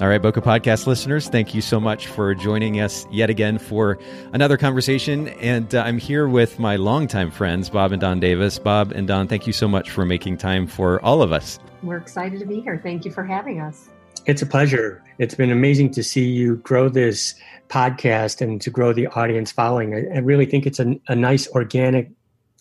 All 0.00 0.08
right, 0.08 0.22
Boca 0.22 0.40
Podcast 0.40 0.86
listeners, 0.86 1.28
thank 1.28 1.54
you 1.54 1.60
so 1.60 1.78
much 1.78 2.06
for 2.06 2.34
joining 2.34 2.80
us 2.80 3.06
yet 3.10 3.28
again 3.28 3.58
for 3.58 3.98
another 4.32 4.56
conversation. 4.56 5.28
And 5.28 5.74
uh, 5.74 5.82
I'm 5.82 5.98
here 5.98 6.26
with 6.26 6.58
my 6.58 6.76
longtime 6.76 7.30
friends, 7.30 7.68
Bob 7.68 7.92
and 7.92 8.00
Dawn 8.00 8.18
Davis. 8.18 8.58
Bob 8.58 8.92
and 8.92 9.06
Dawn, 9.06 9.28
thank 9.28 9.46
you 9.46 9.52
so 9.52 9.68
much 9.68 9.90
for 9.90 10.06
making 10.06 10.38
time 10.38 10.66
for 10.66 11.04
all 11.04 11.20
of 11.20 11.32
us. 11.32 11.58
We're 11.82 11.98
excited 11.98 12.40
to 12.40 12.46
be 12.46 12.62
here. 12.62 12.80
Thank 12.82 13.04
you 13.04 13.10
for 13.10 13.22
having 13.24 13.60
us. 13.60 13.90
It's 14.24 14.40
a 14.40 14.46
pleasure. 14.46 15.04
It's 15.18 15.34
been 15.34 15.50
amazing 15.50 15.90
to 15.90 16.02
see 16.02 16.24
you 16.24 16.56
grow 16.56 16.88
this 16.88 17.34
podcast 17.68 18.40
and 18.40 18.58
to 18.62 18.70
grow 18.70 18.94
the 18.94 19.06
audience 19.08 19.52
following. 19.52 19.94
I, 19.94 20.16
I 20.16 20.18
really 20.20 20.46
think 20.46 20.64
it's 20.64 20.80
a, 20.80 20.98
a 21.08 21.14
nice 21.14 21.46
organic 21.48 22.10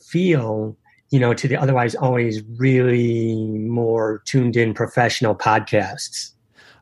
feel 0.01 0.75
you 1.11 1.19
know, 1.19 1.33
to 1.33 1.47
the 1.47 1.55
otherwise 1.55 1.95
always 1.95 2.43
really 2.57 3.33
more 3.59 4.21
tuned 4.25 4.55
in 4.55 4.73
professional 4.73 5.35
podcasts. 5.35 6.33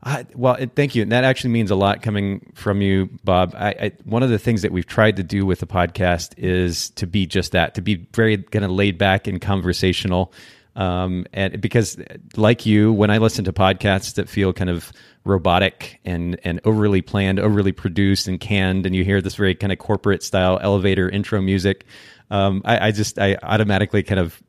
Uh, 0.07 0.23
well, 0.35 0.55
thank 0.73 0.95
you. 0.95 1.01
And 1.01 1.11
that 1.11 1.25
actually 1.25 1.49
means 1.49 1.69
a 1.69 1.75
lot 1.75 2.01
coming 2.01 2.49
from 2.55 2.81
you, 2.81 3.09
Bob. 3.25 3.53
I, 3.57 3.69
I, 3.71 3.91
one 4.05 4.23
of 4.23 4.29
the 4.29 4.39
things 4.39 4.61
that 4.61 4.71
we've 4.71 4.85
tried 4.85 5.17
to 5.17 5.23
do 5.23 5.45
with 5.45 5.59
the 5.59 5.67
podcast 5.67 6.33
is 6.37 6.91
to 6.91 7.05
be 7.05 7.25
just 7.25 7.51
that, 7.51 7.75
to 7.75 7.81
be 7.81 8.07
very 8.13 8.37
kind 8.37 8.63
of 8.63 8.71
laid 8.71 8.97
back 8.97 9.27
and 9.27 9.41
conversational. 9.41 10.31
Um, 10.77 11.25
and 11.33 11.59
because, 11.59 11.97
like 12.37 12.65
you, 12.65 12.93
when 12.93 13.09
I 13.09 13.17
listen 13.17 13.43
to 13.45 13.51
podcasts 13.51 14.13
that 14.13 14.29
feel 14.29 14.53
kind 14.53 14.69
of 14.69 14.93
robotic 15.25 15.99
and 16.05 16.39
and 16.45 16.61
overly 16.63 17.01
planned, 17.01 17.37
overly 17.37 17.73
produced 17.73 18.29
and 18.29 18.39
canned, 18.39 18.85
and 18.85 18.95
you 18.95 19.03
hear 19.03 19.21
this 19.21 19.35
very 19.35 19.55
kind 19.55 19.73
of 19.73 19.77
corporate 19.77 20.23
style 20.23 20.57
elevator 20.61 21.09
intro 21.09 21.41
music, 21.41 21.85
um, 22.31 22.61
I, 22.63 22.87
I 22.87 22.91
just 22.91 23.19
I 23.19 23.35
automatically 23.43 24.03
kind 24.03 24.21
of 24.21 24.41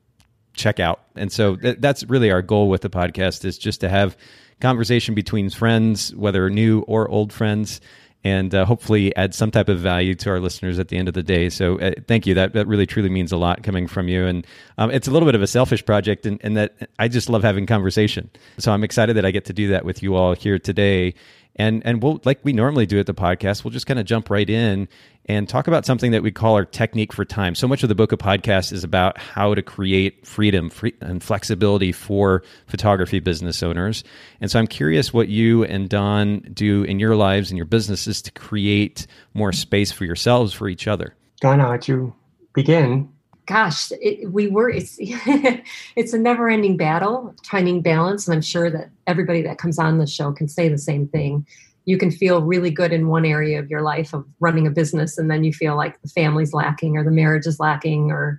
check 0.55 0.79
out. 0.79 1.01
And 1.17 1.33
so 1.33 1.57
th- 1.57 1.79
that's 1.81 2.05
really 2.05 2.31
our 2.31 2.43
goal 2.43 2.69
with 2.69 2.83
the 2.83 2.91
podcast 2.91 3.45
is 3.45 3.59
just 3.59 3.81
to 3.81 3.89
have 3.89 4.17
conversation 4.61 5.15
between 5.15 5.51
friends, 5.51 6.15
whether 6.15 6.49
new 6.51 6.81
or 6.81 7.09
old 7.09 7.33
friends, 7.33 7.81
and 8.25 8.55
uh, 8.55 8.65
hopefully 8.65 9.15
add 9.17 9.35
some 9.35 9.51
type 9.51 9.69
of 9.69 9.79
value 9.79 10.15
to 10.17 10.31
our 10.31 10.41
listeners 10.41 10.79
at 10.79 10.89
the 10.89 10.97
end 10.97 11.09
of 11.09 11.15
the 11.15 11.23
day. 11.23 11.49
So 11.49 11.79
uh, 11.79 11.93
thank 12.09 12.27
you. 12.27 12.35
That 12.35 12.53
that 12.55 12.67
really 12.67 12.87
truly 12.87 13.09
means 13.09 13.33
a 13.33 13.37
lot 13.37 13.63
coming 13.63 13.87
from 13.87 14.09
you. 14.09 14.27
And 14.27 14.47
um, 14.77 14.91
it's 14.91 15.07
a 15.07 15.11
little 15.11 15.27
bit 15.27 15.35
of 15.35 15.43
a 15.43 15.47
selfish 15.47 15.85
project, 15.85 16.27
and, 16.27 16.57
that 16.57 16.89
I 16.99 17.09
just 17.09 17.29
love 17.29 17.43
having 17.43 17.67
conversation. 17.67 18.31
So 18.59 18.73
I'm 18.73 18.83
excited 18.83 19.17
that 19.17 19.25
I 19.25 19.31
get 19.31 19.45
to 19.47 19.53
do 19.53 19.69
that 19.69 19.85
with 19.85 20.03
you 20.03 20.17
all 20.17 20.35
here 20.35 20.59
today 20.59 21.15
and 21.59 21.83
and 21.85 22.03
we'll 22.03 22.21
like 22.25 22.41
we 22.43 22.53
normally 22.53 22.87
do 22.87 22.99
at 22.99 23.07
the 23.07 23.15
podcast 23.15 23.65
we'll 23.65 23.73
just 23.73 23.87
kind 23.87 24.01
of 24.01 24.07
jump 24.07 24.31
right 24.31 24.49
in 24.49 24.89
and 25.29 25.47
talk 25.47 25.67
about 25.67 25.85
something 25.85 26.13
that 26.13 26.23
we 26.23 26.31
call 26.33 26.55
our 26.55 26.65
technique 26.65 27.13
for 27.13 27.23
time. 27.23 27.55
So 27.55 27.69
much 27.69 27.83
of 27.83 27.91
the 27.91 27.95
book 27.95 28.13
of 28.13 28.19
podcast 28.19 28.73
is 28.73 28.83
about 28.83 29.19
how 29.19 29.55
to 29.55 29.61
create 29.61 30.27
freedom 30.27 30.71
free, 30.71 30.95
and 31.03 31.23
flexibility 31.23 31.93
for 31.93 32.43
photography 32.67 33.21
business 33.21 33.63
owners. 33.63 34.05
And 34.41 34.51
so 34.51 34.59
i'm 34.59 34.67
curious 34.67 35.13
what 35.13 35.29
you 35.29 35.65
and 35.65 35.89
dawn 35.89 36.41
do 36.53 36.83
in 36.85 36.99
your 36.99 37.15
lives 37.15 37.51
and 37.51 37.59
your 37.59 37.67
businesses 37.67 38.23
to 38.23 38.33
create 38.33 39.07
more 39.35 39.53
space 39.53 39.93
for 39.93 40.05
yourselves 40.05 40.55
for 40.55 40.69
each 40.69 40.89
other. 40.89 41.15
Dawn 41.41 41.61
how 41.61 41.79
you 41.87 42.15
begin 42.55 43.11
gosh, 43.49 43.91
it, 44.03 44.31
we 44.31 44.47
were, 44.47 44.69
it's, 44.69 44.97
it's 45.01 46.13
a 46.13 46.19
never 46.19 46.51
ending 46.51 46.77
battle, 46.77 47.35
finding 47.45 47.81
balance. 47.81 48.29
And 48.29 48.35
I'm 48.35 48.43
sure 48.43 48.71
that 48.71 48.91
everybody 49.07 49.41
that 49.43 49.57
comes 49.57 49.79
on 49.79 49.99
the 49.99 50.07
show 50.07 50.33
can 50.33 50.49
say 50.49 50.69
the 50.69 50.79
same 50.79 51.09
thing. 51.09 51.47
You 51.87 51.97
can 51.97 52.11
feel 52.11 52.43
really 52.43 52.71
good 52.71 52.93
in 52.93 53.09
one 53.09 53.25
area 53.25 53.59
of 53.59 53.71
your 53.71 53.81
life 53.81 54.13
of 54.13 54.27
running 54.39 54.67
a 54.67 54.71
business, 54.71 55.17
and 55.17 55.31
then 55.31 55.43
you 55.43 55.55
feel 55.55 55.75
like 55.75 56.01
the 56.03 56.09
family's 56.09 56.53
lacking, 56.53 56.99
or 56.99 57.03
the 57.03 57.11
marriage 57.11 57.47
is 57.47 57.59
lacking, 57.59 58.11
or 58.11 58.39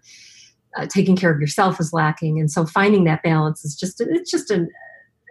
uh, 0.77 0.85
taking 0.85 1.15
care 1.15 1.31
of 1.31 1.41
yourself 1.41 1.79
is 1.79 1.91
lacking. 1.91 2.39
And 2.39 2.51
so 2.51 2.67
finding 2.67 3.05
that 3.05 3.23
balance 3.23 3.65
is 3.65 3.75
just, 3.75 3.99
it's 3.99 4.29
just 4.29 4.51
a, 4.51 4.67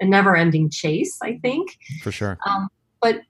a 0.00 0.04
never 0.04 0.34
ending 0.34 0.68
chase, 0.68 1.16
I 1.22 1.38
think. 1.40 1.78
For 2.02 2.10
sure. 2.10 2.36
Um, 2.44 2.68
but 3.00 3.20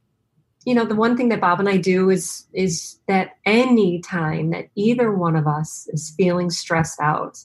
you 0.65 0.75
know 0.75 0.85
the 0.85 0.95
one 0.95 1.17
thing 1.17 1.29
that 1.29 1.41
bob 1.41 1.61
and 1.61 1.69
i 1.69 1.77
do 1.77 2.11
is 2.11 2.47
is 2.53 2.99
that 3.09 3.37
any 3.47 4.01
time 4.01 4.51
that 4.51 4.69
either 4.75 5.13
one 5.13 5.37
of 5.37 5.47
us 5.47 5.89
is 5.93 6.15
feeling 6.17 6.51
stressed 6.51 7.01
out 7.01 7.39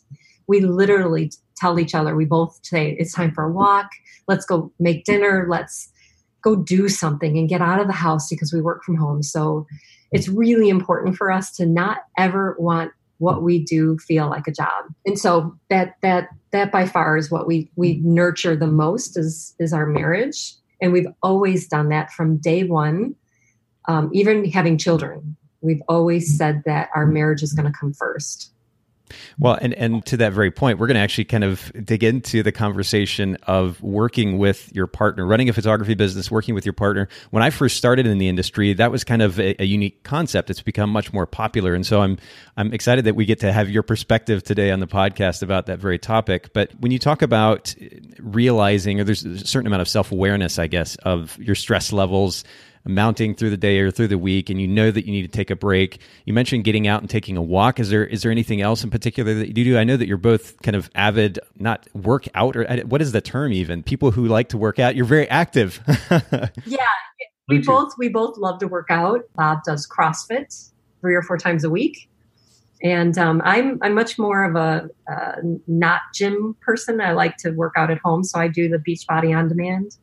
we 0.47 0.59
literally 0.59 1.31
tell 1.56 1.79
each 1.79 1.96
other 1.96 2.16
we 2.16 2.25
both 2.25 2.59
say 2.63 2.96
it's 3.00 3.13
time 3.13 3.34
for 3.34 3.46
a 3.46 3.51
walk. 3.51 3.90
Let's 4.28 4.46
go 4.46 4.72
make 4.79 5.06
dinner. 5.06 5.46
Let's 5.50 5.90
go 6.41 6.56
do 6.56 6.90
something 6.90 7.38
and 7.38 7.50
get 7.50 7.62
out 7.62 7.79
of 7.79 7.88
the 7.88 7.94
house 7.94 8.29
because 8.29 8.51
we 8.51 8.62
work 8.62 8.84
from 8.84 8.97
home. 8.97 9.24
So 9.24 9.66
it's 10.12 10.28
really 10.28 10.69
important 10.69 11.16
for 11.16 11.31
us 11.31 11.56
to 11.56 11.66
not 11.66 12.00
ever 12.18 12.56
want 12.59 12.91
what 13.19 13.41
we 13.41 13.63
do 13.63 13.97
feel 14.00 14.30
like 14.30 14.47
a 14.47 14.51
job. 14.51 14.85
And 15.06 15.18
so 15.18 15.56
that 15.69 15.95
that 16.01 16.28
that 16.51 16.72
by 16.72 16.85
far 16.85 17.16
is 17.16 17.31
what 17.31 17.47
we 17.47 17.72
we 17.75 18.01
nurture 18.03 18.56
the 18.56 18.68
most 18.68 19.18
is 19.18 19.56
is 19.59 19.72
our 19.72 19.85
marriage 19.85 20.53
and 20.84 20.92
we've 20.92 21.08
always 21.24 21.66
done 21.66 21.88
that 21.90 22.12
from 22.12 22.38
day 22.38 22.66
one, 22.66 23.16
um, 23.88 24.10
even 24.14 24.44
having 24.52 24.78
children. 24.78 25.38
We've 25.62 25.82
always 25.88 26.38
said 26.38 26.62
that 26.66 26.90
our 26.94 27.06
marriage 27.06 27.42
is 27.42 27.54
going 27.54 27.72
to 27.72 27.80
come 27.80 27.94
first. 27.94 28.52
Well, 29.40 29.57
and, 29.62 29.74
and 29.74 30.06
to 30.07 30.18
that 30.18 30.34
very 30.34 30.51
point, 30.51 30.79
we're 30.79 30.88
going 30.88 30.96
to 30.96 31.01
actually 31.01 31.25
kind 31.25 31.44
of 31.44 31.72
dig 31.84 32.03
into 32.03 32.44
the 32.44 32.51
conversation 32.51 33.38
of 33.44 33.81
working 33.81 34.38
with 34.38 34.74
your 34.74 34.88
partner, 34.88 35.25
running 35.25 35.50
a 35.50 35.53
photography 35.53 35.94
business, 35.94 36.29
working 36.29 36.56
with 36.56 36.66
your 36.66 36.74
partner. 36.74 37.07
When 37.31 37.44
I 37.44 37.50
first 37.50 37.78
started 37.78 38.06
in 38.06 38.18
the 38.18 38.28
industry, 38.28 38.74
that 38.74 38.91
was 38.91 39.03
kind 39.03 39.22
of 39.22 39.40
a, 39.40 39.62
a, 39.62 39.66
unique 39.66 40.03
concept. 40.03 40.50
It's 40.50 40.62
become 40.62 40.90
much 40.90 41.13
more 41.13 41.25
popular, 41.25 41.74
and 41.74 41.85
so 41.85 42.01
I'm 42.01 42.18
I'm 42.57 42.74
excited 42.74 43.06
that 43.06 43.16
we 43.16 43.25
get 43.25 43.40
to 43.40 43.51
have 43.51 43.69
your 43.69 43.84
perspective 43.84 44.44
today 44.44 44.72
on 44.72 44.79
the 44.79 44.88
podcast 44.88 45.41
about 45.41 45.66
that 45.68 45.80
very 45.80 45.97
topic. 45.97 46.53
But 46.53 46.72
when 46.80 46.91
you 46.91 47.00
talk 47.00 47.22
about 47.22 47.74
realizing, 48.19 49.00
or 49.00 49.03
there's 49.03 49.25
a 49.25 49.45
certain 49.45 49.68
amount 49.68 49.81
of 49.81 49.88
self 49.88 50.12
awareness, 50.12 50.59
I 50.59 50.68
guess, 50.68 50.95
of 50.97 51.38
your 51.40 51.56
stress 51.56 51.91
levels 51.91 52.44
mounting 52.86 53.36
through 53.36 53.50
the 53.50 53.58
day 53.58 53.80
or 53.80 53.92
through 53.92 54.08
the 54.08 54.18
week 54.18 54.50
and 54.50 54.60
you 54.60 54.68
know 54.68 54.92
that 54.92 55.06
you 55.06 55.12
need 55.12 55.22
to 55.22 55.28
take 55.28 55.50
a 55.50 55.56
break. 55.56 56.00
You 56.26 56.34
mentioned 56.34 56.64
getting 56.64 56.88
out 56.88 57.02
and 57.02 57.10
taking 57.10 57.38
a 57.38 57.42
walk. 57.42 57.80
Is 57.80 57.90
there 57.90 58.06
is 58.06 58.24
there 58.24 58.32
anything 58.32 58.62
else 58.62 58.84
in 58.84 58.90
particular 58.90 59.34
that 59.34 59.48
you 59.48 59.54
do? 59.54 59.78
I 59.78 59.84
know 59.84 59.98
that 59.98 60.08
you're 60.08 60.18
both 60.18 60.62
kind 60.62 60.76
of 60.76 60.90
avid 60.96 61.40
not 61.58 61.88
work 61.94 62.28
out 62.36 62.56
or 62.56 62.66
what 62.86 63.02
is 63.02 63.12
the 63.12 63.22
term 63.22 63.54
even? 63.54 63.84
People 63.84 64.12
who 64.12 64.28
like 64.28 64.50
to 64.50 64.58
work 64.58 64.80
out. 64.80 64.96
You're 64.96 65.06
very 65.06 65.30
active. 65.30 65.82
Yeah. 66.66 66.86
We 67.50 67.60
both 67.60 67.94
we 67.98 68.08
both 68.08 68.38
love 68.38 68.60
to 68.60 68.68
work 68.68 68.88
out. 68.90 69.22
Bob 69.36 69.64
does 69.66 69.88
crossfit 69.88 70.72
three 71.02 71.14
or 71.14 71.22
four 71.22 71.38
times 71.38 71.64
a 71.64 71.70
week. 71.70 72.10
And 72.82 73.18
um, 73.18 73.42
I'm 73.46 73.80
I'm 73.82 73.94
much 73.94 74.18
more 74.18 74.44
of 74.44 74.56
a 74.56 74.90
uh, 75.12 75.36
not 75.68 76.02
gym 76.14 76.56
person. 76.62 77.02
I 77.02 77.12
like 77.12 77.38
to 77.38 77.52
work 77.52 77.74
out 77.78 77.92
at 77.92 78.00
home, 78.00 78.24
so 78.24 78.40
I 78.40 78.48
do 78.48 78.70
the 78.70 78.78
Beachbody 78.78 79.38
on 79.38 79.48
demand. 79.50 79.98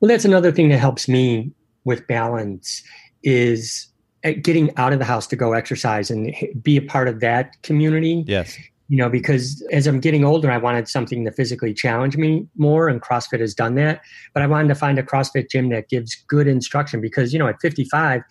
Well, 0.00 0.08
that's 0.08 0.24
another 0.24 0.52
thing 0.52 0.68
that 0.68 0.78
helps 0.78 1.08
me 1.08 1.52
with 1.84 2.06
balance 2.06 2.82
is 3.22 3.86
uh, 4.24 4.32
getting 4.42 4.74
out 4.76 4.92
of 4.92 4.98
the 4.98 5.04
house 5.04 5.26
to 5.28 5.36
go 5.36 5.52
exercise 5.52 6.10
and 6.10 6.34
be 6.62 6.76
a 6.76 6.82
part 6.82 7.08
of 7.08 7.20
that 7.20 7.60
community. 7.62 8.24
Yes. 8.26 8.56
You 8.88 8.98
know, 8.98 9.08
because 9.08 9.66
as 9.72 9.86
I'm 9.86 9.98
getting 9.98 10.24
older, 10.24 10.50
I 10.50 10.58
wanted 10.58 10.88
something 10.88 11.24
to 11.24 11.32
physically 11.32 11.72
challenge 11.72 12.16
me 12.18 12.46
more, 12.56 12.88
and 12.88 13.00
CrossFit 13.00 13.40
has 13.40 13.54
done 13.54 13.76
that. 13.76 14.02
But 14.34 14.42
I 14.42 14.46
wanted 14.46 14.68
to 14.68 14.74
find 14.74 14.98
a 14.98 15.02
CrossFit 15.02 15.50
gym 15.50 15.70
that 15.70 15.88
gives 15.88 16.14
good 16.28 16.46
instruction 16.46 17.00
because, 17.00 17.32
you 17.32 17.38
know, 17.38 17.46
at 17.46 17.56
55, 17.62 18.22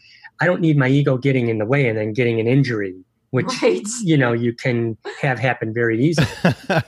I 0.42 0.46
don't 0.46 0.62
need 0.62 0.78
my 0.78 0.88
ego 0.88 1.18
getting 1.18 1.48
in 1.48 1.58
the 1.58 1.66
way 1.66 1.88
and 1.88 1.98
then 1.98 2.14
getting 2.14 2.40
an 2.40 2.48
injury 2.48 2.96
which 3.34 3.64
right. 3.64 3.82
you 4.04 4.16
know 4.16 4.32
you 4.32 4.54
can 4.54 4.96
have 5.20 5.40
happen 5.40 5.74
very 5.74 6.00
easily. 6.00 6.28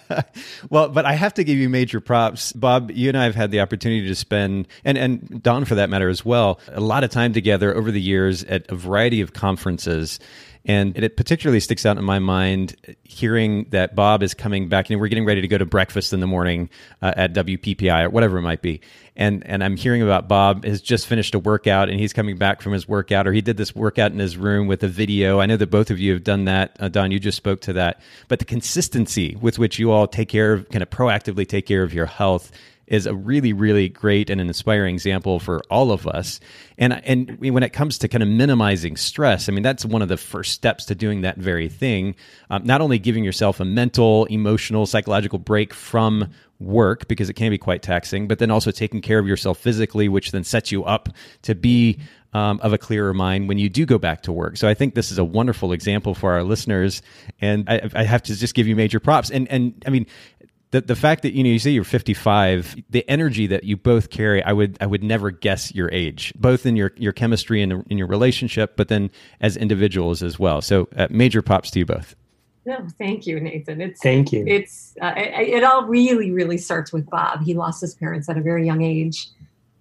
well, 0.69 0.89
but 0.89 1.03
I 1.03 1.13
have 1.13 1.33
to 1.33 1.43
give 1.43 1.57
you 1.57 1.69
major 1.69 1.99
props, 1.99 2.53
Bob. 2.53 2.91
You 2.91 3.09
and 3.09 3.17
I 3.17 3.23
have 3.23 3.33
had 3.33 3.49
the 3.49 3.61
opportunity 3.61 4.07
to 4.07 4.13
spend, 4.13 4.67
and 4.83 4.95
and 4.95 5.41
Dawn 5.41 5.65
for 5.65 5.73
that 5.73 5.89
matter 5.89 6.07
as 6.07 6.23
well, 6.23 6.59
a 6.67 6.81
lot 6.81 7.03
of 7.03 7.09
time 7.09 7.33
together 7.33 7.75
over 7.75 7.89
the 7.89 7.99
years 7.99 8.43
at 8.43 8.69
a 8.69 8.75
variety 8.75 9.21
of 9.21 9.33
conferences. 9.33 10.19
And 10.65 10.97
it 10.97 11.15
particularly 11.15 11.59
sticks 11.59 11.85
out 11.85 11.97
in 11.97 12.03
my 12.03 12.17
mind 12.17 12.75
hearing 13.03 13.65
that 13.69 13.95
Bob 13.95 14.23
is 14.23 14.33
coming 14.33 14.67
back 14.67 14.89
and 14.89 14.99
we're 14.99 15.07
getting 15.09 15.25
ready 15.25 15.41
to 15.41 15.47
go 15.47 15.59
to 15.59 15.65
breakfast 15.65 16.11
in 16.11 16.21
the 16.21 16.27
morning 16.27 16.69
uh, 17.03 17.13
at 17.15 17.33
WPPI 17.33 18.05
or 18.05 18.09
whatever 18.09 18.39
it 18.39 18.41
might 18.41 18.63
be. 18.63 18.81
And, 19.15 19.45
and 19.45 19.63
I'm 19.63 19.77
hearing 19.77 20.01
about 20.01 20.27
Bob 20.27 20.65
has 20.65 20.81
just 20.81 21.05
finished 21.05 21.35
a 21.35 21.39
workout 21.39 21.89
and 21.89 21.99
he's 21.99 22.13
coming 22.13 22.37
back 22.37 22.61
from 22.61 22.73
his 22.73 22.87
workout 22.87 23.27
or 23.27 23.33
he 23.33 23.41
did 23.41 23.57
this 23.57 23.75
workout 23.75 24.11
in 24.11 24.17
his 24.17 24.37
room 24.37 24.65
with 24.67 24.83
a 24.83 24.87
video. 24.87 25.39
I 25.39 25.45
know 25.45 25.55
that 25.57 25.69
both 25.69 25.91
of 25.91 25.99
you 25.99 26.13
have 26.13 26.23
done 26.23 26.45
that. 26.45 26.75
Uh, 26.79 26.89
Dawn, 26.89 27.11
you 27.11 27.19
just 27.19 27.37
spoke 27.37 27.61
to 27.61 27.73
that. 27.73 28.01
But 28.27 28.39
the 28.39 28.45
consistency 28.45 29.37
with 29.39 29.59
which 29.59 29.77
you 29.77 29.91
all 29.91 30.07
take 30.07 30.29
care 30.29 30.51
of, 30.51 30.67
kind 30.69 30.81
of 30.81 30.89
proactively 30.89 31.47
take 31.47 31.67
care 31.67 31.83
of 31.83 31.93
your 31.93 32.07
health 32.07 32.51
is 32.87 33.05
a 33.05 33.15
really, 33.15 33.53
really 33.53 33.89
great 33.89 34.29
and 34.29 34.39
an 34.39 34.47
inspiring 34.47 34.95
example 34.95 35.39
for 35.39 35.61
all 35.69 35.91
of 35.91 36.07
us. 36.07 36.39
And 36.77 36.93
and 37.05 37.39
when 37.39 37.63
it 37.63 37.73
comes 37.73 37.97
to 37.99 38.07
kind 38.07 38.21
of 38.21 38.29
minimizing 38.29 38.97
stress, 38.97 39.49
I 39.49 39.51
mean 39.51 39.63
that's 39.63 39.85
one 39.85 40.01
of 40.01 40.09
the 40.09 40.17
first 40.17 40.51
steps 40.51 40.85
to 40.85 40.95
doing 40.95 41.21
that 41.21 41.37
very 41.37 41.69
thing. 41.69 42.15
Um, 42.49 42.63
not 42.63 42.81
only 42.81 42.99
giving 42.99 43.23
yourself 43.23 43.59
a 43.59 43.65
mental, 43.65 44.25
emotional, 44.25 44.85
psychological 44.85 45.39
break 45.39 45.73
from 45.73 46.29
work 46.59 47.07
because 47.07 47.29
it 47.29 47.33
can 47.33 47.49
be 47.49 47.57
quite 47.57 47.81
taxing, 47.81 48.27
but 48.27 48.39
then 48.39 48.51
also 48.51 48.71
taking 48.71 49.01
care 49.01 49.19
of 49.19 49.27
yourself 49.27 49.57
physically, 49.57 50.07
which 50.07 50.31
then 50.31 50.43
sets 50.43 50.71
you 50.71 50.83
up 50.83 51.09
to 51.41 51.55
be 51.55 51.99
um, 52.35 52.59
of 52.61 52.73
a 52.73 52.77
clearer 52.77 53.13
mind 53.13 53.47
when 53.47 53.57
you 53.57 53.69
do 53.69 53.85
go 53.85 53.97
back 53.97 54.23
to 54.23 54.31
work. 54.33 54.57
So 54.57 54.67
I 54.67 54.73
think 54.73 54.93
this 54.93 55.09
is 55.09 55.17
a 55.17 55.23
wonderful 55.23 55.71
example 55.71 56.13
for 56.13 56.33
our 56.33 56.43
listeners, 56.43 57.01
and 57.39 57.69
I, 57.69 57.89
I 57.95 58.03
have 58.03 58.23
to 58.23 58.35
just 58.35 58.53
give 58.53 58.67
you 58.67 58.75
major 58.75 58.99
props. 58.99 59.31
And 59.31 59.47
and 59.47 59.81
I 59.87 59.89
mean, 59.89 60.05
the 60.75 60.81
the 60.81 60.95
fact 60.95 61.21
that 61.21 61.33
you 61.33 61.43
know 61.43 61.49
you 61.49 61.59
say 61.59 61.69
you're 61.69 61.85
55, 61.85 62.75
the 62.89 63.09
energy 63.09 63.47
that 63.47 63.63
you 63.63 63.77
both 63.77 64.09
carry, 64.09 64.43
I 64.43 64.51
would 64.51 64.77
I 64.81 64.85
would 64.85 65.03
never 65.03 65.31
guess 65.31 65.73
your 65.73 65.89
age, 65.91 66.33
both 66.35 66.65
in 66.65 66.75
your 66.75 66.91
your 66.97 67.13
chemistry 67.13 67.61
and 67.61 67.85
in 67.89 67.97
your 67.97 68.07
relationship, 68.07 68.75
but 68.75 68.89
then 68.89 69.09
as 69.39 69.55
individuals 69.55 70.21
as 70.21 70.37
well. 70.37 70.61
So 70.61 70.89
uh, 70.97 71.07
major 71.09 71.41
props 71.41 71.71
to 71.71 71.79
you 71.79 71.85
both. 71.85 72.15
No, 72.65 72.85
thank 72.97 73.25
you, 73.25 73.39
Nathan. 73.39 73.79
It's 73.79 74.01
thank 74.01 74.33
you. 74.33 74.43
It's 74.45 74.95
uh, 75.01 75.13
it, 75.15 75.47
it 75.49 75.63
all 75.63 75.85
really 75.85 76.31
really 76.31 76.57
starts 76.57 76.91
with 76.91 77.09
Bob. 77.09 77.43
He 77.43 77.53
lost 77.53 77.79
his 77.79 77.93
parents 77.95 78.27
at 78.27 78.37
a 78.37 78.41
very 78.41 78.65
young 78.65 78.81
age, 78.81 79.29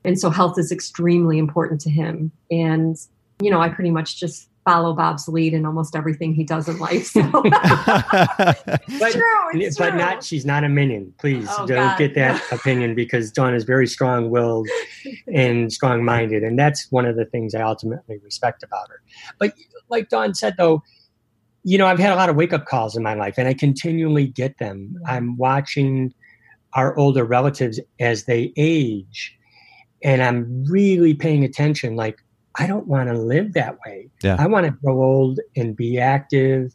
and 0.04 0.18
so 0.18 0.30
health 0.30 0.58
is 0.58 0.70
extremely 0.70 1.38
important 1.38 1.80
to 1.82 1.90
him. 1.90 2.30
And 2.52 2.96
you 3.40 3.50
know, 3.50 3.60
I 3.60 3.68
pretty 3.68 3.90
much 3.90 4.20
just 4.20 4.48
follow 4.64 4.94
Bob's 4.94 5.28
lead 5.28 5.52
in 5.52 5.66
almost 5.66 5.94
everything 5.94 6.34
he 6.34 6.44
does 6.44 6.68
in 6.68 6.78
life. 6.78 7.06
So. 7.06 7.22
but, 7.42 9.12
true, 9.12 9.70
but 9.78 9.94
not 9.94 10.24
she's 10.24 10.46
not 10.46 10.64
a 10.64 10.68
minion. 10.68 11.12
Please 11.18 11.46
oh, 11.50 11.66
don't 11.66 11.76
God. 11.76 11.98
get 11.98 12.14
that 12.14 12.42
opinion 12.52 12.94
because 12.94 13.30
Dawn 13.30 13.54
is 13.54 13.64
very 13.64 13.86
strong 13.86 14.30
willed 14.30 14.68
and 15.32 15.72
strong 15.78 16.04
minded. 16.04 16.42
And 16.42 16.58
that's 16.58 16.90
one 16.90 17.04
of 17.04 17.16
the 17.16 17.26
things 17.26 17.54
I 17.54 17.62
ultimately 17.62 18.18
respect 18.18 18.62
about 18.62 18.88
her. 18.88 19.02
But 19.38 19.54
like 19.90 20.08
Dawn 20.08 20.34
said 20.34 20.54
though, 20.56 20.82
you 21.62 21.78
know, 21.78 21.86
I've 21.86 21.98
had 21.98 22.12
a 22.12 22.16
lot 22.16 22.28
of 22.28 22.36
wake 22.36 22.52
up 22.52 22.66
calls 22.66 22.96
in 22.96 23.02
my 23.02 23.14
life 23.14 23.34
and 23.38 23.48
I 23.48 23.54
continually 23.54 24.26
get 24.26 24.58
them. 24.58 24.96
I'm 25.06 25.36
watching 25.36 26.12
our 26.72 26.96
older 26.98 27.24
relatives 27.24 27.80
as 28.00 28.24
they 28.24 28.52
age 28.56 29.36
and 30.02 30.22
I'm 30.22 30.64
really 30.64 31.14
paying 31.14 31.44
attention 31.44 31.96
like 31.96 32.23
I 32.56 32.66
don't 32.66 32.86
want 32.86 33.08
to 33.08 33.18
live 33.18 33.52
that 33.54 33.78
way. 33.86 34.10
Yeah. 34.22 34.36
I 34.38 34.46
want 34.46 34.66
to 34.66 34.72
grow 34.72 35.02
old 35.02 35.40
and 35.56 35.76
be 35.76 35.98
active 35.98 36.74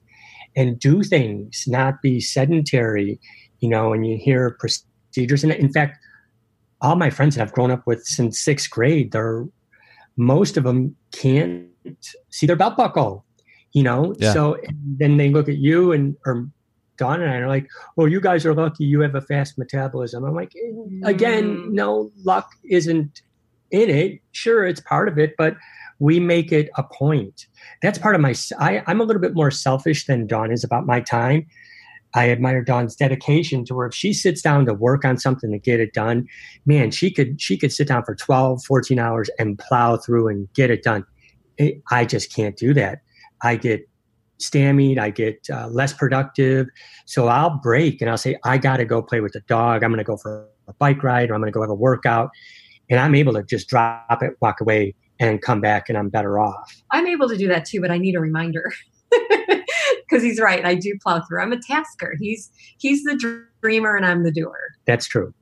and 0.55 0.79
do 0.79 1.03
things, 1.03 1.65
not 1.67 2.01
be 2.01 2.19
sedentary, 2.19 3.19
you 3.59 3.69
know, 3.69 3.93
and 3.93 4.05
you 4.05 4.17
hear 4.17 4.57
procedures. 4.59 5.43
And 5.43 5.53
in 5.53 5.71
fact, 5.71 5.97
all 6.81 6.95
my 6.95 7.09
friends 7.09 7.35
that 7.35 7.43
I've 7.43 7.53
grown 7.53 7.71
up 7.71 7.85
with 7.85 8.03
since 8.05 8.39
sixth 8.39 8.69
grade, 8.69 9.11
they're 9.11 9.45
most 10.17 10.57
of 10.57 10.65
them 10.65 10.95
can't 11.13 11.67
see 12.29 12.45
their 12.45 12.57
belt 12.57 12.75
buckle, 12.75 13.25
you 13.71 13.83
know? 13.83 14.13
Yeah. 14.17 14.33
So 14.33 14.57
then 14.97 15.15
they 15.15 15.29
look 15.29 15.47
at 15.47 15.57
you 15.57 15.93
and, 15.93 16.17
or 16.25 16.49
Dawn 16.97 17.21
and 17.21 17.31
I 17.31 17.37
are 17.37 17.47
like, 17.47 17.69
well, 17.95 18.09
you 18.09 18.19
guys 18.19 18.45
are 18.45 18.53
lucky 18.53 18.83
you 18.83 18.99
have 18.99 19.15
a 19.15 19.21
fast 19.21 19.57
metabolism. 19.57 20.25
I'm 20.25 20.35
like, 20.35 20.51
again, 21.05 21.43
mm. 21.57 21.71
no, 21.71 22.11
luck 22.25 22.49
isn't 22.69 23.21
in 23.71 23.89
it. 23.89 24.19
Sure, 24.31 24.65
it's 24.65 24.81
part 24.81 25.07
of 25.07 25.17
it, 25.17 25.35
but 25.37 25.55
we 25.99 26.19
make 26.19 26.51
it 26.51 26.69
a 26.77 26.83
point. 26.83 27.47
That's 27.81 27.97
part 27.97 28.15
of 28.15 28.21
my. 28.21 28.33
I, 28.59 28.81
I'm 28.87 29.01
a 29.01 29.03
little 29.03 29.21
bit 29.21 29.33
more 29.33 29.51
selfish 29.51 30.05
than 30.05 30.27
Dawn 30.27 30.51
is 30.51 30.63
about 30.63 30.85
my 30.85 31.01
time. 31.01 31.45
I 32.15 32.31
admire 32.31 32.63
Dawn's 32.63 32.95
dedication 32.95 33.65
to 33.65 33.75
where 33.75 33.87
if 33.87 33.93
she 33.93 34.13
sits 34.13 34.41
down 34.41 34.65
to 34.65 34.73
work 34.73 35.05
on 35.05 35.17
something 35.17 35.51
to 35.51 35.59
get 35.59 35.79
it 35.79 35.93
done, 35.93 36.27
man, 36.65 36.91
she 36.91 37.11
could 37.11 37.39
she 37.41 37.57
could 37.57 37.71
sit 37.71 37.87
down 37.87 38.03
for 38.03 38.15
12, 38.15 38.63
14 38.63 38.97
hours 38.97 39.29
and 39.37 39.59
plow 39.59 39.97
through 39.97 40.27
and 40.29 40.51
get 40.53 40.71
it 40.71 40.83
done. 40.83 41.05
It, 41.57 41.81
I 41.91 42.05
just 42.05 42.33
can't 42.33 42.57
do 42.57 42.73
that. 42.73 43.01
I 43.43 43.57
get 43.57 43.87
stymied, 44.39 44.97
I 44.97 45.09
get 45.09 45.45
uh, 45.51 45.67
less 45.67 45.93
productive. 45.93 46.67
So 47.05 47.27
I'll 47.27 47.59
break 47.61 48.01
and 48.01 48.09
I'll 48.09 48.17
say, 48.17 48.37
I 48.43 48.57
got 48.57 48.77
to 48.77 48.85
go 48.85 49.01
play 49.01 49.19
with 49.19 49.33
the 49.33 49.41
dog. 49.41 49.83
I'm 49.83 49.91
going 49.91 49.99
to 49.99 50.03
go 50.03 50.17
for 50.17 50.47
a 50.67 50.73
bike 50.73 51.03
ride 51.03 51.29
or 51.29 51.35
I'm 51.35 51.41
going 51.41 51.51
to 51.51 51.55
go 51.55 51.61
have 51.61 51.69
a 51.69 51.75
workout 51.75 52.31
and 52.89 52.99
I'm 52.99 53.15
able 53.15 53.33
to 53.33 53.43
just 53.43 53.67
drop 53.67 54.21
it, 54.21 54.35
walk 54.41 54.61
away, 54.61 54.95
and 55.19 55.41
come 55.41 55.61
back, 55.61 55.89
and 55.89 55.97
I'm 55.97 56.09
better 56.09 56.39
off. 56.39 56.75
I'm 56.91 57.07
able 57.07 57.27
to 57.29 57.37
do 57.37 57.47
that 57.49 57.65
too, 57.65 57.81
but 57.81 57.91
I 57.91 57.97
need 57.97 58.15
a 58.15 58.19
reminder 58.19 58.71
because 60.09 60.23
he's 60.23 60.39
right. 60.39 60.65
I 60.65 60.75
do 60.75 60.97
plow 61.01 61.21
through. 61.21 61.41
I'm 61.41 61.51
a 61.51 61.61
tasker. 61.61 62.15
He's 62.19 62.51
he's 62.77 63.03
the 63.03 63.43
dreamer, 63.61 63.95
and 63.95 64.05
I'm 64.05 64.23
the 64.23 64.31
doer. 64.31 64.59
That's 64.85 65.07
true. 65.07 65.33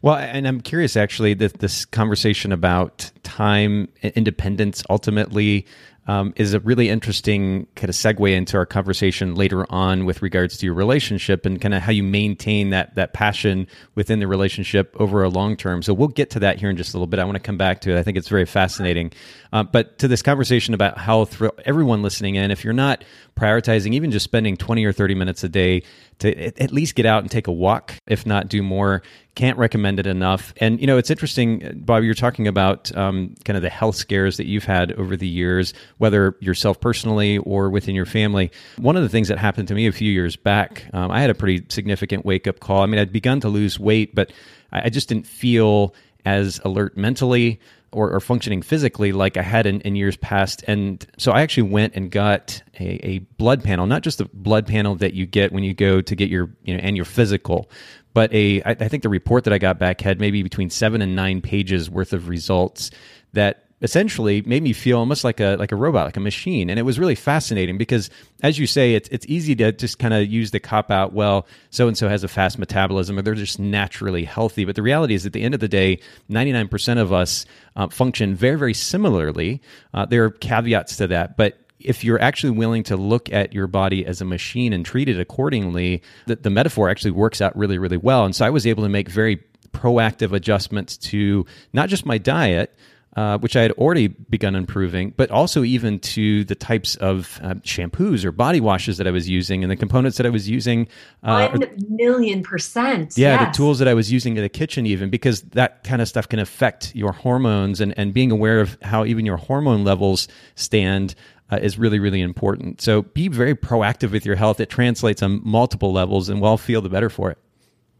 Well, 0.00 0.16
and 0.16 0.48
I'm 0.48 0.60
curious 0.60 0.96
actually 0.96 1.34
that 1.34 1.58
this 1.58 1.84
conversation 1.84 2.50
about 2.50 3.10
time 3.22 3.88
independence 4.02 4.82
ultimately 4.88 5.66
um, 6.08 6.32
is 6.36 6.54
a 6.54 6.60
really 6.60 6.88
interesting 6.88 7.66
kind 7.74 7.88
of 7.88 7.94
segue 7.94 8.32
into 8.32 8.56
our 8.56 8.66
conversation 8.66 9.34
later 9.34 9.70
on 9.72 10.04
with 10.04 10.22
regards 10.22 10.56
to 10.58 10.66
your 10.66 10.74
relationship 10.74 11.44
and 11.44 11.60
kind 11.60 11.74
of 11.74 11.82
how 11.82 11.92
you 11.92 12.02
maintain 12.02 12.70
that 12.70 12.94
that 12.94 13.12
passion 13.12 13.66
within 13.94 14.20
the 14.20 14.26
relationship 14.26 14.94
over 15.00 15.22
a 15.22 15.28
long 15.28 15.56
term. 15.56 15.82
So 15.82 15.92
we'll 15.92 16.08
get 16.08 16.30
to 16.30 16.40
that 16.40 16.58
here 16.58 16.70
in 16.70 16.76
just 16.76 16.94
a 16.94 16.96
little 16.96 17.06
bit. 17.06 17.18
I 17.18 17.24
want 17.24 17.36
to 17.36 17.40
come 17.40 17.56
back 17.56 17.80
to 17.82 17.90
it. 17.92 17.98
I 17.98 18.02
think 18.02 18.16
it's 18.16 18.28
very 18.28 18.46
fascinating. 18.46 19.12
Uh, 19.52 19.64
but 19.64 19.98
to 19.98 20.08
this 20.08 20.22
conversation 20.22 20.74
about 20.74 20.98
health, 20.98 21.42
everyone 21.64 22.02
listening 22.02 22.36
in, 22.36 22.50
if 22.50 22.64
you're 22.64 22.72
not 22.72 23.04
prioritizing 23.36 23.92
even 23.92 24.10
just 24.10 24.24
spending 24.24 24.56
20 24.56 24.84
or 24.84 24.92
30 24.92 25.14
minutes 25.14 25.44
a 25.44 25.48
day 25.48 25.82
to 26.18 26.62
at 26.62 26.72
least 26.72 26.94
get 26.94 27.04
out 27.04 27.22
and 27.22 27.30
take 27.30 27.46
a 27.46 27.52
walk, 27.52 27.94
if 28.06 28.24
not 28.24 28.48
do 28.48 28.62
more. 28.62 29.02
Can't 29.34 29.58
recommend 29.58 30.00
it 30.00 30.06
enough. 30.06 30.54
And, 30.56 30.80
you 30.80 30.86
know, 30.86 30.96
it's 30.96 31.10
interesting, 31.10 31.82
Bob, 31.84 32.04
you're 32.04 32.14
talking 32.14 32.48
about 32.48 32.94
um, 32.96 33.34
kind 33.44 33.56
of 33.56 33.62
the 33.62 33.68
health 33.68 33.96
scares 33.96 34.38
that 34.38 34.46
you've 34.46 34.64
had 34.64 34.92
over 34.92 35.14
the 35.14 35.28
years, 35.28 35.74
whether 35.98 36.34
yourself 36.40 36.80
personally 36.80 37.36
or 37.38 37.68
within 37.68 37.94
your 37.94 38.06
family. 38.06 38.50
One 38.78 38.96
of 38.96 39.02
the 39.02 39.10
things 39.10 39.28
that 39.28 39.36
happened 39.36 39.68
to 39.68 39.74
me 39.74 39.86
a 39.86 39.92
few 39.92 40.10
years 40.10 40.36
back, 40.36 40.86
um, 40.94 41.10
I 41.10 41.20
had 41.20 41.28
a 41.28 41.34
pretty 41.34 41.66
significant 41.68 42.24
wake 42.24 42.46
up 42.46 42.60
call. 42.60 42.82
I 42.82 42.86
mean, 42.86 42.98
I'd 42.98 43.12
begun 43.12 43.40
to 43.40 43.48
lose 43.48 43.78
weight, 43.78 44.14
but 44.14 44.32
I 44.72 44.88
just 44.88 45.10
didn't 45.10 45.26
feel 45.26 45.94
as 46.24 46.60
alert 46.64 46.96
mentally 46.96 47.60
or, 47.96 48.10
or 48.10 48.20
functioning 48.20 48.60
physically 48.60 49.10
like 49.10 49.38
I 49.38 49.42
had 49.42 49.64
in, 49.64 49.80
in, 49.80 49.96
years 49.96 50.18
past. 50.18 50.62
And 50.68 51.04
so 51.16 51.32
I 51.32 51.40
actually 51.40 51.70
went 51.70 51.94
and 51.96 52.10
got 52.10 52.62
a, 52.78 53.06
a 53.06 53.18
blood 53.38 53.64
panel, 53.64 53.86
not 53.86 54.02
just 54.02 54.18
the 54.18 54.26
blood 54.34 54.66
panel 54.66 54.96
that 54.96 55.14
you 55.14 55.24
get 55.24 55.50
when 55.50 55.64
you 55.64 55.72
go 55.72 56.02
to 56.02 56.14
get 56.14 56.28
your, 56.28 56.50
you 56.62 56.74
know, 56.74 56.80
and 56.82 56.94
your 56.94 57.06
physical, 57.06 57.70
but 58.12 58.30
a, 58.34 58.62
I, 58.64 58.70
I 58.72 58.88
think 58.88 59.02
the 59.02 59.08
report 59.08 59.44
that 59.44 59.54
I 59.54 59.58
got 59.58 59.78
back 59.78 60.02
had 60.02 60.20
maybe 60.20 60.42
between 60.42 60.68
seven 60.68 61.00
and 61.00 61.16
nine 61.16 61.40
pages 61.40 61.88
worth 61.88 62.12
of 62.12 62.28
results 62.28 62.90
that 63.32 63.65
essentially 63.82 64.40
made 64.42 64.62
me 64.62 64.72
feel 64.72 64.98
almost 64.98 65.22
like 65.22 65.38
a 65.38 65.56
like 65.56 65.72
a 65.72 65.76
robot, 65.76 66.06
like 66.06 66.16
a 66.16 66.20
machine. 66.20 66.70
And 66.70 66.78
it 66.78 66.82
was 66.82 66.98
really 66.98 67.14
fascinating 67.14 67.78
because, 67.78 68.10
as 68.42 68.58
you 68.58 68.66
say, 68.66 68.94
it's 68.94 69.08
it's 69.10 69.26
easy 69.28 69.54
to 69.56 69.72
just 69.72 69.98
kind 69.98 70.14
of 70.14 70.26
use 70.26 70.50
the 70.50 70.60
cop 70.60 70.90
out. 70.90 71.12
Well, 71.12 71.46
so 71.70 71.88
and 71.88 71.96
so 71.96 72.08
has 72.08 72.24
a 72.24 72.28
fast 72.28 72.58
metabolism, 72.58 73.18
or 73.18 73.22
they're 73.22 73.34
just 73.34 73.58
naturally 73.58 74.24
healthy. 74.24 74.64
But 74.64 74.76
the 74.76 74.82
reality 74.82 75.14
is, 75.14 75.26
at 75.26 75.32
the 75.32 75.42
end 75.42 75.54
of 75.54 75.60
the 75.60 75.68
day, 75.68 76.00
ninety 76.28 76.52
nine 76.52 76.68
percent 76.68 77.00
of 77.00 77.12
us 77.12 77.44
uh, 77.76 77.88
function 77.88 78.34
very 78.34 78.56
very 78.56 78.74
similarly. 78.74 79.60
Uh, 79.92 80.06
there 80.06 80.24
are 80.24 80.30
caveats 80.30 80.96
to 80.96 81.06
that, 81.08 81.36
but 81.36 81.58
if 81.78 82.02
you're 82.02 82.20
actually 82.20 82.50
willing 82.50 82.82
to 82.82 82.96
look 82.96 83.30
at 83.32 83.52
your 83.52 83.66
body 83.66 84.06
as 84.06 84.20
a 84.22 84.24
machine 84.24 84.72
and 84.72 84.84
treat 84.84 85.10
it 85.10 85.20
accordingly, 85.20 86.02
the, 86.26 86.34
the 86.36 86.50
metaphor 86.50 86.88
actually 86.88 87.10
works 87.10 87.42
out 87.42 87.54
really, 87.56 87.76
really 87.76 87.98
well. 87.98 88.24
And 88.24 88.34
so 88.34 88.46
I 88.46 88.50
was 88.50 88.66
able 88.66 88.82
to 88.82 88.88
make 88.88 89.10
very 89.10 89.44
proactive 89.72 90.32
adjustments 90.32 90.96
to 90.96 91.44
not 91.74 91.90
just 91.90 92.06
my 92.06 92.16
diet, 92.16 92.75
uh, 93.16 93.38
which 93.38 93.56
I 93.56 93.62
had 93.62 93.72
already 93.72 94.08
begun 94.08 94.54
improving, 94.54 95.14
but 95.16 95.30
also 95.30 95.64
even 95.64 95.98
to 96.00 96.44
the 96.44 96.54
types 96.54 96.96
of 96.96 97.40
uh, 97.42 97.54
shampoos 97.54 98.24
or 98.24 98.30
body 98.30 98.60
washes 98.60 98.98
that 98.98 99.06
I 99.06 99.10
was 99.10 99.26
using 99.26 99.64
and 99.64 99.70
the 99.70 99.76
components 99.76 100.18
that 100.18 100.26
I 100.26 100.28
was 100.28 100.48
using. 100.48 100.86
Uh, 101.22 101.48
One 101.48 101.66
million 101.88 102.42
percent. 102.42 103.14
Yeah, 103.16 103.40
yes. 103.40 103.48
the 103.48 103.56
tools 103.56 103.78
that 103.78 103.88
I 103.88 103.94
was 103.94 104.12
using 104.12 104.36
in 104.36 104.42
the 104.42 104.50
kitchen, 104.50 104.84
even 104.84 105.08
because 105.08 105.40
that 105.42 105.82
kind 105.82 106.02
of 106.02 106.08
stuff 106.08 106.28
can 106.28 106.38
affect 106.38 106.94
your 106.94 107.12
hormones, 107.12 107.80
and, 107.80 107.94
and 107.98 108.12
being 108.12 108.30
aware 108.30 108.60
of 108.60 108.76
how 108.82 109.06
even 109.06 109.24
your 109.24 109.38
hormone 109.38 109.84
levels 109.84 110.28
stand. 110.54 111.14
Uh, 111.48 111.60
is 111.62 111.78
really, 111.78 112.00
really 112.00 112.20
important. 112.20 112.80
So 112.80 113.02
be 113.02 113.28
very 113.28 113.54
proactive 113.54 114.10
with 114.10 114.26
your 114.26 114.34
health. 114.34 114.58
It 114.58 114.68
translates 114.68 115.22
on 115.22 115.40
multiple 115.44 115.92
levels, 115.92 116.28
and 116.28 116.40
we'll 116.40 116.56
feel 116.56 116.80
the 116.80 116.88
better 116.88 117.08
for 117.08 117.30
it. 117.30 117.38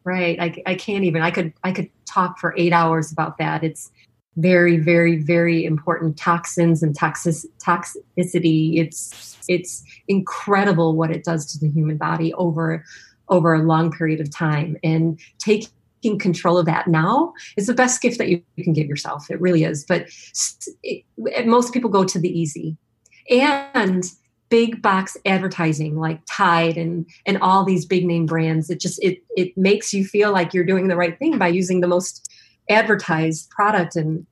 Right. 0.02 0.37
I, 0.40 0.62
I 0.66 0.75
can't 0.75 1.04
even. 1.04 1.23
I 1.23 1.30
could. 1.30 1.52
I 1.62 1.70
could 1.70 1.88
talk 2.06 2.40
for 2.40 2.54
eight 2.56 2.73
hours 2.73 3.12
about 3.12 3.38
that. 3.38 3.62
It's 3.62 3.92
very, 4.36 4.76
very, 4.76 5.16
very 5.16 5.64
important 5.64 6.16
toxins 6.16 6.82
and 6.82 6.94
toxic, 6.94 7.34
toxicity. 7.64 8.78
It's 8.78 9.38
it's 9.48 9.82
incredible 10.08 10.96
what 10.96 11.10
it 11.10 11.24
does 11.24 11.46
to 11.52 11.58
the 11.58 11.68
human 11.70 11.96
body 11.96 12.34
over 12.34 12.84
over 13.28 13.54
a 13.54 13.62
long 13.62 13.90
period 13.90 14.20
of 14.20 14.30
time. 14.30 14.76
And 14.84 15.18
taking 15.38 16.18
control 16.18 16.58
of 16.58 16.66
that 16.66 16.86
now 16.86 17.32
is 17.56 17.66
the 17.66 17.74
best 17.74 18.00
gift 18.00 18.18
that 18.18 18.28
you, 18.28 18.42
can 18.58 18.72
give 18.72 18.86
yourself. 18.86 19.30
It 19.30 19.40
really 19.40 19.64
is. 19.64 19.84
But 19.84 20.06
it, 20.82 21.04
most 21.46 21.72
people 21.72 21.90
go 21.90 22.04
to 22.04 22.18
the 22.18 22.28
easy. 22.28 22.76
And 23.28 24.04
big 24.48 24.80
box 24.80 25.16
advertising 25.26 25.98
like 25.98 26.20
Tide 26.30 26.76
and 26.76 27.06
and 27.24 27.38
all 27.38 27.64
these 27.64 27.84
big 27.84 28.06
name 28.06 28.26
brands, 28.26 28.70
it 28.70 28.80
just 28.80 29.02
it 29.02 29.22
it 29.36 29.56
makes 29.56 29.92
you 29.92 30.04
feel 30.04 30.32
like 30.32 30.54
you're 30.54 30.64
doing 30.64 30.88
the 30.88 30.96
right 30.96 31.18
thing 31.18 31.38
by 31.38 31.48
using 31.48 31.80
the 31.80 31.88
most 31.88 32.30
advertised 32.68 33.50
product 33.50 33.96
and 33.96 34.26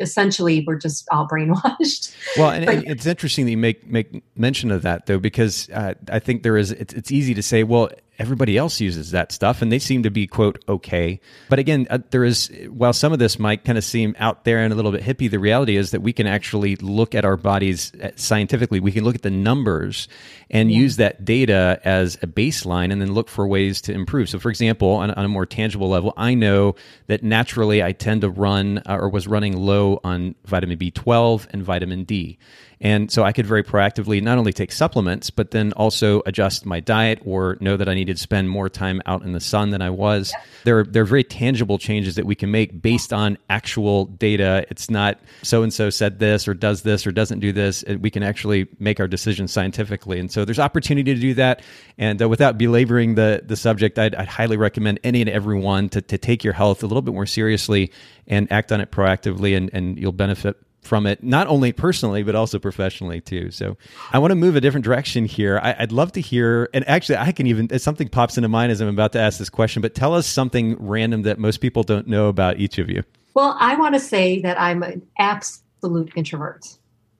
essentially 0.00 0.64
we're 0.66 0.76
just 0.76 1.06
all 1.12 1.28
brainwashed. 1.32 2.14
Well, 2.36 2.50
and, 2.50 2.66
but, 2.66 2.74
and, 2.76 2.88
it's 2.88 3.06
interesting 3.06 3.44
that 3.44 3.50
you 3.52 3.58
make 3.58 3.86
make 3.86 4.22
mention 4.36 4.70
of 4.70 4.82
that 4.82 5.06
though, 5.06 5.18
because 5.18 5.68
uh, 5.70 5.94
I 6.10 6.18
think 6.18 6.42
there 6.42 6.56
is. 6.56 6.72
It's, 6.72 6.94
it's 6.94 7.12
easy 7.12 7.34
to 7.34 7.42
say, 7.42 7.62
well, 7.62 7.90
everybody 8.20 8.56
else 8.58 8.80
uses 8.80 9.10
that 9.12 9.32
stuff 9.32 9.62
and 9.62 9.72
they 9.72 9.78
seem 9.78 10.02
to 10.02 10.10
be 10.10 10.26
quote 10.26 10.62
okay. 10.68 11.20
But 11.48 11.58
again 11.58 11.86
uh, 11.90 11.98
there 12.10 12.22
is 12.22 12.50
while 12.68 12.92
some 12.92 13.12
of 13.12 13.18
this 13.18 13.38
might 13.38 13.64
kind 13.64 13.78
of 13.78 13.84
seem 13.84 14.14
out 14.18 14.44
there 14.44 14.58
and 14.58 14.72
a 14.72 14.76
little 14.76 14.92
bit 14.92 15.02
hippie 15.02 15.30
the 15.30 15.38
reality 15.38 15.76
is 15.76 15.90
that 15.92 16.02
we 16.02 16.12
can 16.12 16.26
actually 16.26 16.76
look 16.76 17.14
at 17.14 17.24
our 17.24 17.36
bodies 17.36 17.92
uh, 18.02 18.10
scientifically. 18.16 18.78
We 18.78 18.92
can 18.92 19.04
look 19.04 19.14
at 19.14 19.22
the 19.22 19.30
numbers 19.30 20.06
and 20.50 20.70
yeah. 20.70 20.78
use 20.78 20.96
that 20.96 21.24
data 21.24 21.80
as 21.82 22.16
a 22.16 22.26
baseline 22.26 22.92
and 22.92 23.00
then 23.00 23.12
look 23.12 23.28
for 23.28 23.46
ways 23.46 23.80
to 23.82 23.92
improve. 23.92 24.28
So 24.28 24.38
for 24.38 24.50
example 24.50 24.90
on, 24.90 25.10
on 25.10 25.24
a 25.24 25.28
more 25.28 25.46
tangible 25.46 25.88
level 25.88 26.12
i 26.16 26.34
know 26.34 26.74
that 27.06 27.22
naturally 27.22 27.82
i 27.82 27.92
tend 27.92 28.20
to 28.20 28.30
run 28.30 28.78
uh, 28.86 28.96
or 29.00 29.08
was 29.08 29.26
running 29.26 29.56
low 29.56 30.00
on 30.04 30.34
vitamin 30.44 30.78
b12 30.78 31.46
and 31.50 31.62
vitamin 31.62 32.04
d. 32.04 32.38
And 32.80 33.10
so 33.10 33.24
I 33.24 33.32
could 33.32 33.46
very 33.46 33.62
proactively 33.62 34.22
not 34.22 34.38
only 34.38 34.52
take 34.52 34.72
supplements, 34.72 35.28
but 35.28 35.50
then 35.50 35.72
also 35.72 36.22
adjust 36.24 36.64
my 36.64 36.80
diet 36.80 37.20
or 37.24 37.58
know 37.60 37.76
that 37.76 37.88
I 37.88 37.94
needed 37.94 38.09
to 38.14 38.20
spend 38.20 38.50
more 38.50 38.68
time 38.68 39.00
out 39.06 39.22
in 39.22 39.32
the 39.32 39.40
sun 39.40 39.70
than 39.70 39.82
I 39.82 39.90
was. 39.90 40.32
Yeah. 40.32 40.44
There, 40.64 40.78
are, 40.80 40.84
there 40.84 41.02
are 41.02 41.06
very 41.06 41.24
tangible 41.24 41.78
changes 41.78 42.16
that 42.16 42.26
we 42.26 42.34
can 42.34 42.50
make 42.50 42.80
based 42.80 43.12
on 43.12 43.38
actual 43.48 44.06
data. 44.06 44.66
It's 44.70 44.90
not 44.90 45.18
so 45.42 45.62
and 45.62 45.72
so 45.72 45.90
said 45.90 46.18
this 46.18 46.46
or 46.46 46.54
does 46.54 46.82
this 46.82 47.06
or 47.06 47.12
doesn't 47.12 47.40
do 47.40 47.52
this. 47.52 47.84
We 48.00 48.10
can 48.10 48.22
actually 48.22 48.68
make 48.78 49.00
our 49.00 49.08
decisions 49.08 49.52
scientifically. 49.52 50.18
And 50.18 50.30
so 50.30 50.44
there's 50.44 50.58
opportunity 50.58 51.14
to 51.14 51.20
do 51.20 51.34
that. 51.34 51.62
And 51.98 52.20
uh, 52.20 52.28
without 52.28 52.58
belaboring 52.58 53.14
the, 53.14 53.42
the 53.44 53.56
subject, 53.56 53.98
I'd, 53.98 54.14
I'd 54.14 54.28
highly 54.28 54.56
recommend 54.56 55.00
any 55.04 55.20
and 55.20 55.30
everyone 55.30 55.88
to, 55.90 56.02
to 56.02 56.18
take 56.18 56.44
your 56.44 56.54
health 56.54 56.82
a 56.82 56.86
little 56.86 57.02
bit 57.02 57.14
more 57.14 57.26
seriously 57.26 57.92
and 58.26 58.50
act 58.52 58.70
on 58.72 58.80
it 58.80 58.90
proactively, 58.90 59.56
and, 59.56 59.70
and 59.72 59.98
you'll 59.98 60.12
benefit 60.12 60.56
from 60.82 61.06
it, 61.06 61.22
not 61.22 61.46
only 61.46 61.72
personally, 61.72 62.22
but 62.22 62.34
also 62.34 62.58
professionally 62.58 63.20
too. 63.20 63.50
So 63.50 63.76
I 64.12 64.18
want 64.18 64.30
to 64.30 64.34
move 64.34 64.56
a 64.56 64.60
different 64.60 64.84
direction 64.84 65.24
here. 65.24 65.60
I, 65.62 65.76
would 65.80 65.92
love 65.92 66.12
to 66.12 66.20
hear, 66.20 66.68
and 66.72 66.88
actually, 66.88 67.16
I 67.16 67.32
can 67.32 67.46
even, 67.46 67.78
something 67.78 68.08
pops 68.08 68.36
into 68.36 68.48
mind 68.48 68.72
as 68.72 68.80
I'm 68.80 68.88
about 68.88 69.12
to 69.12 69.20
ask 69.20 69.38
this 69.38 69.50
question, 69.50 69.82
but 69.82 69.94
tell 69.94 70.14
us 70.14 70.26
something 70.26 70.76
random 70.78 71.22
that 71.22 71.38
most 71.38 71.58
people 71.58 71.82
don't 71.82 72.06
know 72.06 72.28
about 72.28 72.58
each 72.58 72.78
of 72.78 72.88
you. 72.88 73.02
Well, 73.34 73.56
I 73.60 73.76
want 73.76 73.94
to 73.94 74.00
say 74.00 74.40
that 74.42 74.60
I'm 74.60 74.82
an 74.82 75.02
absolute 75.18 76.12
introvert. 76.16 76.66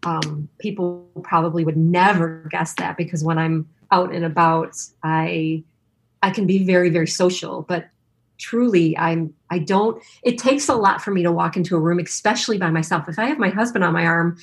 Um, 0.02 0.48
people 0.58 1.06
probably 1.22 1.64
would 1.64 1.76
never 1.76 2.48
guess 2.50 2.74
that 2.74 2.96
because 2.96 3.22
when 3.22 3.38
I'm 3.38 3.68
out 3.92 4.12
and 4.14 4.24
about, 4.24 4.74
I 5.02 5.62
I 6.22 6.30
can 6.30 6.46
be 6.46 6.64
very, 6.64 6.90
very 6.90 7.06
social, 7.06 7.62
but 7.62 7.88
truly 8.40 8.96
i'm 8.96 9.32
i 9.50 9.58
don't 9.58 10.02
it 10.22 10.38
takes 10.38 10.68
a 10.68 10.74
lot 10.74 11.00
for 11.00 11.10
me 11.10 11.22
to 11.22 11.30
walk 11.30 11.56
into 11.56 11.76
a 11.76 11.80
room 11.80 11.98
especially 11.98 12.58
by 12.58 12.70
myself. 12.70 13.08
If 13.08 13.18
i 13.18 13.26
have 13.26 13.38
my 13.38 13.50
husband 13.50 13.84
on 13.84 13.92
my 13.92 14.06
arm 14.06 14.38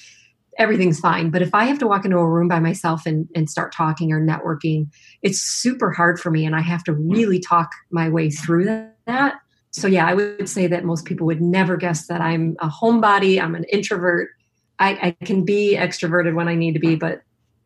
everything's 0.60 1.00
fine. 1.00 1.30
But 1.30 1.42
if 1.42 1.54
i 1.54 1.66
have 1.66 1.80
to 1.80 1.88
walk 1.88 2.06
into 2.06 2.18
a 2.18 2.30
room 2.30 2.48
by 2.48 2.60
myself 2.60 3.06
and, 3.06 3.28
and 3.36 3.50
start 3.50 3.74
talking 3.74 4.12
or 4.12 4.22
networking 4.22 4.88
it's 5.22 5.42
super 5.42 5.92
hard 5.92 6.20
for 6.20 6.32
me 6.32 6.46
and 6.46 6.56
i 6.56 6.62
have 6.62 6.84
to 6.86 6.94
really 6.94 7.40
talk 7.40 7.72
my 7.92 8.10
way 8.10 8.30
through 8.30 8.66
that. 9.06 9.36
So 9.72 9.88
yeah 9.88 10.08
i 10.08 10.14
would 10.14 10.48
say 10.48 10.68
that 10.68 10.86
most 10.86 11.06
people 11.06 11.26
would 11.28 11.42
never 11.42 11.76
guess 11.78 12.08
that 12.08 12.22
i'm 12.22 12.56
a 12.60 12.70
homebody 12.70 13.42
i'm 13.42 13.56
an 13.56 13.66
introvert. 13.66 14.30
I, 14.80 15.16
I 15.20 15.26
can 15.26 15.44
be 15.44 15.76
extroverted 15.76 16.36
when 16.36 16.48
i 16.48 16.56
need 16.56 16.74
to 16.74 16.80
be 16.80 16.96
but 16.96 17.22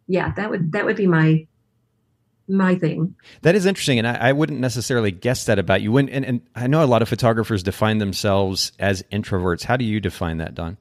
yeah 0.08 0.34
that 0.36 0.50
would 0.50 0.72
that 0.72 0.86
would 0.86 0.96
be 0.96 1.08
my 1.08 1.46
my 2.48 2.76
thing. 2.76 3.16
That 3.42 3.56
is 3.56 3.66
interesting, 3.66 3.98
and 3.98 4.08
I, 4.08 4.30
I, 4.30 4.32
wouldn't 4.32 4.60
necessarily 4.60 5.12
guess 5.12 5.46
that 5.46 5.60
about 5.60 5.82
you. 5.82 5.98
And, 5.98 6.10
and, 6.10 6.26
and 6.26 6.42
I 6.56 6.68
know 6.68 6.84
a 6.84 6.86
lot 6.86 7.02
of 7.02 7.10
photographers 7.10 7.64
define 7.64 8.00
themselves 8.00 8.72
as 8.80 9.04
introverts. 9.12 9.64
How 9.64 9.78
do 9.78 9.86
you 9.86 10.00
define 10.00 10.38
that, 10.38 10.54
Dawn? 10.54 10.78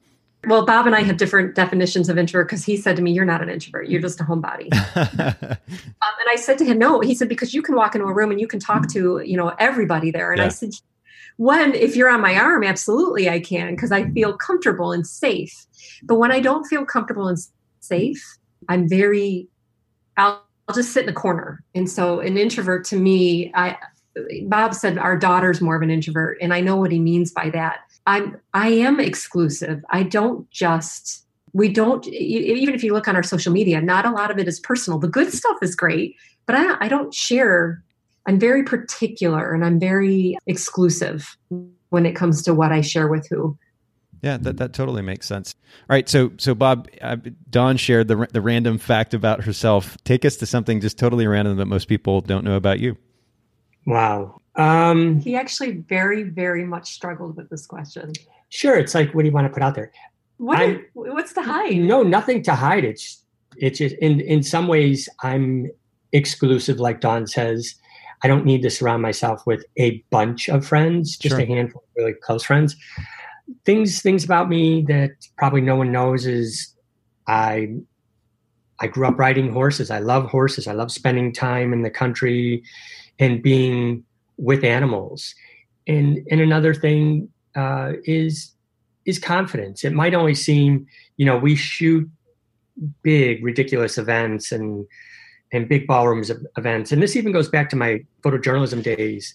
Well, 0.46 0.64
Bob 0.64 0.86
and 0.86 0.96
I 0.96 1.02
have 1.02 1.18
different 1.18 1.54
definitions 1.54 2.08
of 2.08 2.16
introvert 2.16 2.48
because 2.48 2.64
he 2.64 2.76
said 2.76 2.96
to 2.96 3.02
me, 3.02 3.12
"You're 3.12 3.26
not 3.26 3.42
an 3.42 3.50
introvert. 3.50 3.88
You're 3.88 4.00
just 4.00 4.20
a 4.20 4.24
homebody." 4.24 4.72
um, 4.96 5.16
and 5.36 6.28
I 6.30 6.36
said 6.36 6.56
to 6.58 6.64
him, 6.64 6.78
"No." 6.78 7.00
He 7.00 7.14
said, 7.14 7.28
"Because 7.28 7.52
you 7.52 7.60
can 7.60 7.74
walk 7.76 7.94
into 7.94 8.06
a 8.06 8.14
room 8.14 8.30
and 8.30 8.40
you 8.40 8.46
can 8.46 8.58
talk 8.58 8.88
to 8.92 9.20
you 9.24 9.36
know 9.36 9.52
everybody 9.58 10.10
there." 10.10 10.32
And 10.32 10.38
yeah. 10.38 10.46
I 10.46 10.48
said, 10.48 10.70
"When 11.36 11.74
if 11.74 11.94
you're 11.94 12.08
on 12.08 12.22
my 12.22 12.36
arm, 12.36 12.64
absolutely 12.64 13.28
I 13.28 13.40
can 13.40 13.74
because 13.74 13.92
I 13.92 14.10
feel 14.10 14.34
comfortable 14.34 14.92
and 14.92 15.06
safe. 15.06 15.66
But 16.02 16.14
when 16.14 16.32
I 16.32 16.40
don't 16.40 16.64
feel 16.64 16.86
comfortable 16.86 17.28
and 17.28 17.38
safe, 17.80 18.38
I'm 18.66 18.88
very 18.88 19.46
I'll 20.16 20.42
I'll 20.70 20.76
just 20.76 20.92
sit 20.92 21.00
in 21.00 21.06
the 21.06 21.12
corner. 21.12 21.64
And 21.74 21.90
so 21.90 22.20
an 22.20 22.38
introvert 22.38 22.84
to 22.86 22.96
me, 22.96 23.50
I 23.56 23.76
Bob 24.44 24.72
said 24.72 24.98
our 24.98 25.16
daughter's 25.16 25.60
more 25.60 25.74
of 25.74 25.82
an 25.82 25.90
introvert, 25.90 26.38
and 26.40 26.54
I 26.54 26.60
know 26.60 26.76
what 26.76 26.92
he 26.92 27.00
means 27.00 27.32
by 27.32 27.50
that. 27.50 27.80
I'm 28.06 28.40
I 28.54 28.68
am 28.68 29.00
exclusive. 29.00 29.84
I 29.90 30.04
don't 30.04 30.48
just 30.52 31.26
we 31.54 31.68
don't 31.70 32.06
even 32.06 32.72
if 32.72 32.84
you 32.84 32.92
look 32.92 33.08
on 33.08 33.16
our 33.16 33.24
social 33.24 33.52
media, 33.52 33.80
not 33.80 34.06
a 34.06 34.12
lot 34.12 34.30
of 34.30 34.38
it 34.38 34.46
is 34.46 34.60
personal. 34.60 35.00
The 35.00 35.08
good 35.08 35.32
stuff 35.32 35.56
is 35.60 35.74
great, 35.74 36.14
but 36.46 36.54
I, 36.54 36.84
I 36.84 36.88
don't 36.88 37.12
share. 37.12 37.82
I'm 38.26 38.38
very 38.38 38.62
particular 38.62 39.52
and 39.52 39.64
I'm 39.64 39.80
very 39.80 40.38
exclusive 40.46 41.36
when 41.88 42.06
it 42.06 42.14
comes 42.14 42.42
to 42.42 42.54
what 42.54 42.70
I 42.70 42.80
share 42.80 43.08
with 43.08 43.26
who. 43.28 43.58
Yeah, 44.22 44.36
that, 44.38 44.58
that 44.58 44.72
totally 44.74 45.02
makes 45.02 45.26
sense. 45.26 45.54
All 45.88 45.94
right, 45.94 46.08
so 46.08 46.32
so 46.36 46.54
Bob, 46.54 46.88
uh, 47.00 47.16
Dawn 47.48 47.76
shared 47.76 48.08
the 48.08 48.28
the 48.32 48.40
random 48.40 48.78
fact 48.78 49.14
about 49.14 49.44
herself. 49.44 49.96
Take 50.04 50.24
us 50.24 50.36
to 50.36 50.46
something 50.46 50.80
just 50.80 50.98
totally 50.98 51.26
random 51.26 51.56
that 51.56 51.66
most 51.66 51.88
people 51.88 52.20
don't 52.20 52.44
know 52.44 52.56
about 52.56 52.80
you. 52.80 52.96
Wow. 53.86 54.40
Um, 54.56 55.20
he 55.20 55.36
actually 55.36 55.78
very 55.88 56.22
very 56.24 56.64
much 56.64 56.92
struggled 56.92 57.36
with 57.36 57.48
this 57.48 57.66
question. 57.66 58.12
Sure, 58.50 58.76
it's 58.76 58.94
like 58.94 59.14
what 59.14 59.22
do 59.22 59.28
you 59.28 59.34
want 59.34 59.46
to 59.46 59.52
put 59.52 59.62
out 59.62 59.74
there? 59.74 59.90
What 60.36 60.80
what's 60.92 61.32
to 61.34 61.42
hide? 61.42 61.76
No, 61.78 62.02
nothing 62.02 62.42
to 62.42 62.54
hide. 62.54 62.84
It's 62.84 63.22
it's 63.56 63.78
just 63.78 63.94
in 63.96 64.20
in 64.20 64.42
some 64.42 64.68
ways 64.68 65.08
I'm 65.22 65.70
exclusive, 66.12 66.78
like 66.78 67.00
Dawn 67.00 67.26
says. 67.26 67.74
I 68.22 68.28
don't 68.28 68.44
need 68.44 68.60
to 68.60 68.68
surround 68.68 69.00
myself 69.00 69.46
with 69.46 69.64
a 69.78 70.04
bunch 70.10 70.50
of 70.50 70.66
friends, 70.66 71.16
just 71.16 71.36
sure. 71.36 71.40
a 71.40 71.46
handful 71.46 71.80
of 71.80 71.88
really 71.96 72.12
close 72.12 72.44
friends 72.44 72.76
things 73.64 74.02
things 74.02 74.24
about 74.24 74.48
me 74.48 74.82
that 74.82 75.10
probably 75.36 75.60
no 75.60 75.76
one 75.76 75.92
knows 75.92 76.26
is 76.26 76.74
I 77.26 77.74
I 78.80 78.86
grew 78.86 79.06
up 79.06 79.18
riding 79.18 79.52
horses. 79.52 79.90
I 79.90 79.98
love 79.98 80.26
horses. 80.26 80.66
I 80.66 80.72
love 80.72 80.90
spending 80.90 81.32
time 81.32 81.72
in 81.72 81.82
the 81.82 81.90
country 81.90 82.62
and 83.18 83.42
being 83.42 84.04
with 84.36 84.64
animals. 84.64 85.34
And 85.86 86.26
and 86.30 86.40
another 86.40 86.74
thing 86.74 87.28
uh, 87.54 87.92
is 88.04 88.52
is 89.04 89.18
confidence. 89.18 89.84
It 89.84 89.92
might 89.92 90.14
only 90.14 90.34
seem, 90.34 90.86
you 91.16 91.26
know, 91.26 91.36
we 91.36 91.56
shoot 91.56 92.08
big, 93.02 93.44
ridiculous 93.44 93.98
events 93.98 94.52
and 94.52 94.86
and 95.52 95.68
big 95.68 95.86
ballrooms 95.86 96.30
events. 96.56 96.92
And 96.92 97.02
this 97.02 97.16
even 97.16 97.32
goes 97.32 97.48
back 97.48 97.68
to 97.70 97.76
my 97.76 98.04
photojournalism 98.22 98.82
days. 98.82 99.34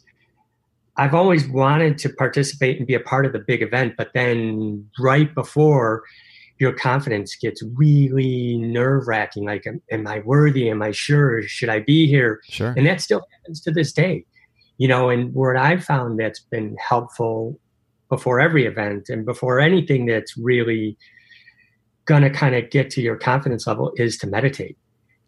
I've 0.97 1.13
always 1.13 1.47
wanted 1.47 1.97
to 1.99 2.09
participate 2.09 2.77
and 2.77 2.87
be 2.87 2.93
a 2.93 2.99
part 2.99 3.25
of 3.25 3.33
the 3.33 3.39
big 3.39 3.61
event, 3.61 3.95
but 3.97 4.11
then 4.13 4.87
right 4.99 5.33
before 5.35 6.03
your 6.57 6.71
confidence 6.71 7.35
gets 7.35 7.61
really 7.75 8.57
nerve 8.57 9.07
wracking. 9.07 9.45
Like, 9.45 9.67
am, 9.67 9.81
am, 9.91 10.07
I 10.07 10.19
worthy? 10.19 10.69
Am 10.69 10.81
I 10.81 10.91
sure? 10.91 11.41
Should 11.43 11.69
I 11.69 11.79
be 11.79 12.07
here? 12.07 12.39
Sure. 12.49 12.73
And 12.77 12.85
that 12.87 13.01
still 13.01 13.25
happens 13.33 13.61
to 13.61 13.71
this 13.71 13.91
day, 13.91 14.25
you 14.77 14.87
know. 14.87 15.09
And 15.09 15.33
what 15.33 15.57
I've 15.57 15.83
found 15.83 16.19
that's 16.19 16.39
been 16.39 16.77
helpful 16.79 17.59
before 18.09 18.39
every 18.39 18.65
event 18.65 19.09
and 19.09 19.25
before 19.25 19.59
anything 19.59 20.05
that's 20.05 20.37
really 20.37 20.97
gonna 22.05 22.29
kind 22.29 22.55
of 22.55 22.69
get 22.69 22.89
to 22.91 23.01
your 23.01 23.17
confidence 23.17 23.67
level 23.67 23.91
is 23.97 24.17
to 24.19 24.27
meditate. 24.27 24.77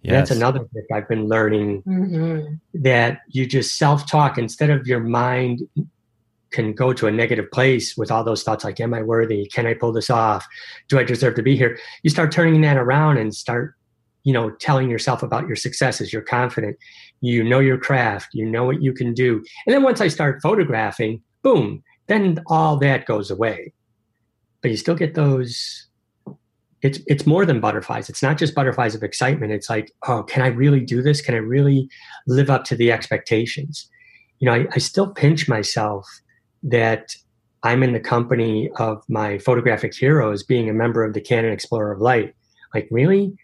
Yes. 0.03 0.29
That's 0.29 0.31
another 0.31 0.59
thing 0.59 0.85
I've 0.93 1.07
been 1.09 1.27
learning 1.27 1.83
mm-hmm. 1.83 2.55
that 2.75 3.21
you 3.29 3.45
just 3.45 3.77
self 3.77 4.09
talk 4.09 4.37
instead 4.37 4.69
of 4.69 4.87
your 4.87 4.99
mind 4.99 5.61
can 6.51 6.73
go 6.73 6.93
to 6.93 7.07
a 7.07 7.11
negative 7.11 7.51
place 7.51 7.97
with 7.97 8.09
all 8.09 8.23
those 8.23 8.43
thoughts 8.43 8.63
like, 8.63 8.79
Am 8.79 8.93
I 8.93 9.01
worthy? 9.01 9.47
Can 9.47 9.65
I 9.65 9.73
pull 9.73 9.91
this 9.91 10.09
off? 10.09 10.47
Do 10.87 10.97
I 10.99 11.03
deserve 11.03 11.35
to 11.35 11.43
be 11.43 11.57
here? 11.57 11.77
You 12.03 12.09
start 12.09 12.31
turning 12.31 12.61
that 12.61 12.77
around 12.77 13.17
and 13.17 13.35
start, 13.35 13.75
you 14.23 14.33
know, 14.33 14.51
telling 14.51 14.89
yourself 14.89 15.23
about 15.23 15.47
your 15.47 15.55
successes. 15.55 16.13
You're 16.13 16.21
confident. 16.21 16.77
You 17.21 17.43
know 17.43 17.59
your 17.59 17.77
craft. 17.77 18.29
You 18.33 18.45
know 18.45 18.63
what 18.63 18.81
you 18.81 18.93
can 18.93 19.13
do. 19.13 19.43
And 19.65 19.75
then 19.75 19.83
once 19.83 19.99
I 19.99 20.07
start 20.07 20.41
photographing, 20.41 21.21
boom, 21.41 21.83
then 22.07 22.41
all 22.47 22.77
that 22.77 23.05
goes 23.05 23.29
away. 23.31 23.73
but 24.61 24.71
you 24.71 24.77
still 24.77 24.95
get 24.95 25.15
those 25.15 25.86
it's 26.81 26.99
it's 27.07 27.25
more 27.25 27.45
than 27.45 27.59
butterflies. 27.59 28.09
It's 28.09 28.21
not 28.21 28.37
just 28.37 28.53
butterflies 28.53 28.95
of 28.95 29.03
excitement. 29.03 29.51
It's 29.51 29.69
like, 29.69 29.91
oh, 30.07 30.23
can 30.23 30.41
I 30.41 30.47
really 30.47 30.81
do 30.81 31.01
this? 31.01 31.21
Can 31.21 31.33
I 31.33 31.39
really 31.39 31.89
live 32.27 32.49
up 32.49 32.63
to 32.65 32.75
the 32.75 32.91
expectations? 32.91 33.89
You 34.39 34.45
know, 34.45 34.53
I, 34.53 34.67
I 34.73 34.77
still 34.77 35.11
pinch 35.11 35.49
myself 35.49 36.05
that 36.63 37.15
I'm 37.63 37.81
in 37.81 37.93
the 37.93 37.99
company 37.99 38.69
of 38.77 39.03
my 39.09 39.39
photographic 39.39 39.95
heroes, 39.95 40.43
being 40.43 40.69
a 40.69 40.73
member 40.73 41.03
of 41.03 41.13
the 41.13 41.21
Canon 41.21 41.51
Explorer 41.51 41.91
of 41.91 42.01
Light. 42.01 42.35
Like, 42.73 42.87
really? 42.91 43.35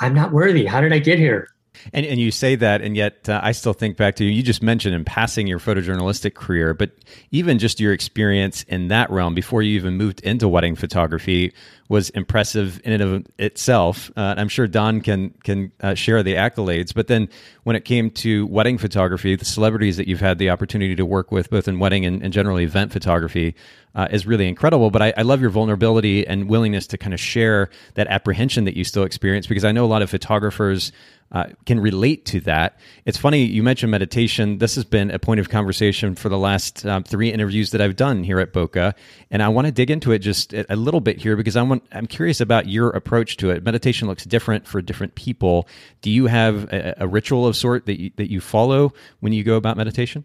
I'm 0.00 0.14
not 0.14 0.32
worthy. 0.32 0.66
How 0.66 0.80
did 0.80 0.92
I 0.92 0.98
get 0.98 1.18
here? 1.18 1.48
And, 1.92 2.06
and 2.06 2.20
you 2.20 2.30
say 2.30 2.56
that, 2.56 2.82
and 2.82 2.96
yet 2.96 3.28
uh, 3.28 3.40
I 3.42 3.52
still 3.52 3.72
think 3.72 3.96
back 3.96 4.16
to 4.16 4.24
you. 4.24 4.30
You 4.30 4.42
just 4.42 4.62
mentioned 4.62 4.94
in 4.94 5.04
passing 5.04 5.46
your 5.46 5.58
photojournalistic 5.58 6.34
career, 6.34 6.74
but 6.74 6.92
even 7.30 7.58
just 7.58 7.80
your 7.80 7.92
experience 7.92 8.62
in 8.64 8.88
that 8.88 9.10
realm 9.10 9.34
before 9.34 9.62
you 9.62 9.76
even 9.76 9.96
moved 9.96 10.20
into 10.20 10.48
wedding 10.48 10.76
photography 10.76 11.52
was 11.88 12.10
impressive 12.10 12.80
in 12.84 12.92
and 12.92 13.02
of 13.02 13.26
itself. 13.38 14.10
Uh, 14.16 14.34
I'm 14.36 14.48
sure 14.48 14.66
Dawn 14.66 15.00
can 15.00 15.30
can 15.44 15.70
uh, 15.80 15.94
share 15.94 16.22
the 16.22 16.34
accolades. 16.34 16.94
But 16.94 17.08
then 17.08 17.28
when 17.64 17.76
it 17.76 17.84
came 17.84 18.10
to 18.10 18.46
wedding 18.46 18.78
photography, 18.78 19.36
the 19.36 19.44
celebrities 19.44 19.96
that 19.98 20.08
you've 20.08 20.20
had 20.20 20.38
the 20.38 20.50
opportunity 20.50 20.96
to 20.96 21.04
work 21.04 21.30
with, 21.30 21.50
both 21.50 21.68
in 21.68 21.78
wedding 21.78 22.06
and, 22.06 22.22
and 22.22 22.32
generally 22.32 22.64
event 22.64 22.92
photography, 22.92 23.54
uh, 23.94 24.08
is 24.10 24.26
really 24.26 24.48
incredible. 24.48 24.90
But 24.90 25.02
I, 25.02 25.14
I, 25.16 25.22
love 25.22 25.40
your 25.40 25.50
vulnerability 25.50 26.26
and 26.26 26.48
willingness 26.48 26.86
to 26.88 26.98
kind 26.98 27.14
of 27.14 27.20
share 27.20 27.70
that 27.94 28.08
apprehension 28.08 28.64
that 28.64 28.76
you 28.76 28.82
still 28.82 29.04
experience 29.04 29.46
because 29.46 29.64
I 29.64 29.72
know 29.72 29.84
a 29.84 29.86
lot 29.86 30.02
of 30.02 30.10
photographers 30.10 30.90
uh, 31.34 31.46
can 31.66 31.80
relate 31.80 32.24
to 32.26 32.40
that. 32.40 32.78
It's 33.04 33.18
funny 33.18 33.44
you 33.44 33.62
mentioned 33.62 33.90
meditation. 33.90 34.58
This 34.58 34.76
has 34.76 34.84
been 34.84 35.10
a 35.10 35.18
point 35.18 35.40
of 35.40 35.48
conversation 35.48 36.14
for 36.14 36.28
the 36.28 36.38
last 36.38 36.86
um, 36.86 37.02
three 37.02 37.32
interviews 37.32 37.72
that 37.72 37.80
I've 37.80 37.96
done 37.96 38.22
here 38.22 38.38
at 38.38 38.52
Boca, 38.52 38.94
and 39.32 39.42
I 39.42 39.48
want 39.48 39.66
to 39.66 39.72
dig 39.72 39.90
into 39.90 40.12
it 40.12 40.20
just 40.20 40.54
a 40.54 40.76
little 40.76 41.00
bit 41.00 41.18
here 41.18 41.36
because 41.36 41.56
I 41.56 41.62
want 41.62 41.82
I'm 41.90 42.06
curious 42.06 42.40
about 42.40 42.68
your 42.68 42.90
approach 42.90 43.36
to 43.38 43.50
it. 43.50 43.64
Meditation 43.64 44.06
looks 44.06 44.24
different 44.24 44.66
for 44.66 44.80
different 44.80 45.16
people. 45.16 45.68
Do 46.02 46.10
you 46.10 46.26
have 46.26 46.72
a, 46.72 46.94
a 46.98 47.08
ritual 47.08 47.46
of 47.48 47.56
sort 47.56 47.86
that 47.86 48.00
you, 48.00 48.10
that 48.16 48.30
you 48.30 48.40
follow 48.40 48.92
when 49.18 49.32
you 49.32 49.42
go 49.42 49.56
about 49.56 49.76
meditation? 49.76 50.24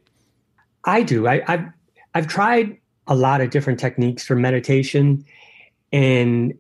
I 0.85 1.01
do. 1.01 1.27
I, 1.27 1.41
I've 1.47 1.65
I've 2.13 2.27
tried 2.27 2.77
a 3.07 3.15
lot 3.15 3.41
of 3.41 3.49
different 3.49 3.79
techniques 3.79 4.23
for 4.23 4.35
meditation, 4.35 5.25
and 5.91 6.53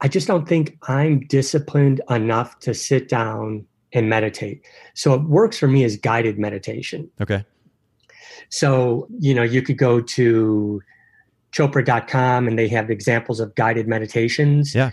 I 0.00 0.08
just 0.08 0.26
don't 0.26 0.48
think 0.48 0.76
I'm 0.88 1.20
disciplined 1.26 2.00
enough 2.10 2.58
to 2.60 2.74
sit 2.74 3.08
down 3.08 3.66
and 3.92 4.10
meditate. 4.10 4.66
So 4.94 5.14
it 5.14 5.22
works 5.22 5.58
for 5.58 5.68
me 5.68 5.84
as 5.84 5.96
guided 5.96 6.38
meditation. 6.38 7.10
Okay. 7.20 7.44
So, 8.50 9.08
you 9.18 9.34
know, 9.34 9.42
you 9.42 9.62
could 9.62 9.78
go 9.78 10.00
to 10.00 10.82
chopra.com 11.52 12.46
and 12.46 12.58
they 12.58 12.68
have 12.68 12.90
examples 12.90 13.40
of 13.40 13.54
guided 13.54 13.88
meditations. 13.88 14.74
Yeah. 14.74 14.90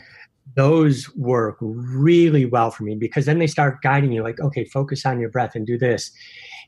Those 0.55 1.13
work 1.15 1.57
really 1.60 2.45
well 2.45 2.72
for 2.72 2.83
me 2.83 2.95
because 2.95 3.25
then 3.25 3.39
they 3.39 3.48
start 3.48 3.81
guiding 3.81 4.12
you 4.12 4.24
like, 4.24 4.39
okay, 4.39 4.65
focus 4.65 5.05
on 5.05 5.19
your 5.19 5.29
breath 5.29 5.55
and 5.55 5.65
do 5.65 5.77
this. 5.77 6.12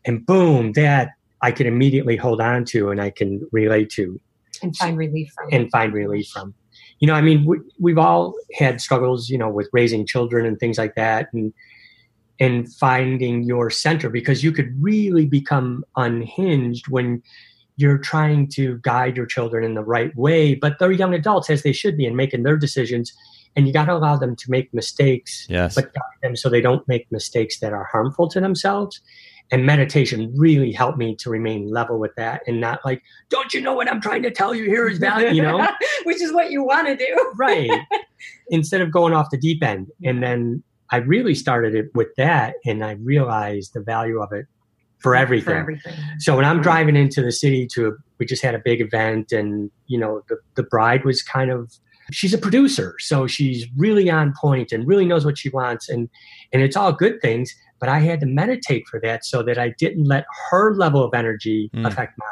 And 0.05 0.25
boom, 0.25 0.73
that 0.73 1.11
I 1.41 1.51
can 1.51 1.67
immediately 1.67 2.17
hold 2.17 2.41
on 2.41 2.65
to 2.65 2.89
and 2.89 3.01
I 3.01 3.09
can 3.11 3.47
relate 3.51 3.89
to. 3.91 4.19
And 4.61 4.75
find 4.75 4.97
relief 4.97 5.31
from. 5.35 5.49
And 5.51 5.69
find 5.71 5.93
relief 5.93 6.27
from 6.27 6.53
you 6.99 7.07
know, 7.07 7.13
I 7.13 7.21
mean, 7.21 7.45
we, 7.45 7.59
we've 7.79 7.97
all 7.97 8.33
had 8.57 8.79
struggles, 8.79 9.29
you 9.29 9.37
know, 9.37 9.49
with 9.49 9.69
raising 9.73 10.05
children 10.05 10.45
and 10.45 10.59
things 10.59 10.77
like 10.77 10.95
that, 10.95 11.29
and 11.33 11.53
and 12.39 12.73
finding 12.73 13.43
your 13.43 13.69
center 13.69 14.09
because 14.09 14.43
you 14.43 14.51
could 14.51 14.75
really 14.81 15.25
become 15.25 15.85
unhinged 15.95 16.87
when 16.89 17.23
you're 17.77 17.97
trying 17.97 18.47
to 18.47 18.77
guide 18.79 19.15
your 19.15 19.25
children 19.25 19.63
in 19.63 19.73
the 19.73 19.83
right 19.83 20.15
way, 20.15 20.55
but 20.55 20.77
they're 20.79 20.91
young 20.91 21.13
adults 21.13 21.49
as 21.49 21.63
they 21.63 21.71
should 21.71 21.97
be 21.97 22.05
and 22.05 22.15
making 22.15 22.43
their 22.43 22.57
decisions. 22.57 23.13
And 23.55 23.67
you 23.67 23.73
got 23.73 23.85
to 23.85 23.93
allow 23.93 24.17
them 24.17 24.35
to 24.35 24.51
make 24.51 24.73
mistakes, 24.73 25.45
yes. 25.49 25.75
but 25.75 25.93
guide 25.93 26.01
them 26.21 26.35
so 26.35 26.49
they 26.49 26.61
don't 26.61 26.85
make 26.87 27.09
mistakes 27.11 27.59
that 27.59 27.71
are 27.71 27.85
harmful 27.85 28.27
to 28.29 28.41
themselves 28.41 29.01
and 29.51 29.65
meditation 29.65 30.33
really 30.35 30.71
helped 30.71 30.97
me 30.97 31.15
to 31.15 31.29
remain 31.29 31.69
level 31.69 31.99
with 31.99 32.11
that 32.15 32.41
and 32.47 32.59
not 32.59 32.79
like 32.83 33.01
don't 33.29 33.53
you 33.53 33.61
know 33.61 33.73
what 33.73 33.89
i'm 33.89 34.01
trying 34.01 34.23
to 34.23 34.31
tell 34.31 34.55
you? 34.55 34.65
Here 34.65 34.87
is 34.87 34.97
value 34.97 35.29
you 35.29 35.41
know? 35.41 35.67
Which 36.03 36.21
is 36.21 36.33
what 36.33 36.51
you 36.51 36.63
want 36.63 36.87
to 36.87 36.95
do. 36.95 37.33
Right. 37.37 37.69
Instead 38.49 38.81
of 38.81 38.91
going 38.91 39.13
off 39.13 39.29
the 39.29 39.37
deep 39.37 39.63
end. 39.63 39.87
And 40.03 40.23
then 40.23 40.63
i 40.91 40.97
really 40.97 41.35
started 41.35 41.73
it 41.73 41.87
with 41.95 42.09
that 42.15 42.55
and 42.63 42.83
i 42.83 42.91
realized 42.91 43.73
the 43.73 43.81
value 43.81 44.21
of 44.21 44.31
it 44.31 44.45
for 45.05 45.15
everything. 45.15 45.45
For 45.45 45.59
everything. 45.59 45.93
So 46.17 46.35
when 46.35 46.45
I'm 46.45 46.55
mm-hmm. 46.55 46.63
driving 46.63 46.95
into 46.95 47.21
the 47.21 47.31
city 47.31 47.67
to, 47.73 47.89
a, 47.89 47.91
we 48.17 48.25
just 48.25 48.41
had 48.41 48.55
a 48.55 48.59
big 48.63 48.81
event, 48.81 49.31
and 49.31 49.69
you 49.85 49.99
know 49.99 50.23
the 50.29 50.37
the 50.55 50.63
bride 50.63 51.05
was 51.05 51.21
kind 51.21 51.51
of 51.51 51.71
she's 52.11 52.33
a 52.33 52.39
producer, 52.39 52.95
so 52.97 53.27
she's 53.27 53.67
really 53.77 54.09
on 54.09 54.33
point 54.39 54.71
and 54.71 54.87
really 54.87 55.05
knows 55.05 55.23
what 55.23 55.37
she 55.37 55.49
wants, 55.49 55.89
and 55.89 56.09
and 56.51 56.63
it's 56.63 56.75
all 56.75 56.91
good 56.91 57.21
things. 57.21 57.53
But 57.79 57.89
I 57.89 57.99
had 57.99 58.19
to 58.21 58.25
meditate 58.25 58.87
for 58.87 58.99
that 59.01 59.25
so 59.25 59.43
that 59.43 59.57
I 59.57 59.69
didn't 59.77 60.05
let 60.05 60.25
her 60.49 60.73
level 60.75 61.03
of 61.03 61.13
energy 61.13 61.69
mm. 61.73 61.85
affect 61.85 62.17
mine. 62.17 62.29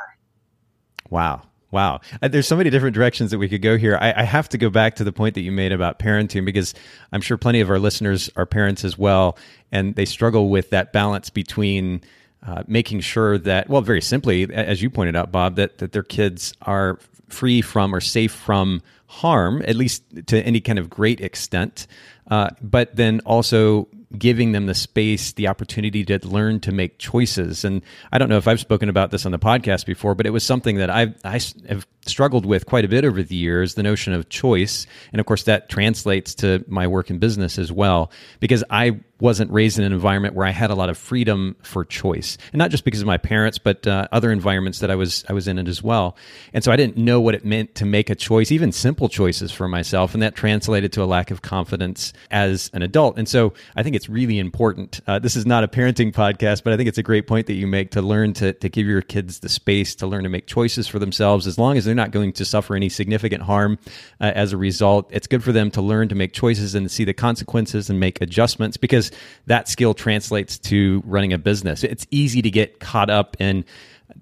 Wow. 1.09 1.43
Wow. 1.73 2.01
Uh, 2.21 2.27
there's 2.27 2.47
so 2.47 2.55
many 2.55 2.69
different 2.69 2.93
directions 2.93 3.31
that 3.31 3.39
we 3.39 3.49
could 3.49 3.63
go 3.63 3.77
here. 3.77 3.97
I, 3.99 4.13
I, 4.17 4.23
have 4.23 4.47
to 4.49 4.59
go 4.59 4.69
back 4.69 4.95
to 4.97 5.03
the 5.03 5.11
point 5.11 5.33
that 5.33 5.41
you 5.41 5.51
made 5.51 5.71
about 5.71 5.97
parenting 5.97 6.45
because 6.45 6.75
I'm 7.11 7.19
sure 7.19 7.35
plenty 7.35 7.61
of 7.61 7.69
our 7.71 7.79
listeners 7.79 8.29
are 8.35 8.45
parents 8.45 8.85
as 8.85 8.95
well, 8.95 9.39
and 9.71 9.95
they 9.95 10.05
struggle 10.05 10.49
with 10.49 10.69
that 10.69 10.93
balance 10.93 11.31
between 11.31 12.01
uh, 12.45 12.61
making 12.67 12.99
sure 12.99 13.39
that, 13.39 13.69
well, 13.69 13.81
very 13.81 14.01
simply, 14.01 14.43
as 14.53 14.83
you 14.83 14.91
pointed 14.91 15.15
out, 15.15 15.31
Bob, 15.31 15.55
that, 15.55 15.79
that 15.79 15.93
their 15.93 16.03
kids 16.03 16.53
are 16.61 16.99
free 17.27 17.61
from 17.61 17.95
or 17.95 18.01
safe 18.01 18.31
from 18.31 18.83
harm, 19.07 19.63
at 19.65 19.75
least 19.75 20.03
to 20.27 20.43
any 20.43 20.61
kind 20.61 20.77
of 20.77 20.91
great 20.91 21.21
extent, 21.21 21.87
uh, 22.29 22.49
but 22.61 22.95
then 22.95 23.19
also 23.21 23.87
giving 24.17 24.51
them 24.51 24.67
the 24.67 24.75
space, 24.75 25.31
the 25.33 25.47
opportunity 25.47 26.05
to 26.05 26.19
learn 26.27 26.59
to 26.61 26.71
make 26.71 26.99
choices. 26.99 27.65
And 27.65 27.81
I 28.11 28.17
don't 28.17 28.29
know 28.29 28.37
if 28.37 28.47
I've 28.47 28.59
spoken 28.59 28.89
about 28.89 29.11
this 29.11 29.25
on 29.25 29.31
the 29.31 29.39
podcast 29.39 29.85
before, 29.85 30.15
but 30.15 30.25
it 30.25 30.29
was 30.29 30.43
something 30.43 30.77
that 30.77 30.89
I've, 30.89 31.15
I 31.23 31.39
have 31.67 31.87
struggled 32.05 32.45
with 32.45 32.65
quite 32.65 32.85
a 32.85 32.87
bit 32.87 33.05
over 33.05 33.23
the 33.23 33.35
years 33.35 33.75
the 33.75 33.83
notion 33.83 34.13
of 34.13 34.29
choice. 34.29 34.85
And 35.11 35.19
of 35.19 35.25
course, 35.25 35.43
that 35.43 35.69
translates 35.69 36.35
to 36.35 36.63
my 36.67 36.87
work 36.87 37.09
in 37.09 37.17
business 37.17 37.57
as 37.57 37.71
well, 37.71 38.11
because 38.39 38.63
I 38.69 38.99
wasn't 39.19 39.49
raised 39.51 39.79
in 39.79 39.85
an 39.85 39.93
environment 39.93 40.35
where 40.35 40.45
I 40.45 40.51
had 40.51 40.69
a 40.69 40.75
lot 40.75 40.89
of 40.89 40.97
freedom 40.97 41.55
for 41.61 41.85
choice, 41.85 42.37
and 42.51 42.59
not 42.59 42.71
just 42.71 42.83
because 42.83 42.99
of 42.99 43.07
my 43.07 43.17
parents, 43.17 43.57
but 43.57 43.87
uh, 43.87 44.05
other 44.11 44.33
environments 44.33 44.79
that 44.79 44.91
I 44.91 44.95
was 44.95 45.23
I 45.29 45.33
was 45.33 45.47
in 45.47 45.57
it 45.57 45.69
as 45.69 45.81
well. 45.81 46.17
And 46.53 46.61
so 46.61 46.73
I 46.73 46.75
didn't 46.75 46.97
know 46.97 47.21
what 47.21 47.33
it 47.33 47.45
meant 47.45 47.75
to 47.75 47.85
make 47.85 48.09
a 48.09 48.15
choice, 48.15 48.51
even 48.51 48.73
simple 48.73 49.07
choices 49.07 49.51
for 49.51 49.69
myself, 49.69 50.13
and 50.13 50.21
that 50.21 50.35
translated 50.35 50.91
to 50.93 51.03
a 51.03 51.05
lack 51.05 51.31
of 51.31 51.41
confidence 51.41 52.11
as 52.31 52.69
an 52.73 52.81
adult. 52.81 53.17
And 53.17 53.29
so 53.29 53.53
I 53.77 53.83
think 53.83 53.95
it's 53.95 54.02
really 54.09 54.39
important. 54.39 54.99
Uh, 55.07 55.19
this 55.19 55.35
is 55.35 55.45
not 55.45 55.63
a 55.63 55.67
parenting 55.67 56.11
podcast, 56.13 56.63
but 56.63 56.73
I 56.73 56.77
think 56.77 56.89
it's 56.89 56.97
a 56.97 57.03
great 57.03 57.27
point 57.27 57.47
that 57.47 57.53
you 57.53 57.67
make 57.67 57.91
to 57.91 58.01
learn 58.01 58.33
to 58.33 58.53
to 58.53 58.69
give 58.69 58.87
your 58.87 59.01
kids 59.01 59.39
the 59.39 59.49
space 59.49 59.95
to 59.95 60.07
learn 60.07 60.23
to 60.23 60.29
make 60.29 60.47
choices 60.47 60.87
for 60.87 60.99
themselves, 60.99 61.47
as 61.47 61.57
long 61.57 61.77
as 61.77 61.85
they're 61.85 61.95
not 61.95 62.11
going 62.11 62.33
to 62.33 62.45
suffer 62.45 62.75
any 62.75 62.89
significant 62.89 63.43
harm 63.43 63.77
uh, 64.21 64.31
as 64.35 64.53
a 64.53 64.57
result. 64.57 65.09
It's 65.11 65.27
good 65.27 65.43
for 65.43 65.51
them 65.51 65.71
to 65.71 65.81
learn 65.81 66.09
to 66.09 66.15
make 66.15 66.33
choices 66.33 66.75
and 66.75 66.89
see 66.89 67.03
the 67.03 67.13
consequences 67.13 67.89
and 67.89 67.99
make 67.99 68.21
adjustments 68.21 68.77
because 68.77 69.11
that 69.47 69.67
skill 69.67 69.93
translates 69.93 70.57
to 70.59 71.01
running 71.05 71.33
a 71.33 71.37
business. 71.37 71.83
It's 71.83 72.07
easy 72.11 72.41
to 72.41 72.49
get 72.49 72.79
caught 72.79 73.09
up 73.09 73.35
in 73.39 73.65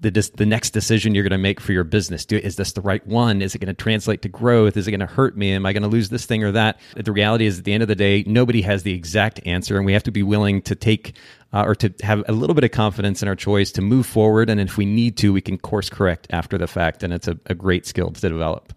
the 0.00 0.10
the 0.36 0.46
next 0.46 0.70
decision 0.70 1.14
you're 1.14 1.22
going 1.22 1.30
to 1.30 1.38
make 1.38 1.60
for 1.60 1.72
your 1.72 1.84
business. 1.84 2.24
Do 2.24 2.36
is 2.36 2.56
this 2.56 2.72
the 2.72 2.80
right 2.80 3.06
one? 3.06 3.42
Is 3.42 3.54
it 3.54 3.58
going 3.58 3.74
to 3.74 3.82
translate 3.82 4.22
to 4.22 4.28
growth? 4.28 4.76
Is 4.76 4.88
it 4.88 4.90
going 4.90 5.00
to 5.00 5.06
hurt 5.06 5.36
me? 5.36 5.52
Am 5.52 5.66
I 5.66 5.72
going 5.72 5.82
to 5.82 5.88
lose 5.88 6.08
this 6.08 6.26
thing 6.26 6.42
or 6.42 6.52
that? 6.52 6.80
The 6.96 7.12
reality 7.12 7.46
is, 7.46 7.58
at 7.58 7.64
the 7.64 7.72
end 7.72 7.82
of 7.82 7.88
the 7.88 7.94
day, 7.94 8.24
nobody 8.26 8.62
has 8.62 8.82
the 8.82 8.94
exact 8.94 9.40
answer, 9.46 9.76
and 9.76 9.86
we 9.86 9.92
have 9.92 10.02
to 10.04 10.10
be 10.10 10.22
willing 10.22 10.62
to 10.62 10.74
take 10.74 11.14
uh, 11.52 11.64
or 11.64 11.74
to 11.76 11.92
have 12.02 12.24
a 12.28 12.32
little 12.32 12.54
bit 12.54 12.64
of 12.64 12.70
confidence 12.70 13.22
in 13.22 13.28
our 13.28 13.36
choice 13.36 13.70
to 13.72 13.82
move 13.82 14.06
forward. 14.06 14.48
And 14.48 14.60
if 14.60 14.76
we 14.76 14.86
need 14.86 15.16
to, 15.18 15.32
we 15.32 15.40
can 15.40 15.58
course 15.58 15.90
correct 15.90 16.26
after 16.30 16.58
the 16.58 16.66
fact, 16.66 17.02
and 17.02 17.12
it's 17.12 17.28
a, 17.28 17.38
a 17.46 17.54
great 17.54 17.86
skill 17.86 18.10
to 18.10 18.20
develop. 18.20 18.72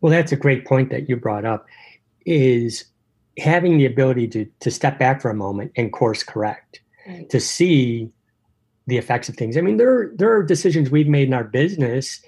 Well, 0.00 0.10
that's 0.10 0.32
a 0.32 0.36
great 0.36 0.66
point 0.66 0.90
that 0.90 1.08
you 1.08 1.16
brought 1.16 1.44
up. 1.44 1.66
Is 2.24 2.84
having 3.38 3.78
the 3.78 3.86
ability 3.86 4.28
to 4.28 4.46
to 4.60 4.70
step 4.70 4.98
back 4.98 5.20
for 5.20 5.30
a 5.30 5.34
moment 5.34 5.72
and 5.76 5.92
course 5.92 6.22
correct, 6.22 6.80
right. 7.06 7.28
to 7.30 7.40
see 7.40 8.10
the 8.86 8.98
effects 8.98 9.28
of 9.28 9.36
things. 9.36 9.56
I 9.56 9.60
mean, 9.60 9.76
there 9.76 10.10
there 10.14 10.34
are 10.34 10.42
decisions 10.42 10.90
we've 10.90 11.08
made 11.08 11.28
in 11.28 11.34
our 11.34 11.44
business 11.44 12.20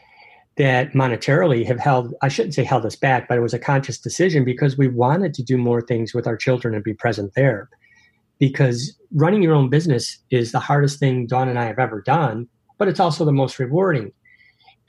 that 0.56 0.92
monetarily 0.92 1.64
have 1.66 1.78
held 1.78 2.14
I 2.20 2.28
shouldn't 2.28 2.54
say 2.54 2.64
held 2.64 2.84
us 2.84 2.96
back, 2.96 3.28
but 3.28 3.38
it 3.38 3.42
was 3.42 3.54
a 3.54 3.58
conscious 3.58 3.98
decision 3.98 4.44
because 4.44 4.76
we 4.76 4.88
wanted 4.88 5.34
to 5.34 5.42
do 5.42 5.56
more 5.56 5.80
things 5.80 6.12
with 6.12 6.26
our 6.26 6.36
children 6.36 6.74
and 6.74 6.82
be 6.82 6.94
present 6.94 7.32
there. 7.34 7.68
Because 8.38 8.96
running 9.12 9.42
your 9.42 9.54
own 9.54 9.68
business 9.68 10.18
is 10.30 10.52
the 10.52 10.60
hardest 10.60 10.98
thing 11.00 11.26
Dawn 11.26 11.48
and 11.48 11.58
I 11.58 11.64
have 11.64 11.78
ever 11.78 12.02
done, 12.02 12.48
but 12.76 12.88
it's 12.88 13.00
also 13.00 13.24
the 13.24 13.32
most 13.32 13.58
rewarding. 13.58 14.12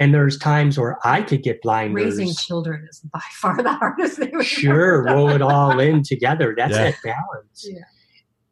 And 0.01 0.13
there's 0.13 0.37
times 0.37 0.79
where 0.79 0.97
I 1.05 1.21
could 1.21 1.43
get 1.43 1.61
blinders. 1.61 2.17
Raising 2.17 2.33
children 2.33 2.87
is 2.89 3.01
by 3.11 3.21
far 3.33 3.61
the 3.61 3.73
hardest 3.73 4.17
thing. 4.17 4.41
Sure, 4.41 5.03
roll 5.03 5.29
it 5.29 5.41
all 5.41 5.79
in 5.79 6.03
together. 6.03 6.55
That's 6.57 6.73
yeah. 6.73 6.91
that 6.91 6.95
balance. 7.03 7.67
Yeah. 7.67 7.81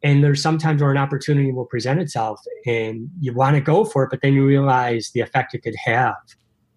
And 0.02 0.22
there's 0.22 0.40
sometimes 0.40 0.80
where 0.80 0.92
an 0.92 0.96
opportunity 0.96 1.50
will 1.50 1.64
present 1.64 2.00
itself 2.00 2.40
and 2.66 3.10
you 3.20 3.34
want 3.34 3.56
to 3.56 3.60
go 3.60 3.84
for 3.84 4.04
it, 4.04 4.10
but 4.10 4.20
then 4.22 4.32
you 4.32 4.46
realize 4.46 5.10
the 5.12 5.20
effect 5.20 5.54
it 5.54 5.62
could 5.64 5.74
have 5.84 6.14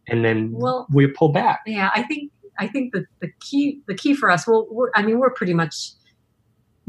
and 0.07 0.25
then 0.25 0.51
well, 0.51 0.87
we 0.91 1.07
pull 1.07 1.29
back. 1.29 1.61
Yeah, 1.65 1.89
I 1.95 2.03
think 2.03 2.31
I 2.59 2.67
think 2.67 2.93
the 2.93 3.05
the 3.21 3.31
key 3.39 3.79
the 3.87 3.95
key 3.95 4.13
for 4.13 4.29
us. 4.29 4.47
Well, 4.47 4.67
I 4.95 5.01
mean, 5.01 5.19
we're 5.19 5.31
pretty 5.31 5.53
much 5.53 5.91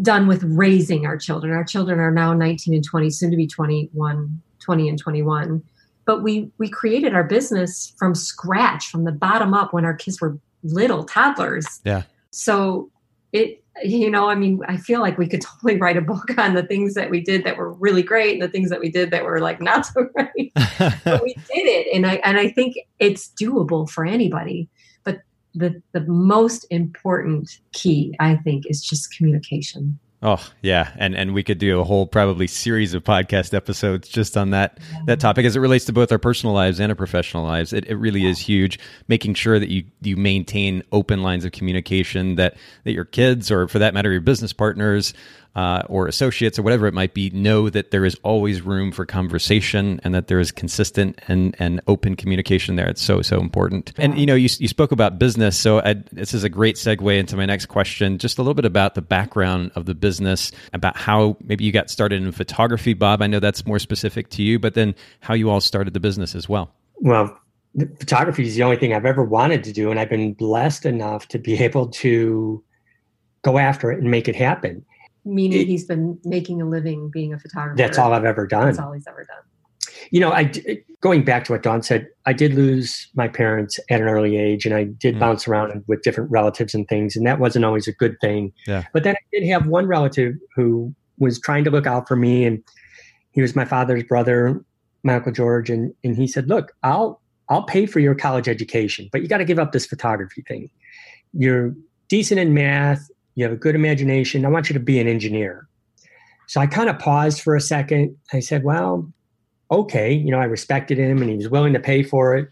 done 0.00 0.26
with 0.26 0.42
raising 0.44 1.06
our 1.06 1.16
children. 1.16 1.52
Our 1.52 1.64
children 1.64 2.00
are 2.00 2.10
now 2.10 2.32
19 2.32 2.74
and 2.74 2.84
20, 2.84 3.10
soon 3.10 3.30
to 3.30 3.36
be 3.36 3.46
21, 3.46 4.42
20 4.58 4.88
and 4.88 4.98
21. 4.98 5.62
But 6.04 6.22
we 6.22 6.50
we 6.58 6.68
created 6.68 7.14
our 7.14 7.24
business 7.24 7.94
from 7.98 8.14
scratch, 8.14 8.88
from 8.88 9.04
the 9.04 9.12
bottom 9.12 9.54
up 9.54 9.72
when 9.72 9.84
our 9.84 9.94
kids 9.94 10.20
were 10.20 10.36
little 10.64 11.04
toddlers. 11.04 11.80
Yeah. 11.84 12.02
So 12.30 12.90
it 13.32 13.61
you 13.82 14.10
know, 14.10 14.28
I 14.28 14.34
mean, 14.34 14.60
I 14.68 14.76
feel 14.76 15.00
like 15.00 15.18
we 15.18 15.26
could 15.26 15.40
totally 15.40 15.78
write 15.78 15.96
a 15.96 16.02
book 16.02 16.36
on 16.38 16.54
the 16.54 16.62
things 16.62 16.94
that 16.94 17.10
we 17.10 17.20
did 17.20 17.44
that 17.44 17.56
were 17.56 17.72
really 17.72 18.02
great 18.02 18.34
and 18.34 18.42
the 18.42 18.48
things 18.48 18.70
that 18.70 18.80
we 18.80 18.90
did 18.90 19.10
that 19.10 19.24
were 19.24 19.40
like 19.40 19.60
not 19.60 19.86
so 19.86 20.04
great. 20.14 20.52
but 20.54 21.22
we 21.22 21.34
did 21.52 21.66
it. 21.66 21.94
And 21.94 22.06
I 22.06 22.16
and 22.24 22.38
I 22.38 22.48
think 22.48 22.76
it's 22.98 23.32
doable 23.40 23.88
for 23.88 24.04
anybody. 24.04 24.68
But 25.04 25.22
the 25.54 25.80
the 25.92 26.00
most 26.02 26.66
important 26.70 27.60
key, 27.72 28.14
I 28.20 28.36
think, 28.36 28.64
is 28.66 28.82
just 28.82 29.16
communication. 29.16 29.98
Oh 30.24 30.38
yeah, 30.62 30.92
and 30.96 31.16
and 31.16 31.34
we 31.34 31.42
could 31.42 31.58
do 31.58 31.80
a 31.80 31.84
whole 31.84 32.06
probably 32.06 32.46
series 32.46 32.94
of 32.94 33.02
podcast 33.02 33.52
episodes 33.52 34.08
just 34.08 34.36
on 34.36 34.50
that 34.50 34.78
that 35.06 35.18
topic. 35.18 35.44
As 35.44 35.56
it 35.56 35.60
relates 35.60 35.84
to 35.86 35.92
both 35.92 36.12
our 36.12 36.18
personal 36.18 36.54
lives 36.54 36.78
and 36.78 36.92
our 36.92 36.96
professional 36.96 37.44
lives. 37.44 37.72
It, 37.72 37.86
it 37.88 37.96
really 37.96 38.24
is 38.24 38.38
huge, 38.38 38.78
making 39.08 39.34
sure 39.34 39.58
that 39.58 39.68
you 39.68 39.82
you 40.00 40.16
maintain 40.16 40.84
open 40.92 41.24
lines 41.24 41.44
of 41.44 41.50
communication 41.50 42.36
that 42.36 42.56
that 42.84 42.92
your 42.92 43.04
kids 43.04 43.50
or 43.50 43.66
for 43.66 43.80
that 43.80 43.94
matter 43.94 44.12
your 44.12 44.20
business 44.20 44.52
partners 44.52 45.12
uh, 45.54 45.82
or 45.88 46.06
associates 46.06 46.58
or 46.58 46.62
whatever 46.62 46.86
it 46.86 46.94
might 46.94 47.12
be 47.12 47.30
know 47.30 47.68
that 47.68 47.90
there 47.90 48.04
is 48.04 48.16
always 48.22 48.62
room 48.62 48.90
for 48.90 49.04
conversation 49.04 50.00
and 50.02 50.14
that 50.14 50.28
there 50.28 50.40
is 50.40 50.50
consistent 50.50 51.20
and, 51.28 51.54
and 51.58 51.80
open 51.86 52.16
communication 52.16 52.76
there. 52.76 52.88
It's 52.88 53.02
so, 53.02 53.20
so 53.20 53.38
important. 53.38 53.92
And, 53.98 54.18
you 54.18 54.24
know, 54.24 54.34
you, 54.34 54.48
you 54.58 54.68
spoke 54.68 54.92
about 54.92 55.18
business. 55.18 55.58
So 55.58 55.80
I, 55.80 55.94
this 56.12 56.32
is 56.32 56.42
a 56.42 56.48
great 56.48 56.76
segue 56.76 57.18
into 57.18 57.36
my 57.36 57.44
next 57.44 57.66
question. 57.66 58.18
Just 58.18 58.38
a 58.38 58.42
little 58.42 58.54
bit 58.54 58.64
about 58.64 58.94
the 58.94 59.02
background 59.02 59.72
of 59.74 59.84
the 59.84 59.94
business, 59.94 60.52
about 60.72 60.96
how 60.96 61.36
maybe 61.44 61.64
you 61.64 61.72
got 61.72 61.90
started 61.90 62.22
in 62.22 62.32
photography, 62.32 62.94
Bob. 62.94 63.20
I 63.20 63.26
know 63.26 63.40
that's 63.40 63.66
more 63.66 63.78
specific 63.78 64.30
to 64.30 64.42
you, 64.42 64.58
but 64.58 64.74
then 64.74 64.94
how 65.20 65.34
you 65.34 65.50
all 65.50 65.60
started 65.60 65.92
the 65.92 66.00
business 66.00 66.34
as 66.34 66.48
well. 66.48 66.72
Well, 66.96 67.38
photography 67.98 68.44
is 68.44 68.54
the 68.54 68.62
only 68.62 68.76
thing 68.76 68.94
I've 68.94 69.06
ever 69.06 69.22
wanted 69.24 69.64
to 69.64 69.72
do. 69.72 69.90
And 69.90 70.00
I've 70.00 70.10
been 70.10 70.32
blessed 70.32 70.86
enough 70.86 71.28
to 71.28 71.38
be 71.38 71.62
able 71.62 71.88
to 71.88 72.64
go 73.42 73.58
after 73.58 73.90
it 73.92 73.98
and 73.98 74.10
make 74.10 74.28
it 74.28 74.36
happen 74.36 74.84
meaning 75.24 75.62
it, 75.62 75.66
he's 75.68 75.84
been 75.84 76.18
making 76.24 76.60
a 76.60 76.64
living 76.64 77.10
being 77.10 77.32
a 77.32 77.38
photographer. 77.38 77.76
That's 77.76 77.98
all 77.98 78.12
I've 78.12 78.24
ever 78.24 78.46
done. 78.46 78.66
That's 78.66 78.78
all 78.78 78.92
he's 78.92 79.06
ever 79.06 79.24
done. 79.24 79.42
You 80.10 80.20
know, 80.20 80.32
I 80.32 80.50
going 81.00 81.24
back 81.24 81.44
to 81.44 81.52
what 81.52 81.62
Dawn 81.62 81.82
said, 81.82 82.08
I 82.26 82.32
did 82.32 82.54
lose 82.54 83.08
my 83.14 83.28
parents 83.28 83.78
at 83.90 84.00
an 84.00 84.08
early 84.08 84.36
age, 84.36 84.66
and 84.66 84.74
I 84.74 84.84
did 84.84 85.16
mm. 85.16 85.20
bounce 85.20 85.48
around 85.48 85.84
with 85.86 86.02
different 86.02 86.30
relatives 86.30 86.74
and 86.74 86.86
things, 86.88 87.16
and 87.16 87.26
that 87.26 87.38
wasn't 87.38 87.64
always 87.64 87.88
a 87.88 87.92
good 87.92 88.20
thing. 88.20 88.52
Yeah. 88.66 88.84
But 88.92 89.04
then 89.04 89.14
I 89.14 89.24
did 89.32 89.46
have 89.48 89.66
one 89.66 89.86
relative 89.86 90.34
who 90.54 90.94
was 91.18 91.40
trying 91.40 91.64
to 91.64 91.70
look 91.70 91.86
out 91.86 92.08
for 92.08 92.16
me, 92.16 92.44
and 92.44 92.62
he 93.30 93.40
was 93.40 93.56
my 93.56 93.64
father's 93.64 94.02
brother, 94.04 94.62
my 95.02 95.14
uncle 95.14 95.32
George, 95.32 95.70
and 95.70 95.94
and 96.04 96.16
he 96.16 96.26
said, 96.26 96.48
"Look, 96.48 96.72
I'll 96.82 97.20
I'll 97.48 97.64
pay 97.64 97.86
for 97.86 98.00
your 98.00 98.14
college 98.14 98.48
education, 98.48 99.08
but 99.12 99.22
you 99.22 99.28
got 99.28 99.38
to 99.38 99.44
give 99.44 99.58
up 99.58 99.72
this 99.72 99.86
photography 99.86 100.42
thing. 100.46 100.70
You're 101.32 101.74
decent 102.08 102.40
in 102.40 102.54
math 102.54 103.08
you 103.34 103.44
have 103.44 103.52
a 103.52 103.56
good 103.56 103.74
imagination. 103.74 104.44
I 104.44 104.48
want 104.48 104.68
you 104.68 104.74
to 104.74 104.80
be 104.80 104.98
an 105.00 105.08
engineer. 105.08 105.68
So 106.48 106.60
I 106.60 106.66
kind 106.66 106.90
of 106.90 106.98
paused 106.98 107.40
for 107.40 107.56
a 107.56 107.60
second. 107.60 108.16
I 108.32 108.40
said, 108.40 108.64
well, 108.64 109.10
okay. 109.70 110.12
You 110.12 110.30
know, 110.30 110.38
I 110.38 110.44
respected 110.44 110.98
him 110.98 111.22
and 111.22 111.30
he 111.30 111.36
was 111.36 111.48
willing 111.48 111.72
to 111.72 111.80
pay 111.80 112.02
for 112.02 112.36
it. 112.36 112.48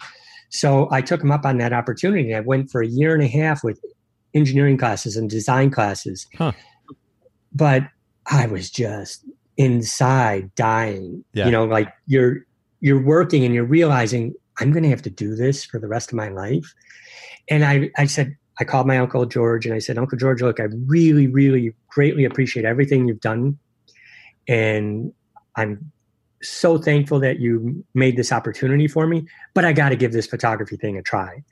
So 0.49 0.89
I 0.91 1.01
took 1.01 1.23
him 1.23 1.31
up 1.31 1.45
on 1.45 1.59
that 1.59 1.73
opportunity. 1.73 2.35
I 2.35 2.41
went 2.41 2.71
for 2.71 2.83
a 2.83 2.87
year 2.87 3.15
and 3.15 3.23
a 3.23 3.29
half 3.29 3.63
with 3.63 3.81
engineering 4.35 4.79
classes 4.79 5.17
and 5.17 5.29
design 5.29 5.71
classes. 5.71 6.27
Huh. 6.37 6.53
But 7.53 7.85
I 8.27 8.47
was 8.47 8.71
just 8.71 9.25
inside 9.57 10.55
dying. 10.55 11.25
Yeah. 11.35 11.47
You 11.47 11.51
know, 11.51 11.65
like 11.65 11.93
you're 12.07 12.39
you're 12.81 13.03
working 13.03 13.45
and 13.45 13.55
you're 13.55 13.65
realizing 13.65 14.35
I'm 14.59 14.73
going 14.73 14.83
to 14.83 14.89
have 14.89 15.03
to 15.03 15.11
do 15.11 15.35
this 15.35 15.65
for 15.65 15.79
the 15.79 15.89
rest 15.89 16.11
of 16.11 16.17
my 16.17 16.29
life. 16.29 16.73
And 17.49 17.65
I 17.65 17.91
I 17.99 18.07
said, 18.07 18.37
I 18.61 18.65
called 18.65 18.87
my 18.87 18.99
uncle 18.99 19.25
George 19.25 19.65
and 19.65 19.75
I 19.75 19.79
said, 19.79 19.97
Uncle 19.97 20.19
George, 20.19 20.43
look, 20.43 20.61
I 20.61 20.65
really, 20.87 21.27
really 21.27 21.75
greatly 21.89 22.27
appreciate 22.27 22.67
everything 22.67 23.09
you've 23.09 23.21
done. 23.21 23.59
And 24.47 25.15
I'm 25.57 25.91
so 26.43 26.77
thankful 26.77 27.21
that 27.21 27.41
you 27.41 27.85
made 27.95 28.17
this 28.17 28.33
opportunity 28.33 28.87
for 28.87 29.07
me, 29.07 29.27
but 29.55 29.65
I 29.65 29.73
got 29.73 29.89
to 29.89 29.97
give 29.97 30.13
this 30.13 30.27
photography 30.27 30.77
thing 30.77 30.99
a 30.99 31.03
try. 31.03 31.43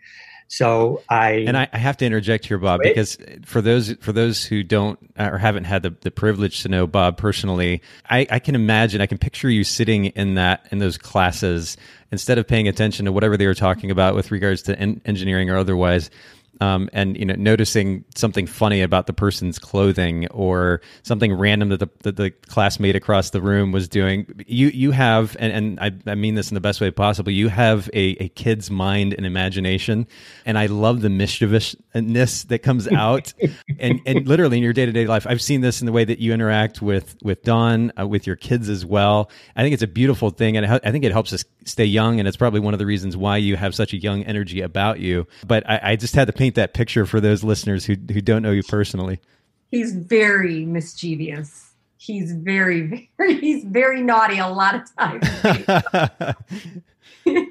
So 0.51 1.03
I 1.11 1.45
and 1.47 1.59
I, 1.59 1.69
I 1.75 1.79
have 1.79 1.99
to 1.99 2.07
interject 2.07 2.47
here, 2.47 2.57
Bob, 2.57 2.81
wait. 2.83 2.91
because 2.91 3.19
for 3.45 3.61
those 3.61 3.93
for 4.01 4.13
those 4.13 4.45
who 4.45 4.63
don't 4.63 4.99
or 5.19 5.37
haven't 5.37 5.65
had 5.65 5.83
the, 5.83 5.91
the 6.01 6.11
privilege 6.11 6.63
to 6.63 6.71
know 6.71 6.87
Bob 6.87 7.19
personally, 7.19 7.83
I, 8.09 8.27
I 8.31 8.39
can 8.39 8.55
imagine, 8.55 9.03
I 9.03 9.07
can 9.07 9.19
picture 9.19 9.51
you 9.51 9.63
sitting 9.63 10.07
in 10.07 10.35
that 10.35 10.67
in 10.71 10.79
those 10.79 10.97
classes 10.97 11.77
instead 12.11 12.39
of 12.39 12.49
paying 12.49 12.67
attention 12.67 13.05
to 13.05 13.13
whatever 13.13 13.37
they 13.37 13.47
were 13.47 13.55
talking 13.55 13.91
about 13.91 14.15
with 14.15 14.31
regards 14.31 14.63
to 14.63 14.79
en- 14.79 15.03
engineering 15.05 15.51
or 15.51 15.59
otherwise 15.59 16.09
um, 16.61 16.89
and 16.93 17.17
you 17.17 17.25
know 17.25 17.35
noticing 17.35 18.05
something 18.15 18.47
funny 18.47 18.83
about 18.83 19.07
the 19.07 19.13
person's 19.13 19.59
clothing 19.59 20.27
or 20.29 20.81
something 21.03 21.33
random 21.33 21.69
that 21.71 21.81
the, 21.81 21.89
that 22.03 22.17
the 22.17 22.31
classmate 22.31 22.97
across 22.97 23.31
the 23.31 23.41
room 23.41 23.73
was 23.73 23.89
doing. 23.89 24.27
You 24.47 24.69
you 24.69 24.91
have 24.93 25.37
and, 25.39 25.53
and 25.53 25.81
I, 25.81 26.11
I 26.11 26.15
mean 26.15 26.35
this 26.35 26.51
in 26.51 26.55
the 26.55 26.61
best 26.61 26.81
way 26.81 26.91
possible 26.91 27.31
you 27.31 27.49
have 27.49 27.89
a, 27.93 28.17
a 28.23 28.29
kid's 28.31 28.71
mind 28.71 29.15
and 29.15 29.25
imagination. 29.25 30.07
And 30.45 30.59
I 30.59 30.67
love 30.67 31.01
the 31.01 31.11
mischievousness 31.11 32.45
that 32.45 32.63
comes 32.63 32.89
out 32.93 33.33
and 33.79 34.01
and 34.07 34.27
literally 34.27 34.59
in 34.59 34.63
your 34.63 34.73
day-to-day 34.73 35.07
life. 35.07 35.27
I've 35.29 35.43
seen 35.43 35.61
this 35.61 35.81
in 35.81 35.87
the 35.87 35.93
way 35.93 36.05
that 36.05 36.19
you 36.19 36.33
interact 36.33 36.83
with 36.83 37.17
with 37.23 37.43
Dawn 37.43 37.93
uh, 37.99 38.07
with 38.07 38.27
your 38.27 38.37
kids 38.37 38.69
as 38.69 38.85
well. 38.85 39.31
I 39.57 39.63
think 39.63 39.75
it's 39.75 39.83
a 39.83 39.89
beautiful 39.89 40.31
thing 40.31 40.57
and 40.57 40.67
I 40.67 40.91
think 40.91 41.05
it 41.05 41.13
helps 41.13 41.33
us 41.33 41.45
stay 41.65 41.85
young 41.85 42.19
and 42.19 42.27
it's 42.27 42.37
probably 42.37 42.61
one 42.61 42.75
of 42.75 42.79
the 42.79 42.87
reasons 42.87 43.17
why 43.17 43.37
you 43.37 43.57
have 43.57 43.75
such 43.75 43.93
a 43.93 43.97
young 43.97 44.23
energy 44.25 44.61
about 44.61 45.01
you. 45.01 45.27
But 45.47 45.69
I, 45.69 45.81
I 45.83 45.97
just 45.97 46.15
had 46.15 46.27
to 46.27 46.33
paint 46.33 46.48
paint 46.49 46.55
that 46.57 46.75
picture 46.75 47.05
for 47.07 47.21
those 47.21 47.45
listeners 47.45 47.85
who 47.85 47.95
who 48.13 48.21
don't 48.21 48.43
know 48.43 48.53
you 48.53 48.63
personally. 48.63 49.21
He's 49.71 49.95
very 49.95 50.65
mischievous. 50.65 51.73
He's 51.99 52.33
very 52.33 53.11
very 53.19 53.39
he's 53.39 53.65
very 53.65 54.03
naughty 54.03 54.39
a 54.39 54.49
lot 54.49 54.75
of 54.75 54.97
times. 54.97 56.37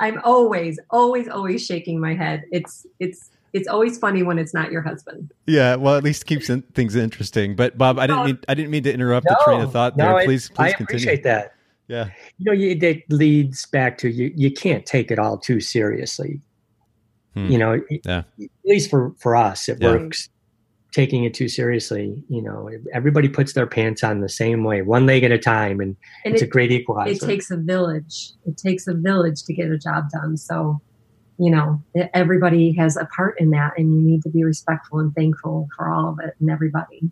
I'm 0.00 0.20
always 0.22 0.78
always 0.90 1.28
always 1.28 1.64
shaking 1.64 2.00
my 2.00 2.14
head. 2.14 2.44
It's 2.52 2.86
it's 3.00 3.30
it's 3.52 3.68
always 3.68 3.98
funny 3.98 4.22
when 4.22 4.38
it's 4.38 4.54
not 4.54 4.72
your 4.72 4.82
husband. 4.82 5.30
Yeah, 5.46 5.76
well, 5.76 5.96
at 5.96 6.04
least 6.04 6.24
keeps 6.24 6.48
things 6.74 6.94
interesting. 6.94 7.54
But 7.54 7.76
Bob, 7.76 7.98
I 7.98 8.06
didn't 8.06 8.24
mean 8.24 8.38
I 8.48 8.54
didn't 8.54 8.70
mean 8.70 8.84
to 8.84 8.92
interrupt 8.92 9.26
no, 9.28 9.34
the 9.34 9.44
train 9.44 9.60
of 9.60 9.72
thought 9.72 9.96
there. 9.96 10.10
No, 10.10 10.24
please, 10.24 10.48
please 10.48 10.58
I 10.58 10.72
continue. 10.72 10.84
appreciate 10.84 11.22
that. 11.24 11.54
Yeah, 11.88 12.10
you 12.38 12.44
know, 12.46 12.52
you, 12.52 12.78
that 12.78 13.02
leads 13.10 13.66
back 13.66 13.98
to 13.98 14.08
you. 14.08 14.32
You 14.36 14.52
can't 14.52 14.86
take 14.86 15.10
it 15.10 15.18
all 15.18 15.36
too 15.36 15.60
seriously. 15.60 16.40
Hmm. 17.34 17.46
You 17.50 17.58
know, 17.58 17.80
yeah. 18.04 18.22
at 18.40 18.48
least 18.64 18.90
for 18.90 19.14
for 19.18 19.36
us, 19.36 19.68
it 19.68 19.78
yeah. 19.80 19.92
works. 19.92 20.28
Taking 20.92 21.24
it 21.24 21.32
too 21.32 21.48
seriously, 21.48 22.22
you 22.28 22.42
know, 22.42 22.68
everybody 22.92 23.26
puts 23.26 23.54
their 23.54 23.66
pants 23.66 24.04
on 24.04 24.20
the 24.20 24.28
same 24.28 24.62
way, 24.62 24.82
one 24.82 25.06
leg 25.06 25.24
at 25.24 25.32
a 25.32 25.38
time, 25.38 25.80
and, 25.80 25.96
and 26.26 26.34
it's 26.34 26.42
it, 26.42 26.44
a 26.44 26.48
great 26.48 26.70
equalizer. 26.70 27.12
It 27.12 27.26
takes 27.26 27.50
a 27.50 27.56
village. 27.56 28.32
It 28.44 28.58
takes 28.58 28.86
a 28.86 28.92
village 28.92 29.42
to 29.44 29.54
get 29.54 29.70
a 29.70 29.78
job 29.78 30.10
done. 30.10 30.36
So, 30.36 30.82
you 31.38 31.50
know, 31.50 31.82
everybody 32.12 32.72
has 32.72 32.98
a 32.98 33.06
part 33.06 33.40
in 33.40 33.52
that, 33.52 33.72
and 33.78 33.94
you 33.94 34.02
need 34.02 34.22
to 34.24 34.28
be 34.28 34.44
respectful 34.44 34.98
and 34.98 35.14
thankful 35.14 35.66
for 35.74 35.88
all 35.88 36.10
of 36.10 36.18
it 36.22 36.34
and 36.40 36.50
everybody. 36.50 37.10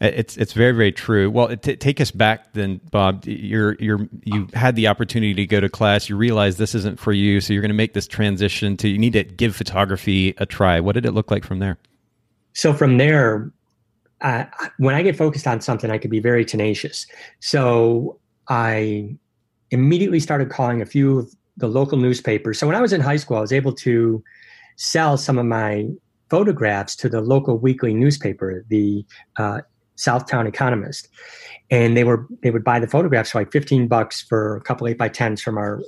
It's 0.00 0.36
it's 0.36 0.52
very 0.52 0.72
very 0.72 0.92
true. 0.92 1.30
Well, 1.30 1.56
t- 1.56 1.76
take 1.76 2.00
us 2.00 2.10
back 2.10 2.52
then, 2.52 2.80
Bob. 2.90 3.24
You're 3.26 3.76
you're 3.78 4.08
you 4.24 4.48
had 4.54 4.76
the 4.76 4.88
opportunity 4.88 5.34
to 5.34 5.46
go 5.46 5.60
to 5.60 5.68
class. 5.68 6.08
You 6.08 6.16
realize 6.16 6.56
this 6.56 6.74
isn't 6.74 6.98
for 6.98 7.12
you, 7.12 7.40
so 7.40 7.52
you're 7.52 7.62
going 7.62 7.70
to 7.70 7.74
make 7.74 7.94
this 7.94 8.06
transition 8.06 8.76
to 8.78 8.88
you 8.88 8.98
need 8.98 9.12
to 9.14 9.24
give 9.24 9.54
photography 9.54 10.34
a 10.38 10.46
try. 10.46 10.80
What 10.80 10.92
did 10.92 11.06
it 11.06 11.12
look 11.12 11.30
like 11.30 11.44
from 11.44 11.58
there? 11.58 11.78
So 12.52 12.72
from 12.72 12.98
there, 12.98 13.52
uh, 14.20 14.44
when 14.78 14.94
I 14.94 15.02
get 15.02 15.16
focused 15.16 15.46
on 15.46 15.60
something, 15.60 15.90
I 15.90 15.98
can 15.98 16.10
be 16.10 16.20
very 16.20 16.44
tenacious. 16.44 17.06
So 17.40 18.18
I 18.48 19.16
immediately 19.70 20.20
started 20.20 20.50
calling 20.50 20.82
a 20.82 20.86
few 20.86 21.18
of 21.18 21.34
the 21.56 21.68
local 21.68 21.98
newspapers. 21.98 22.58
So 22.58 22.66
when 22.66 22.76
I 22.76 22.80
was 22.80 22.92
in 22.92 23.00
high 23.00 23.16
school, 23.16 23.36
I 23.36 23.40
was 23.40 23.52
able 23.52 23.72
to 23.74 24.22
sell 24.76 25.16
some 25.16 25.38
of 25.38 25.46
my 25.46 25.88
photographs 26.30 26.96
to 26.96 27.08
the 27.08 27.20
local 27.20 27.58
weekly 27.58 27.94
newspaper, 27.94 28.64
the 28.68 29.04
uh, 29.38 29.60
Southtown 29.96 30.46
Economist, 30.46 31.08
and 31.70 31.96
they 31.96 32.04
were 32.04 32.26
they 32.42 32.50
would 32.50 32.64
buy 32.64 32.78
the 32.80 32.86
photographs 32.86 33.30
for 33.30 33.40
like 33.40 33.52
fifteen 33.52 33.88
bucks 33.88 34.22
for 34.22 34.56
a 34.56 34.60
couple 34.60 34.86
eight 34.88 34.98
by 34.98 35.08
tens 35.08 35.42
from 35.42 35.58
our 35.58 35.80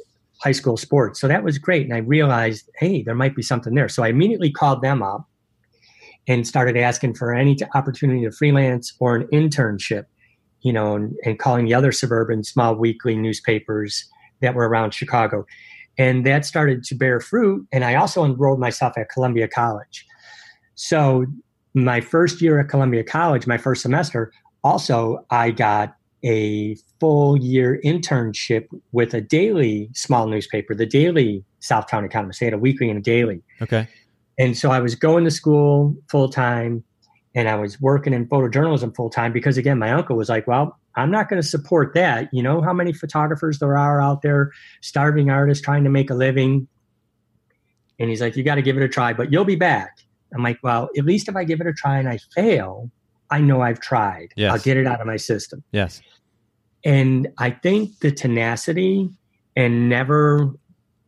high 0.42 0.53
school 0.53 0.76
sports. 0.76 1.20
So 1.20 1.29
that 1.29 1.44
was 1.44 1.59
great, 1.59 1.85
and 1.87 1.94
I 1.94 1.98
realized, 1.98 2.70
hey, 2.79 3.03
there 3.03 3.14
might 3.14 3.37
be 3.37 3.42
something 3.42 3.74
there. 3.74 3.88
So 3.88 4.03
I 4.03 4.09
immediately 4.09 4.50
called 4.50 4.83
them 4.83 5.03
up 5.03 5.29
and 6.29 6.46
started 6.46 6.76
asking 6.76 7.14
for 7.14 7.35
any 7.35 7.57
opportunity 7.74 8.24
to 8.24 8.31
freelance 8.31 8.94
or 9.00 9.16
an 9.16 9.26
internship, 9.33 10.05
you 10.62 10.72
know, 10.72 10.94
and, 10.94 11.16
and 11.24 11.38
calling 11.38 11.64
the 11.64 11.74
other 11.74 11.92
suburban 11.92 12.44
small 12.44 12.74
weekly 12.74 13.16
newspapers 13.16 14.09
that 14.40 14.55
were 14.55 14.68
around 14.68 14.92
Chicago 14.92 15.46
And 16.00 16.24
that 16.24 16.46
started 16.46 16.83
to 16.85 16.94
bear 16.94 17.20
fruit. 17.20 17.66
And 17.72 17.85
I 17.85 17.94
also 17.94 18.24
enrolled 18.24 18.59
myself 18.59 18.94
at 18.96 19.11
Columbia 19.11 19.48
College. 19.48 20.07
So, 20.83 21.27
my 21.75 22.01
first 22.01 22.40
year 22.40 22.59
at 22.59 22.71
Columbia 22.71 23.05
College, 23.05 23.47
my 23.47 23.59
first 23.59 23.83
semester, 23.83 24.33
also 24.64 25.27
I 25.31 25.51
got 25.51 25.95
a 26.25 26.75
full 26.99 27.37
year 27.37 27.79
internship 27.85 28.66
with 28.90 29.12
a 29.12 29.21
daily 29.21 29.90
small 29.93 30.27
newspaper, 30.27 30.75
the 30.75 30.87
Daily 30.87 31.45
Southtown 31.61 32.07
Economist. 32.07 32.40
They 32.40 32.47
had 32.47 32.55
a 32.55 32.59
weekly 32.59 32.88
and 32.88 32.99
a 32.99 33.03
daily. 33.03 33.43
Okay. 33.61 33.87
And 34.38 34.57
so 34.57 34.71
I 34.71 34.81
was 34.81 34.95
going 34.95 35.25
to 35.25 35.31
school 35.31 35.95
full 36.11 36.31
time 36.31 36.83
and 37.35 37.47
I 37.47 37.57
was 37.57 37.79
working 37.79 38.14
in 38.14 38.27
photojournalism 38.27 38.97
full 38.97 39.11
time 39.11 39.35
because, 39.35 39.59
again, 39.59 39.79
my 39.79 39.93
uncle 39.93 40.16
was 40.16 40.31
like, 40.31 40.47
well, 40.47 40.79
I'm 40.97 41.11
not 41.11 41.29
going 41.29 41.43
to 41.43 41.47
support 41.47 41.93
that. 41.93 42.31
You 42.33 42.43
know 42.43 42.62
how 42.62 42.73
many 42.73 42.95
photographers 42.95 43.59
there 43.59 43.77
are 43.77 44.01
out 44.01 44.23
there, 44.23 44.51
starving 44.81 45.29
artists 45.29 45.62
trying 45.62 45.85
to 45.85 45.90
make 45.90 46.09
a 46.09 46.14
living. 46.14 46.69
And 47.99 48.09
he's 48.09 48.23
like, 48.23 48.35
you 48.35 48.43
got 48.43 48.55
to 48.55 48.62
give 48.62 48.79
it 48.79 48.83
a 48.83 48.88
try, 48.88 49.12
but 49.12 49.31
you'll 49.31 49.45
be 49.45 49.57
back. 49.57 50.00
I'm 50.35 50.43
like, 50.43 50.59
well, 50.62 50.88
at 50.97 51.05
least 51.05 51.29
if 51.29 51.37
I 51.37 51.45
give 51.45 51.61
it 51.61 51.66
a 51.66 51.73
try 51.73 51.99
and 51.99 52.09
I 52.09 52.19
fail, 52.35 52.90
I 53.31 53.40
know 53.40 53.62
I've 53.62 53.81
tried. 53.81 54.33
Yes. 54.37 54.53
I'll 54.53 54.59
get 54.59 54.77
it 54.77 54.87
out 54.87 55.01
of 55.01 55.07
my 55.07 55.16
system. 55.16 55.62
Yes. 55.73 56.01
And 56.85 57.29
I 57.38 57.51
think 57.51 57.99
the 58.01 58.11
tenacity 58.11 59.09
and 59.57 59.88
never 59.88 60.53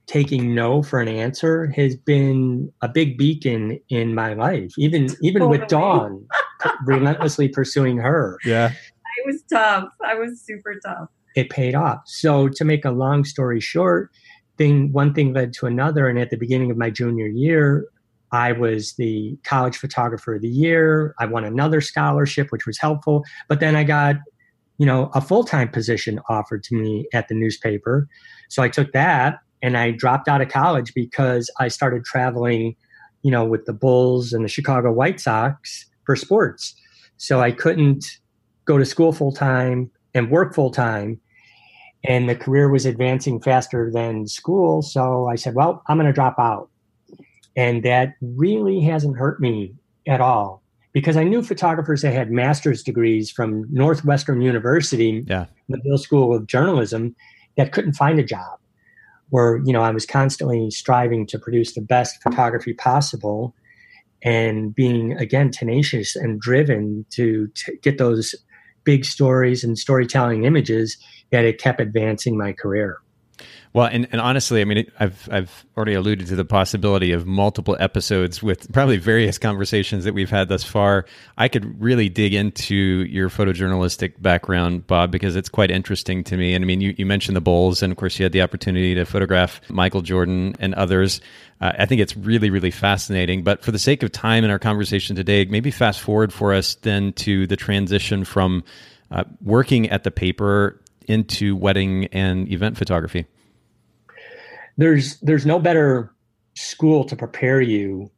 taking 0.06 0.54
no 0.54 0.82
for 0.82 1.00
an 1.00 1.08
answer 1.08 1.68
has 1.68 1.96
been 1.96 2.72
a 2.82 2.88
big 2.88 3.16
beacon 3.16 3.80
in 3.88 4.14
my 4.14 4.34
life. 4.34 4.72
Even 4.76 5.08
even 5.22 5.48
with 5.48 5.66
Dawn, 5.68 6.26
relentlessly 6.84 7.48
pursuing 7.48 7.98
her. 7.98 8.38
Yeah. 8.44 8.72
I 8.74 9.26
was 9.26 9.42
tough. 9.50 9.88
I 10.04 10.14
was 10.14 10.40
super 10.40 10.74
tough. 10.84 11.08
It 11.34 11.48
paid 11.50 11.74
off. 11.74 12.02
So 12.06 12.48
to 12.48 12.64
make 12.64 12.84
a 12.84 12.90
long 12.90 13.24
story 13.24 13.60
short, 13.60 14.10
thing 14.58 14.92
one 14.92 15.14
thing 15.14 15.32
led 15.32 15.52
to 15.54 15.66
another, 15.66 16.08
and 16.08 16.18
at 16.18 16.30
the 16.30 16.36
beginning 16.36 16.70
of 16.70 16.76
my 16.76 16.90
junior 16.90 17.26
year, 17.26 17.86
I 18.32 18.52
was 18.52 18.94
the 18.94 19.38
college 19.44 19.76
photographer 19.76 20.34
of 20.34 20.42
the 20.42 20.48
year. 20.48 21.14
I 21.18 21.26
won 21.26 21.44
another 21.44 21.80
scholarship, 21.80 22.50
which 22.50 22.66
was 22.66 22.78
helpful. 22.78 23.24
But 23.48 23.60
then 23.60 23.76
I 23.76 23.84
got, 23.84 24.16
you 24.78 24.86
know, 24.86 25.10
a 25.14 25.20
full 25.20 25.44
time 25.44 25.68
position 25.68 26.18
offered 26.28 26.62
to 26.64 26.74
me 26.74 27.06
at 27.12 27.28
the 27.28 27.34
newspaper. 27.34 28.08
So 28.48 28.62
I 28.62 28.68
took 28.68 28.92
that 28.92 29.38
and 29.62 29.76
I 29.76 29.92
dropped 29.92 30.28
out 30.28 30.40
of 30.40 30.48
college 30.48 30.92
because 30.94 31.50
I 31.60 31.68
started 31.68 32.04
traveling, 32.04 32.74
you 33.22 33.30
know, 33.30 33.44
with 33.44 33.66
the 33.66 33.72
Bulls 33.72 34.32
and 34.32 34.44
the 34.44 34.48
Chicago 34.48 34.90
White 34.90 35.20
Sox 35.20 35.86
for 36.04 36.16
sports. 36.16 36.74
So 37.18 37.40
I 37.40 37.52
couldn't 37.52 38.04
go 38.64 38.78
to 38.78 38.84
school 38.84 39.12
full 39.12 39.32
time 39.32 39.90
and 40.14 40.30
work 40.30 40.54
full 40.54 40.70
time. 40.70 41.20
And 42.04 42.28
the 42.28 42.34
career 42.34 42.68
was 42.68 42.84
advancing 42.84 43.40
faster 43.40 43.90
than 43.92 44.26
school. 44.26 44.82
So 44.82 45.28
I 45.28 45.36
said, 45.36 45.54
well, 45.54 45.82
I'm 45.86 45.98
going 45.98 46.08
to 46.08 46.12
drop 46.12 46.34
out. 46.38 46.68
And 47.56 47.82
that 47.84 48.14
really 48.20 48.80
hasn't 48.80 49.16
hurt 49.16 49.40
me 49.40 49.74
at 50.06 50.20
all 50.20 50.62
because 50.92 51.16
I 51.16 51.24
knew 51.24 51.42
photographers 51.42 52.02
that 52.02 52.12
had 52.12 52.30
master's 52.30 52.82
degrees 52.82 53.30
from 53.30 53.66
Northwestern 53.70 54.40
University, 54.40 55.24
yeah. 55.26 55.46
Medill 55.68 55.98
School 55.98 56.34
of 56.34 56.46
Journalism, 56.46 57.16
that 57.56 57.72
couldn't 57.72 57.94
find 57.94 58.18
a 58.18 58.24
job. 58.24 58.58
Where 59.30 59.62
you 59.64 59.72
know 59.72 59.80
I 59.80 59.90
was 59.90 60.04
constantly 60.04 60.70
striving 60.70 61.26
to 61.28 61.38
produce 61.38 61.72
the 61.72 61.80
best 61.80 62.22
photography 62.22 62.74
possible, 62.74 63.54
and 64.22 64.74
being 64.74 65.16
again 65.16 65.50
tenacious 65.50 66.14
and 66.14 66.38
driven 66.38 67.06
to 67.10 67.48
t- 67.54 67.78
get 67.80 67.96
those 67.96 68.34
big 68.84 69.06
stories 69.06 69.64
and 69.64 69.78
storytelling 69.78 70.44
images 70.44 70.98
that 71.30 71.46
it 71.46 71.58
kept 71.58 71.80
advancing 71.80 72.36
my 72.36 72.52
career. 72.52 72.98
Well, 73.74 73.86
and, 73.86 74.06
and 74.12 74.20
honestly, 74.20 74.60
I 74.60 74.64
mean, 74.64 74.90
I've 75.00 75.28
I've 75.32 75.64
already 75.76 75.94
alluded 75.94 76.26
to 76.26 76.36
the 76.36 76.44
possibility 76.44 77.12
of 77.12 77.26
multiple 77.26 77.74
episodes 77.80 78.42
with 78.42 78.70
probably 78.70 78.98
various 78.98 79.38
conversations 79.38 80.04
that 80.04 80.12
we've 80.12 80.28
had 80.28 80.48
thus 80.48 80.62
far. 80.62 81.06
I 81.38 81.48
could 81.48 81.80
really 81.80 82.10
dig 82.10 82.34
into 82.34 82.74
your 82.74 83.30
photojournalistic 83.30 84.20
background, 84.20 84.86
Bob, 84.86 85.10
because 85.10 85.36
it's 85.36 85.48
quite 85.48 85.70
interesting 85.70 86.22
to 86.24 86.36
me. 86.36 86.52
And 86.52 86.62
I 86.62 86.66
mean, 86.66 86.82
you, 86.82 86.94
you 86.98 87.06
mentioned 87.06 87.34
the 87.34 87.40
Bulls, 87.40 87.82
and 87.82 87.90
of 87.90 87.96
course, 87.96 88.18
you 88.18 88.24
had 88.24 88.32
the 88.32 88.42
opportunity 88.42 88.94
to 88.94 89.06
photograph 89.06 89.62
Michael 89.70 90.02
Jordan 90.02 90.54
and 90.58 90.74
others. 90.74 91.22
Uh, 91.58 91.72
I 91.78 91.86
think 91.86 92.02
it's 92.02 92.14
really, 92.14 92.50
really 92.50 92.70
fascinating. 92.70 93.42
But 93.42 93.64
for 93.64 93.72
the 93.72 93.78
sake 93.78 94.02
of 94.02 94.12
time 94.12 94.44
in 94.44 94.50
our 94.50 94.58
conversation 94.58 95.16
today, 95.16 95.46
maybe 95.46 95.70
fast 95.70 96.00
forward 96.00 96.30
for 96.30 96.52
us 96.52 96.74
then 96.74 97.14
to 97.14 97.46
the 97.46 97.56
transition 97.56 98.24
from 98.24 98.64
uh, 99.10 99.24
working 99.40 99.88
at 99.88 100.04
the 100.04 100.10
paper 100.10 100.78
into 101.08 101.56
wedding 101.56 102.06
and 102.12 102.52
event 102.52 102.76
photography 102.76 103.26
there's 104.76 105.18
there's 105.20 105.46
no 105.46 105.58
better 105.58 106.12
school 106.54 107.04
to 107.04 107.16
prepare 107.16 107.60
you 107.60 108.10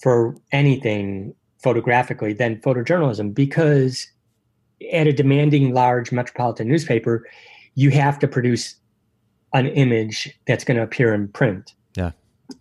for 0.00 0.36
anything 0.52 1.34
photographically 1.62 2.32
than 2.32 2.56
photojournalism 2.56 3.34
because 3.34 4.06
at 4.92 5.06
a 5.06 5.12
demanding 5.12 5.72
large 5.72 6.10
metropolitan 6.10 6.68
newspaper 6.68 7.26
you 7.74 7.90
have 7.90 8.18
to 8.18 8.28
produce 8.28 8.74
an 9.54 9.68
image 9.68 10.30
that's 10.46 10.64
going 10.64 10.76
to 10.76 10.82
appear 10.82 11.14
in 11.14 11.28
print. 11.28 11.72
Yeah. 11.96 12.12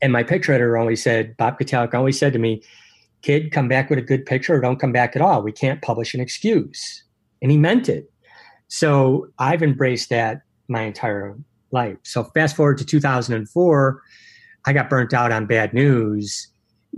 And 0.01 0.13
my 0.13 0.23
picture 0.23 0.53
editor 0.53 0.77
always 0.77 1.01
said 1.01 1.35
bob 1.37 1.59
Katalik 1.59 1.93
always 1.93 2.17
said 2.17 2.33
to 2.33 2.39
me 2.39 2.61
kid 3.21 3.51
come 3.51 3.67
back 3.67 3.89
with 3.89 3.99
a 3.99 4.03
good 4.03 4.25
picture 4.25 4.55
or 4.55 4.61
don't 4.61 4.79
come 4.79 4.91
back 4.91 5.15
at 5.15 5.21
all. 5.21 5.41
We 5.41 5.51
can't 5.51 5.81
publish 5.81 6.13
an 6.13 6.21
excuse. 6.21 7.03
And 7.41 7.51
he 7.51 7.57
meant 7.57 7.89
it. 7.89 8.11
So 8.67 9.27
i've 9.39 9.63
embraced 9.63 10.09
that 10.09 10.41
my 10.67 10.83
entire 10.83 11.35
life. 11.71 11.97
So 12.03 12.23
fast 12.23 12.55
forward 12.55 12.77
to 12.79 12.85
2004, 12.85 14.01
I 14.65 14.73
got 14.73 14.89
burnt 14.89 15.13
out 15.13 15.31
on 15.31 15.45
bad 15.45 15.73
news. 15.73 16.47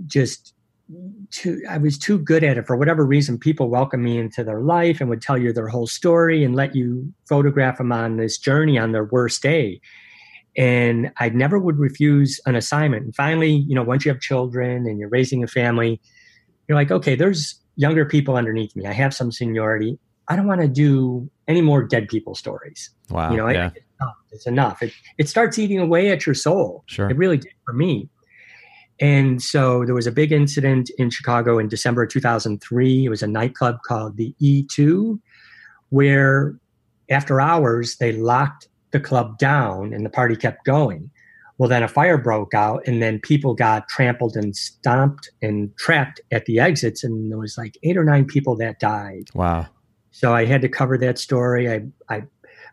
Just 0.08 0.54
too, 1.32 1.62
I 1.70 1.78
was 1.78 1.98
too 1.98 2.18
good 2.20 2.44
at 2.44 2.58
it 2.58 2.68
for 2.68 2.76
whatever 2.76 3.06
reason. 3.06 3.38
People 3.38 3.70
welcomed 3.70 4.04
me 4.04 4.18
into 4.18 4.44
their 4.44 4.62
life 4.62 5.00
and 5.00 5.10
would 5.10 5.22
tell 5.22 5.38
you 5.38 5.54
their 5.54 5.68
whole 5.68 5.88
story 5.88 6.44
and 6.44 6.56
let 6.56 6.76
you 6.76 7.14
photograph 7.28 7.78
them 7.78 7.92
on 7.92 8.18
this 8.18 8.38
journey 8.38 8.78
on 8.78 8.92
their 8.92 9.06
worst 9.06 9.42
day. 9.42 9.80
And 10.56 11.12
I 11.18 11.30
never 11.30 11.58
would 11.58 11.80
refuse 11.80 12.40
an 12.46 12.56
assignment. 12.56 13.06
And 13.06 13.16
finally, 13.16 13.52
you 13.52 13.74
know, 13.74 13.84
once 13.84 14.06
you 14.06 14.12
have 14.12 14.22
children 14.22 14.86
and 14.86 15.00
you're 15.00 15.10
raising 15.10 15.44
a 15.44 15.48
family, 15.48 16.00
you're 16.68 16.78
like, 16.78 16.92
okay, 16.92 17.16
there's 17.16 17.60
younger 17.76 18.06
people 18.06 18.36
underneath 18.36 18.76
me. 18.76 18.86
I 18.86 18.94
have 18.94 19.14
some 19.14 19.32
seniority. 19.32 19.98
I 20.28 20.36
don't 20.36 20.48
want 20.48 20.62
to 20.62 20.68
do 20.68 21.30
any 21.48 21.62
more 21.62 21.84
dead 21.84 22.08
people 22.08 22.36
stories. 22.36 22.90
Wow. 23.10 23.32
You 23.32 23.38
know, 23.38 23.50
yeah. 23.50 23.72
it's 23.76 23.86
enough. 24.04 24.16
It's 24.32 24.48
enough. 24.48 24.84
It, 24.84 24.94
it 25.18 25.30
starts 25.30 25.58
eating 25.60 25.80
away 25.80 26.12
at 26.12 26.26
your 26.26 26.36
soul. 26.36 26.84
Sure. 26.88 27.10
It 27.10 27.18
really 27.18 27.38
did 27.38 27.54
for 27.66 27.74
me. 27.74 28.10
And 29.00 29.42
so 29.42 29.86
there 29.86 29.96
was 29.96 30.08
a 30.08 30.12
big 30.12 30.32
incident 30.32 30.90
in 30.98 31.10
Chicago 31.10 31.58
in 31.58 31.68
December 31.68 32.04
of 32.04 32.10
2003. 32.10 33.06
It 33.06 33.10
was 33.10 33.24
a 33.24 33.28
nightclub 33.28 33.78
called 33.86 34.18
the 34.18 34.36
E2, 34.42 35.20
where 35.90 36.56
after 37.10 37.42
hours 37.42 37.98
they 37.98 38.14
locked 38.14 38.68
the 38.92 39.00
club 39.00 39.38
down 39.40 39.94
and 39.94 40.06
the 40.06 40.10
party 40.10 40.36
kept 40.36 40.64
going. 40.66 41.10
Well, 41.58 41.70
then 41.70 41.84
a 41.84 41.88
fire 41.88 42.18
broke 42.18 42.56
out, 42.56 42.82
and 42.88 43.02
then 43.02 43.20
people 43.20 43.54
got 43.54 43.88
trampled 43.88 44.36
and 44.36 44.56
stomped 44.56 45.30
and 45.42 45.76
trapped 45.78 46.20
at 46.32 46.46
the 46.46 46.60
exits, 46.60 47.04
and 47.04 47.32
there 47.32 47.38
was 47.38 47.58
like 47.58 47.78
eight 47.84 47.96
or 47.96 48.04
nine 48.04 48.26
people 48.26 48.56
that 48.58 48.80
died. 48.80 49.30
Wow. 49.36 49.68
So 50.10 50.34
I 50.34 50.46
had 50.46 50.62
to 50.64 50.70
cover 50.70 50.98
that 50.98 51.20
story. 51.20 51.72
I, 51.72 51.82
I, 52.10 52.24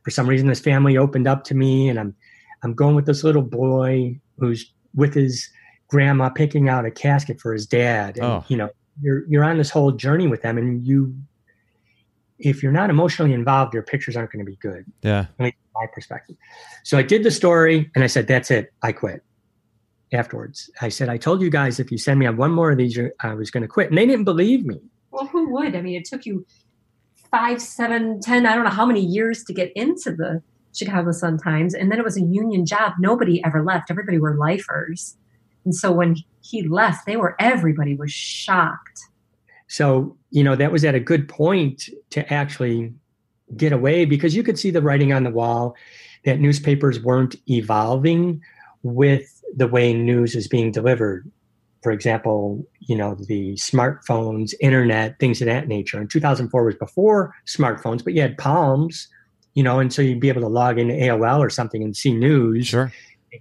for 0.03 0.11
some 0.11 0.29
reason, 0.29 0.47
this 0.49 0.61
family 0.61 0.97
opened 0.97 1.27
up 1.27 1.45
to 1.45 1.55
me, 1.55 1.89
and 1.89 1.99
I'm, 1.99 2.15
I'm 2.63 2.75
going 2.75 2.95
with 2.95 3.07
this 3.07 3.23
little 3.25 3.43
boy 3.43 4.19
who's 4.39 4.73
with 4.95 5.15
his 5.15 5.49
grandma 5.89 6.29
picking 6.29 6.69
out 6.69 6.85
a 6.87 6.91
casket 6.91 7.41
for 7.41 7.53
his 7.53 7.67
dad, 7.67 8.17
and 8.17 8.25
Oh. 8.27 8.45
you 8.49 8.57
know, 8.57 8.71
you're 9.03 9.27
you're 9.29 9.45
on 9.45 9.59
this 9.59 9.71
whole 9.71 9.93
journey 9.93 10.27
with 10.27 10.43
them, 10.43 10.59
and 10.59 10.87
you, 10.87 11.15
if 12.39 12.63
you're 12.63 12.73
not 12.73 12.91
emotionally 12.91 13.33
involved, 13.33 13.75
your 13.75 13.83
pictures 13.83 14.17
aren't 14.17 14.33
going 14.33 14.45
to 14.45 14.51
be 14.51 14.57
good. 14.57 14.85
Yeah. 15.03 15.27
At 15.39 15.45
least 15.45 15.57
from 15.73 15.83
my 15.83 15.87
perspective. 15.93 16.37
So 16.85 16.97
I 16.99 17.03
did 17.03 17.23
the 17.23 17.31
story, 17.31 17.91
and 17.95 18.03
I 18.05 18.07
said, 18.07 18.27
"That's 18.27 18.51
it. 18.51 18.73
I 18.83 18.93
quit." 18.93 19.23
Afterwards, 20.13 20.69
I 20.81 20.89
said, 20.89 21.09
"I 21.09 21.17
told 21.19 21.41
you 21.41 21.51
guys 21.51 21.79
if 21.79 21.93
you 21.93 21.99
send 21.99 22.19
me 22.19 22.27
on 22.27 22.37
one 22.37 22.51
more 22.51 22.73
of 22.73 22.79
these, 22.79 22.99
I 23.21 23.35
was 23.35 23.51
going 23.51 23.63
to 23.63 23.69
quit," 23.69 23.89
and 23.91 23.97
they 23.99 24.07
didn't 24.07 24.25
believe 24.25 24.67
me. 24.67 24.81
Well, 25.13 25.27
who 25.27 25.51
would? 25.51 25.77
I 25.77 25.83
mean, 25.83 25.97
it 25.97 26.05
took 26.05 26.27
you 26.27 26.45
five, 27.31 27.61
seven, 27.63 28.21
ten, 28.21 28.47
I 28.47 28.55
don't 28.55 28.65
know 28.65 28.71
how 28.71 28.87
many 28.87 29.01
years 29.01 29.45
to 29.45 29.53
get 29.53 29.73
into 29.75 30.13
the 30.13 30.43
Chicago 30.75 31.13
Sun 31.13 31.39
Times. 31.39 31.75
And 31.75 31.91
then 31.91 31.99
it 31.99 32.05
was 32.05 32.17
a 32.17 32.23
union 32.23 32.67
job. 32.67 32.95
Nobody 32.99 33.45
ever 33.45 33.63
left. 33.63 33.91
Everybody 33.91 34.19
were 34.19 34.37
lifers. 34.37 35.17
And 35.65 35.75
so 35.75 35.93
when 35.93 36.17
he 36.43 36.67
left, 36.67 37.07
they 37.07 37.17
were, 37.17 37.37
everybody 37.39 37.95
was 37.95 38.13
shocked. 38.13 39.01
So, 39.69 40.17
you 40.31 40.43
know, 40.43 40.57
that 40.57 40.73
was 40.73 40.85
at 40.85 40.95
a 40.95 41.01
good 41.01 41.29
point 41.29 41.89
to 42.11 42.33
actually 42.33 42.93
get 43.57 43.73
away 43.73 44.05
because 44.05 44.35
you 44.35 44.43
could 44.43 44.59
see 44.59 44.71
the 44.71 44.83
writing 44.83 45.13
on 45.13 45.25
the 45.25 45.31
wall 45.31 45.77
that 46.25 46.41
newspapers 46.41 47.01
weren't 47.01 47.37
evolving 47.49 48.43
with 48.83 49.43
the 49.55 49.67
way 49.67 49.93
news 49.93 50.35
is 50.35 50.49
being 50.49 50.73
delivered. 50.73 51.31
For 51.83 51.93
example, 51.93 52.63
you 52.81 52.97
know, 52.97 53.15
the 53.15 53.55
smartphones, 53.55 54.53
internet, 54.61 55.19
things 55.19 55.41
of 55.41 55.47
that 55.47 55.67
nature. 55.67 55.99
And 55.99 56.11
2004 56.11 56.65
was 56.65 56.75
before 56.75 57.35
smartphones, 57.47 58.05
but 58.05 58.13
you 58.13 58.21
had 58.21 58.37
palms, 58.37 59.09
you 59.55 59.63
know, 59.63 59.79
and 59.79 59.93
so 59.93 60.03
you'd 60.03 60.21
be 60.21 60.29
able 60.29 60.43
to 60.43 60.49
log 60.49 60.79
into 60.79 60.95
AOL 60.95 61.39
or 61.39 61.51
something 61.51 61.83
and 61.83 61.97
see 61.97 62.13
news. 62.13 62.67
Sure. 62.67 62.93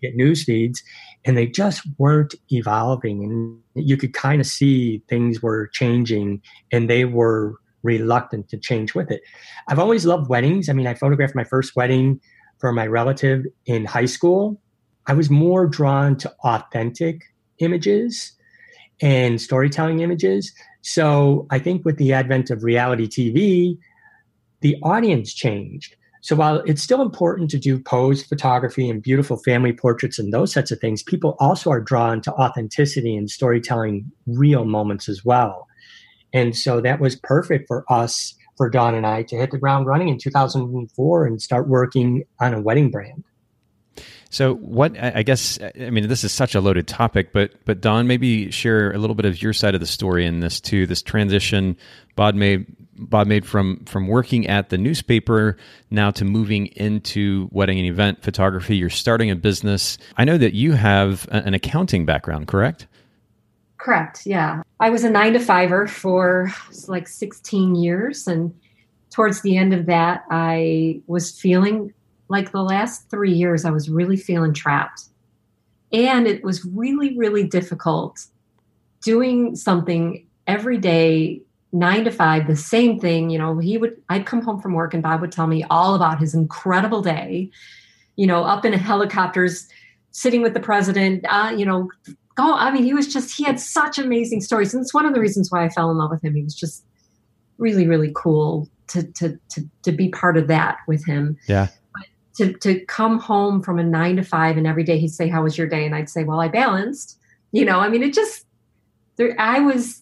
get 0.02 0.16
news 0.16 0.44
feeds, 0.44 0.84
and 1.26 1.36
they 1.36 1.48
just 1.48 1.82
weren't 1.98 2.36
evolving. 2.52 3.24
And 3.24 3.86
you 3.86 3.98
could 3.98 4.14
kind 4.14 4.40
of 4.40 4.48
see 4.48 5.02
things 5.10 5.42
were 5.42 5.68
changing, 5.74 6.42
and 6.72 6.90
they 6.90 7.06
were 7.06 7.56
reluctant 7.84 8.50
to 8.50 8.58
change 8.58 8.94
with 8.94 9.10
it. 9.12 9.22
I've 9.68 9.80
always 9.80 10.06
loved 10.06 10.30
weddings. 10.30 10.70
I 10.70 10.74
mean, 10.74 10.88
I 10.88 10.94
photographed 10.94 11.36
my 11.36 11.44
first 11.44 11.76
wedding 11.76 12.20
for 12.60 12.72
my 12.72 12.86
relative 12.88 13.46
in 13.66 13.86
high 13.86 14.06
school. 14.06 14.62
I 15.08 15.14
was 15.14 15.30
more 15.30 15.66
drawn 15.66 16.16
to 16.18 16.32
authentic 16.44 17.22
images 17.60 18.34
and 19.02 19.42
storytelling 19.42 20.00
images. 20.00 20.54
So 20.82 21.48
I 21.50 21.60
think 21.60 21.86
with 21.86 21.98
the 21.98 22.14
advent 22.14 22.50
of 22.50 22.64
reality 22.64 23.08
TV, 23.08 23.78
the 24.62 24.78
audience 24.84 25.34
changed. 25.34 25.96
So 26.22 26.36
while 26.36 26.58
it's 26.66 26.84
still 26.84 27.02
important 27.02 27.50
to 27.52 27.58
do 27.58 27.80
pose 27.80 28.24
photography 28.24 28.90
and 28.90 29.02
beautiful 29.02 29.38
family 29.38 29.72
portraits 29.72 30.20
and 30.20 30.34
those 30.34 30.52
sets 30.52 30.70
of 30.70 30.80
things, 30.80 31.02
people 31.02 31.38
also 31.40 31.70
are 31.70 31.80
drawn 31.80 32.22
to 32.22 32.34
authenticity 32.34 33.16
and 33.16 33.30
storytelling 33.30 34.12
real 34.28 34.66
moments 34.66 35.08
as 35.08 35.24
well. 35.24 35.68
And 36.34 36.56
so 36.56 36.82
that 36.82 37.00
was 37.00 37.16
perfect 37.16 37.68
for 37.68 37.86
us, 37.90 38.36
for 38.58 38.70
Dawn 38.70 38.96
and 38.96 39.08
I, 39.08 39.24
to 39.24 39.38
hit 39.38 39.52
the 39.52 39.58
ground 39.58 39.88
running 39.88 40.10
in 40.10 40.18
2004 40.18 41.26
and 41.26 41.42
start 41.42 41.70
working 41.70 42.24
on 42.42 42.54
a 42.54 42.62
wedding 42.62 42.92
brand. 42.92 43.24
So, 44.32 44.56
what 44.56 44.96
I 45.02 45.24
guess 45.24 45.58
I 45.62 45.90
mean, 45.90 46.08
this 46.08 46.24
is 46.24 46.32
such 46.32 46.54
a 46.54 46.62
loaded 46.62 46.88
topic, 46.88 47.34
but 47.34 47.52
but 47.66 47.82
Dawn, 47.82 48.06
maybe 48.06 48.52
share 48.52 48.92
a 48.92 49.00
little 49.00 49.16
bit 49.16 49.26
of 49.26 49.42
your 49.42 49.54
side 49.54 49.74
of 49.74 49.82
the 49.82 49.88
story 49.88 50.26
in 50.26 50.40
this 50.40 50.62
too. 50.62 50.86
This 50.86 51.02
transition 51.02 51.76
Bob 52.16 52.36
made 52.36 52.68
Bob 52.96 53.26
made 53.26 53.44
from 53.44 53.84
from 53.86 54.08
working 54.08 54.46
at 54.46 54.70
the 54.70 54.78
newspaper 54.78 55.58
now 55.90 56.12
to 56.12 56.26
moving 56.26 56.68
into 56.68 57.50
wedding 57.52 57.80
and 57.80 57.88
event 57.88 58.22
photography. 58.22 58.78
You're 58.78 58.90
starting 58.92 59.32
a 59.32 59.36
business. 59.36 59.98
I 60.18 60.26
know 60.26 60.38
that 60.38 60.54
you 60.54 60.74
have 60.74 61.28
an 61.32 61.56
accounting 61.56 62.06
background, 62.06 62.48
correct? 62.48 62.86
Correct. 63.78 64.28
Yeah, 64.28 64.62
I 64.80 64.92
was 64.92 65.04
a 65.04 65.10
nine 65.10 65.34
to 65.34 65.40
fiver 65.40 65.88
for 65.88 66.54
like 66.88 67.08
16 67.08 67.76
years, 67.76 68.28
and 68.28 68.54
towards 69.10 69.42
the 69.42 69.58
end 69.58 69.74
of 69.74 69.88
that, 69.88 70.26
I 70.30 71.02
was 71.08 71.32
feeling 71.32 71.94
like 72.30 72.52
the 72.52 72.64
last 72.64 73.10
three 73.10 73.34
years, 73.34 73.66
I 73.66 73.72
was 73.72 73.90
really 73.90 74.16
feeling 74.16 74.54
trapped. 74.54 75.04
And 75.92 76.28
it 76.28 76.44
was 76.44 76.64
really, 76.64 77.18
really 77.18 77.44
difficult 77.44 78.24
doing 79.04 79.56
something 79.56 80.26
every 80.46 80.78
day, 80.78 81.42
nine 81.72 82.04
to 82.04 82.12
five, 82.12 82.48
the 82.48 82.56
same 82.56 83.00
thing. 83.00 83.32
You 83.32 83.40
know, 83.40 83.58
he 83.58 83.78
would, 83.78 84.00
I'd 84.10 84.28
come 84.28 84.42
home 84.42 84.62
from 84.62 84.74
work 84.74 84.94
and 84.94 85.02
Bob 85.02 85.22
would 85.22 85.32
tell 85.32 85.48
me 85.48 85.66
all 85.72 85.96
about 85.96 86.20
his 86.20 86.36
incredible 86.36 87.02
day, 87.02 87.50
you 88.16 88.28
know, 88.28 88.44
up 88.44 88.64
in 88.64 88.74
helicopters, 88.74 89.68
sitting 90.12 90.44
with 90.44 90.54
the 90.54 90.60
president, 90.60 91.26
uh, 91.30 91.54
you 91.56 91.66
know, 91.66 91.90
go. 92.36 92.54
I 92.54 92.72
mean, 92.72 92.84
he 92.84 92.94
was 92.94 93.12
just, 93.12 93.36
he 93.36 93.44
had 93.44 93.60
such 93.60 93.98
amazing 93.98 94.42
stories. 94.42 94.74
And 94.74 94.84
it's 94.84 94.94
one 94.94 95.08
of 95.08 95.16
the 95.16 95.20
reasons 95.20 95.52
why 95.52 95.66
I 95.66 95.70
fell 95.70 95.90
in 95.90 95.98
love 95.98 96.12
with 96.12 96.24
him. 96.24 96.36
He 96.36 96.44
was 96.44 96.54
just 96.54 96.86
really, 97.58 97.88
really 97.88 98.12
cool 98.16 98.70
to, 98.88 99.04
to, 99.14 99.40
to, 99.50 99.62
to 99.84 99.92
be 99.92 100.10
part 100.10 100.38
of 100.38 100.48
that 100.48 100.78
with 100.88 101.04
him. 101.06 101.36
Yeah 101.48 101.70
to 102.40 102.54
to 102.54 102.80
come 102.86 103.20
home 103.20 103.62
from 103.62 103.78
a 103.80 103.84
nine 103.84 104.16
to 104.16 104.24
five 104.24 104.58
and 104.58 104.66
every 104.66 104.84
day 104.84 104.98
he'd 104.98 105.10
say 105.10 105.28
how 105.28 105.44
was 105.44 105.58
your 105.58 105.68
day? 105.68 105.86
And 105.86 105.94
i'd 105.94 106.10
say 106.10 106.24
well 106.24 106.40
i 106.40 106.48
balanced. 106.48 107.18
You 107.52 107.66
know 107.66 107.80
i 107.80 107.90
mean 107.90 108.04
it 108.04 108.14
just 108.14 108.46
there 109.18 109.36
i 109.40 109.60
was 109.60 110.02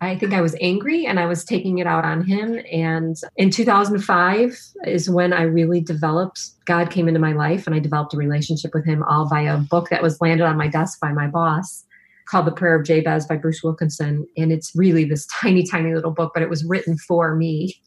i 0.00 0.16
think 0.16 0.32
i 0.34 0.40
was 0.40 0.56
angry 0.60 1.06
and 1.06 1.20
i 1.20 1.26
was 1.26 1.44
taking 1.44 1.78
it 1.78 1.86
out 1.86 2.04
on 2.04 2.24
him. 2.24 2.60
And 2.72 3.16
in 3.36 3.50
2005 3.50 4.58
is 4.86 5.08
when 5.08 5.32
i 5.32 5.42
really 5.42 5.80
developed 5.80 6.40
god 6.64 6.90
came 6.90 7.06
into 7.06 7.20
my 7.20 7.32
life 7.32 7.66
and 7.66 7.76
i 7.76 7.78
developed 7.78 8.14
a 8.14 8.16
relationship 8.16 8.74
with 8.74 8.84
him 8.84 9.02
all 9.04 9.28
by 9.28 9.42
a 9.42 9.58
book 9.58 9.90
that 9.90 10.02
was 10.02 10.20
landed 10.20 10.44
on 10.44 10.56
my 10.56 10.68
desk 10.68 11.00
by 11.00 11.12
my 11.12 11.28
boss 11.28 11.85
called 12.26 12.46
The 12.46 12.52
Prayer 12.52 12.78
of 12.78 12.84
Jabez 12.84 13.26
by 13.26 13.36
Bruce 13.36 13.62
Wilkinson. 13.62 14.26
And 14.36 14.52
it's 14.52 14.72
really 14.74 15.04
this 15.04 15.26
tiny, 15.40 15.64
tiny 15.64 15.94
little 15.94 16.10
book, 16.10 16.32
but 16.34 16.42
it 16.42 16.50
was 16.50 16.64
written 16.64 16.98
for 16.98 17.34
me. 17.34 17.80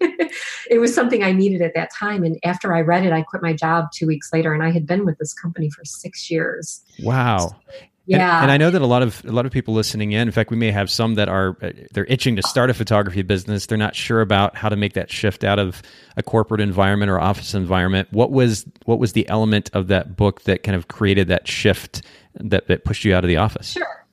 it 0.70 0.80
was 0.80 0.94
something 0.94 1.24
I 1.24 1.32
needed 1.32 1.62
at 1.62 1.74
that 1.76 1.90
time. 1.98 2.24
And 2.24 2.40
after 2.44 2.74
I 2.74 2.82
read 2.82 3.06
it, 3.06 3.14
I 3.14 3.22
quit 3.22 3.42
my 3.42 3.54
job 3.54 3.86
two 3.94 4.08
weeks 4.08 4.32
later 4.34 4.54
and 4.54 4.64
I 4.64 4.72
had 4.72 4.86
been 4.86 5.06
with 5.06 5.18
this 5.18 5.34
company 5.34 5.70
for 5.70 5.86
six 5.86 6.32
years. 6.32 6.82
Wow. 7.04 7.56
Yeah. 8.10 8.38
And, 8.38 8.46
and, 8.46 8.52
I 8.52 8.58
know 8.58 8.72
that 8.72 8.82
a 8.82 8.88
lot 8.88 9.04
of 9.04 9.24
a 9.24 9.32
lot 9.32 9.46
of 9.46 9.52
people 9.52 9.76
listening 9.76 10.14
in, 10.14 10.28
in 10.28 10.32
fact, 10.32 10.50
we 10.50 10.58
may 10.58 10.72
have 10.72 10.90
some 10.90 11.14
that 11.14 11.30
are 11.30 11.56
uh, 11.62 11.70
they're 11.94 12.06
itching 12.06 12.36
to 12.38 12.42
start 12.42 12.72
a 12.72 12.74
photography 12.74 13.22
business. 13.22 13.68
They're 13.68 13.78
not 13.78 13.96
sure 13.96 14.22
about 14.22 14.58
how 14.58 14.68
to 14.68 14.76
make 14.76 14.94
that 14.94 15.12
shift 15.12 15.44
out 15.44 15.60
of 15.60 15.84
a 16.18 16.24
corporate 16.24 16.60
environment 16.60 17.12
or 17.12 17.20
office 17.20 17.54
environment. 17.54 18.08
What 18.10 18.32
was 18.32 18.66
what 18.86 18.98
was 18.98 19.14
the 19.14 19.30
element 19.30 19.70
of 19.74 19.90
that 19.90 20.18
book 20.18 20.42
that 20.46 20.64
kind 20.64 20.76
of 20.76 20.88
created 20.88 21.28
that 21.28 21.48
shift 21.48 22.02
that, 22.34 22.66
that 22.68 22.84
pushed 22.84 23.06
you 23.06 23.14
out 23.14 23.24
of 23.24 23.28
the 23.28 23.38
office? 23.38 23.74
Sure. 23.74 24.08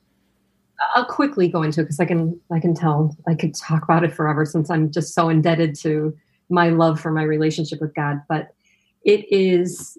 I'll 0.95 1.05
quickly 1.05 1.47
go 1.47 1.63
into 1.63 1.81
it 1.81 1.85
because 1.85 1.99
I 1.99 2.05
can 2.05 2.39
I 2.51 2.59
can 2.59 2.75
tell 2.75 3.15
I 3.27 3.35
could 3.35 3.55
talk 3.55 3.83
about 3.83 4.03
it 4.03 4.13
forever 4.13 4.45
since 4.45 4.69
I'm 4.69 4.91
just 4.91 5.13
so 5.13 5.29
indebted 5.29 5.75
to 5.81 6.15
my 6.49 6.69
love 6.69 6.99
for 6.99 7.11
my 7.11 7.23
relationship 7.23 7.81
with 7.81 7.95
God. 7.95 8.21
But 8.29 8.53
it 9.03 9.31
is 9.31 9.97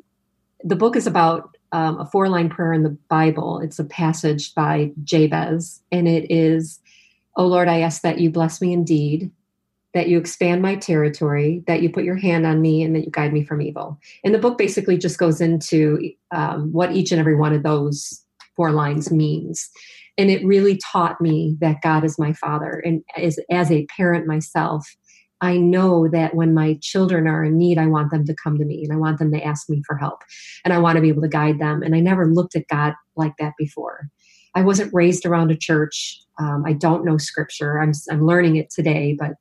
the 0.63 0.77
book 0.77 0.97
is 0.97 1.07
about 1.07 1.57
um, 1.73 2.01
a 2.01 2.07
four 2.07 2.29
line 2.29 2.49
prayer 2.49 2.73
in 2.73 2.83
the 2.83 2.97
Bible. 3.09 3.61
It's 3.61 3.79
a 3.79 3.85
passage 3.85 4.55
by 4.55 4.93
Jabez, 5.05 5.83
and 5.93 6.09
it 6.09 6.31
is, 6.31 6.81
"Oh 7.37 7.47
Lord, 7.47 7.69
I 7.69 7.81
ask 7.81 8.03
that 8.03 8.21
you 8.21 8.31
bless 8.31 8.61
me 8.61 8.73
indeed." 8.73 9.31
That 9.95 10.09
you 10.09 10.19
expand 10.19 10.61
my 10.61 10.77
territory, 10.77 11.65
that 11.67 11.81
you 11.81 11.91
put 11.91 12.05
your 12.05 12.15
hand 12.15 12.47
on 12.47 12.61
me, 12.61 12.83
and 12.83 12.95
that 12.95 13.07
you 13.07 13.11
guide 13.11 13.33
me 13.33 13.43
from 13.43 13.63
evil. 13.63 13.99
And 14.23 14.35
the 14.35 14.39
book 14.39 14.59
basically 14.59 14.99
just 14.99 15.19
goes 15.19 15.41
into 15.41 16.13
um, 16.31 16.71
what 16.73 16.93
each 16.93 17.11
and 17.11 17.19
every 17.19 17.35
one 17.35 17.55
of 17.55 17.63
those 17.63 18.23
four 18.55 18.71
lines 18.71 19.11
means 19.11 19.71
and 20.19 20.31
it 20.31 20.45
really 20.45 20.79
taught 20.93 21.21
me 21.21 21.57
that 21.61 21.81
God 21.83 22.05
is 22.05 22.19
my 22.19 22.33
father. 22.33 22.83
And 22.85 23.03
as, 23.17 23.39
as 23.51 23.71
a 23.71 23.87
parent 23.87 24.27
myself, 24.27 24.85
I 25.41 25.57
know 25.57 26.09
that 26.09 26.35
when 26.35 26.53
my 26.53 26.77
children 26.83 27.29
are 27.29 27.45
in 27.45 27.57
need, 27.57 27.79
I 27.79 27.87
want 27.87 28.11
them 28.11 28.25
to 28.27 28.35
come 28.43 28.59
to 28.59 28.65
me 28.65 28.83
and 28.83 28.93
I 28.93 28.97
want 28.97 29.21
them 29.21 29.31
to 29.33 29.43
ask 29.43 29.71
me 29.71 29.83
for 29.87 29.97
help 29.97 30.23
and 30.65 30.75
I 30.75 30.79
want 30.79 30.97
to 30.97 31.03
be 31.03 31.09
able 31.09 31.23
to 31.23 31.29
guide 31.29 31.61
them. 31.61 31.83
And 31.83 31.95
I 31.95 32.01
never 32.01 32.27
looked 32.27 32.57
at 32.57 32.67
God 32.67 32.95
like 33.15 33.35
that 33.39 33.53
before. 33.57 34.09
I 34.57 34.63
wasn't 34.63 34.93
raised 34.93 35.25
around 35.25 35.53
a 35.53 35.57
church. 35.57 36.19
Um, 36.41 36.65
I 36.67 36.73
don't 36.73 37.05
know 37.05 37.19
scripture. 37.19 37.81
I'm, 37.81 37.93
I'm 38.11 38.27
learning 38.27 38.57
it 38.57 38.71
today, 38.71 39.17
but 39.17 39.37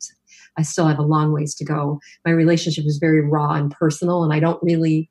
I 0.58 0.62
still 0.62 0.86
have 0.86 1.00
a 1.00 1.04
long 1.04 1.34
ways 1.34 1.56
to 1.56 1.66
go. 1.66 2.00
My 2.26 2.32
relationship 2.32 2.86
is 2.86 2.98
very 2.98 3.22
raw 3.22 3.54
and 3.54 3.72
personal, 3.72 4.24
and 4.24 4.34
I 4.34 4.40
don't 4.40 4.62
really 4.62 5.08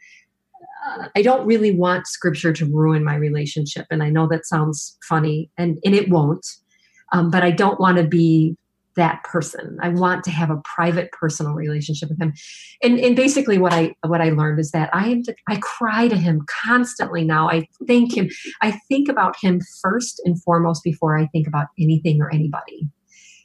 I 1.14 1.22
don't 1.22 1.46
really 1.46 1.72
want 1.72 2.06
scripture 2.06 2.52
to 2.52 2.66
ruin 2.66 3.04
my 3.04 3.14
relationship. 3.16 3.86
And 3.90 4.02
I 4.02 4.10
know 4.10 4.26
that 4.28 4.46
sounds 4.46 4.96
funny, 5.08 5.50
and, 5.58 5.78
and 5.84 5.94
it 5.94 6.08
won't. 6.08 6.46
Um, 7.12 7.30
but 7.30 7.42
I 7.42 7.50
don't 7.50 7.80
want 7.80 7.98
to 7.98 8.04
be 8.04 8.56
that 8.96 9.22
person. 9.24 9.78
I 9.80 9.90
want 9.90 10.24
to 10.24 10.30
have 10.30 10.50
a 10.50 10.60
private, 10.64 11.12
personal 11.12 11.52
relationship 11.52 12.08
with 12.08 12.20
him. 12.20 12.32
And, 12.82 12.98
and 12.98 13.14
basically, 13.14 13.58
what 13.58 13.72
I 13.72 13.94
what 14.06 14.20
I 14.20 14.30
learned 14.30 14.58
is 14.58 14.70
that 14.72 14.90
I 14.92 15.22
I 15.48 15.58
cry 15.62 16.08
to 16.08 16.16
him 16.16 16.44
constantly 16.64 17.22
now. 17.24 17.48
I 17.48 17.68
thank 17.86 18.16
him. 18.16 18.28
I 18.62 18.72
think 18.88 19.08
about 19.08 19.36
him 19.40 19.60
first 19.80 20.20
and 20.24 20.42
foremost 20.42 20.82
before 20.82 21.16
I 21.16 21.26
think 21.26 21.46
about 21.46 21.66
anything 21.78 22.20
or 22.20 22.32
anybody. 22.32 22.88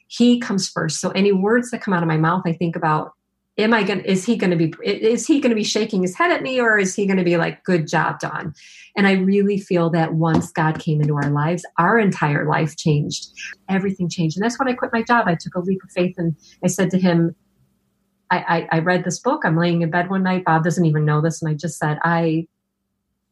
He 0.08 0.40
comes 0.40 0.68
first. 0.68 1.00
So 1.00 1.10
any 1.10 1.32
words 1.32 1.70
that 1.70 1.82
come 1.82 1.94
out 1.94 2.02
of 2.02 2.08
my 2.08 2.18
mouth, 2.18 2.42
I 2.46 2.52
think 2.52 2.76
about 2.76 3.12
am 3.58 3.74
I 3.74 3.82
going 3.82 4.00
to, 4.00 4.10
is 4.10 4.24
he 4.24 4.36
going 4.36 4.50
to 4.50 4.56
be, 4.56 4.74
is 4.82 5.26
he 5.26 5.40
going 5.40 5.50
to 5.50 5.56
be 5.56 5.64
shaking 5.64 6.02
his 6.02 6.16
head 6.16 6.30
at 6.30 6.42
me 6.42 6.60
or 6.60 6.78
is 6.78 6.94
he 6.94 7.06
going 7.06 7.18
to 7.18 7.24
be 7.24 7.36
like, 7.36 7.64
good 7.64 7.86
job, 7.86 8.18
Dawn? 8.20 8.54
And 8.96 9.06
I 9.06 9.12
really 9.12 9.58
feel 9.58 9.90
that 9.90 10.14
once 10.14 10.50
God 10.50 10.78
came 10.78 11.00
into 11.00 11.16
our 11.16 11.30
lives, 11.30 11.64
our 11.78 11.98
entire 11.98 12.46
life 12.46 12.76
changed. 12.76 13.30
Everything 13.68 14.08
changed. 14.08 14.36
And 14.36 14.44
that's 14.44 14.58
when 14.58 14.68
I 14.68 14.72
quit 14.72 14.92
my 14.92 15.02
job. 15.02 15.28
I 15.28 15.34
took 15.34 15.54
a 15.54 15.60
leap 15.60 15.82
of 15.82 15.90
faith 15.90 16.14
and 16.16 16.34
I 16.64 16.68
said 16.68 16.90
to 16.90 16.98
him, 16.98 17.34
I, 18.30 18.68
I, 18.72 18.76
I 18.76 18.78
read 18.80 19.04
this 19.04 19.20
book. 19.20 19.42
I'm 19.44 19.58
laying 19.58 19.82
in 19.82 19.90
bed 19.90 20.08
one 20.08 20.22
night. 20.22 20.44
Bob 20.44 20.64
doesn't 20.64 20.86
even 20.86 21.04
know 21.04 21.20
this. 21.20 21.42
And 21.42 21.50
I 21.50 21.54
just 21.54 21.78
said, 21.78 21.98
I, 22.02 22.46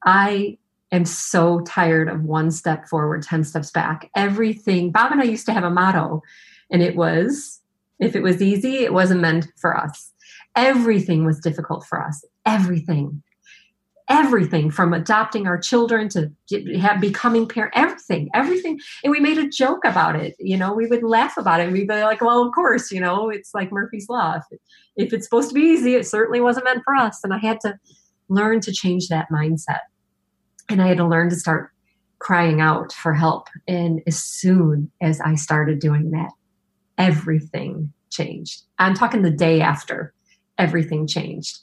I 0.04 0.58
am 0.92 1.04
so 1.04 1.60
tired 1.60 2.08
of 2.08 2.24
one 2.24 2.50
step 2.50 2.88
forward, 2.88 3.22
10 3.22 3.44
steps 3.44 3.70
back. 3.70 4.10
Everything, 4.14 4.90
Bob 4.90 5.12
and 5.12 5.20
I 5.20 5.24
used 5.24 5.46
to 5.46 5.52
have 5.52 5.64
a 5.64 5.70
motto, 5.70 6.22
and 6.70 6.82
it 6.82 6.96
was, 6.96 7.60
if 8.00 8.16
it 8.16 8.22
was 8.22 8.42
easy, 8.42 8.78
it 8.78 8.92
wasn't 8.92 9.20
meant 9.20 9.46
for 9.60 9.76
us. 9.76 10.12
Everything 10.56 11.24
was 11.24 11.38
difficult 11.38 11.84
for 11.86 12.02
us. 12.02 12.24
Everything. 12.44 13.22
Everything 14.08 14.72
from 14.72 14.92
adopting 14.92 15.46
our 15.46 15.58
children 15.58 16.08
to 16.08 16.32
have 16.80 17.00
becoming 17.00 17.46
parent, 17.46 17.72
everything, 17.76 18.28
everything. 18.34 18.80
And 19.04 19.12
we 19.12 19.20
made 19.20 19.38
a 19.38 19.48
joke 19.48 19.84
about 19.84 20.16
it. 20.16 20.34
You 20.40 20.56
know, 20.56 20.72
we 20.72 20.86
would 20.86 21.04
laugh 21.04 21.36
about 21.36 21.60
it. 21.60 21.70
We'd 21.70 21.86
be 21.86 22.02
like, 22.02 22.20
well, 22.20 22.42
of 22.42 22.52
course, 22.52 22.90
you 22.90 23.00
know, 23.00 23.30
it's 23.30 23.54
like 23.54 23.70
Murphy's 23.70 24.08
Law. 24.08 24.38
If, 24.50 24.58
if 24.96 25.12
it's 25.12 25.26
supposed 25.26 25.50
to 25.50 25.54
be 25.54 25.60
easy, 25.60 25.94
it 25.94 26.08
certainly 26.08 26.40
wasn't 26.40 26.64
meant 26.64 26.82
for 26.84 26.96
us. 26.96 27.20
And 27.22 27.32
I 27.32 27.38
had 27.38 27.60
to 27.60 27.78
learn 28.28 28.60
to 28.62 28.72
change 28.72 29.06
that 29.08 29.28
mindset. 29.30 29.80
And 30.68 30.82
I 30.82 30.88
had 30.88 30.96
to 30.96 31.06
learn 31.06 31.30
to 31.30 31.36
start 31.36 31.70
crying 32.18 32.60
out 32.60 32.92
for 32.92 33.14
help. 33.14 33.46
And 33.68 34.02
as 34.08 34.20
soon 34.20 34.90
as 35.00 35.20
I 35.20 35.36
started 35.36 35.78
doing 35.78 36.10
that, 36.10 36.30
everything 37.00 37.92
changed. 38.10 38.62
I'm 38.78 38.94
talking 38.94 39.22
the 39.22 39.30
day 39.30 39.60
after 39.60 40.12
everything 40.58 41.06
changed. 41.06 41.58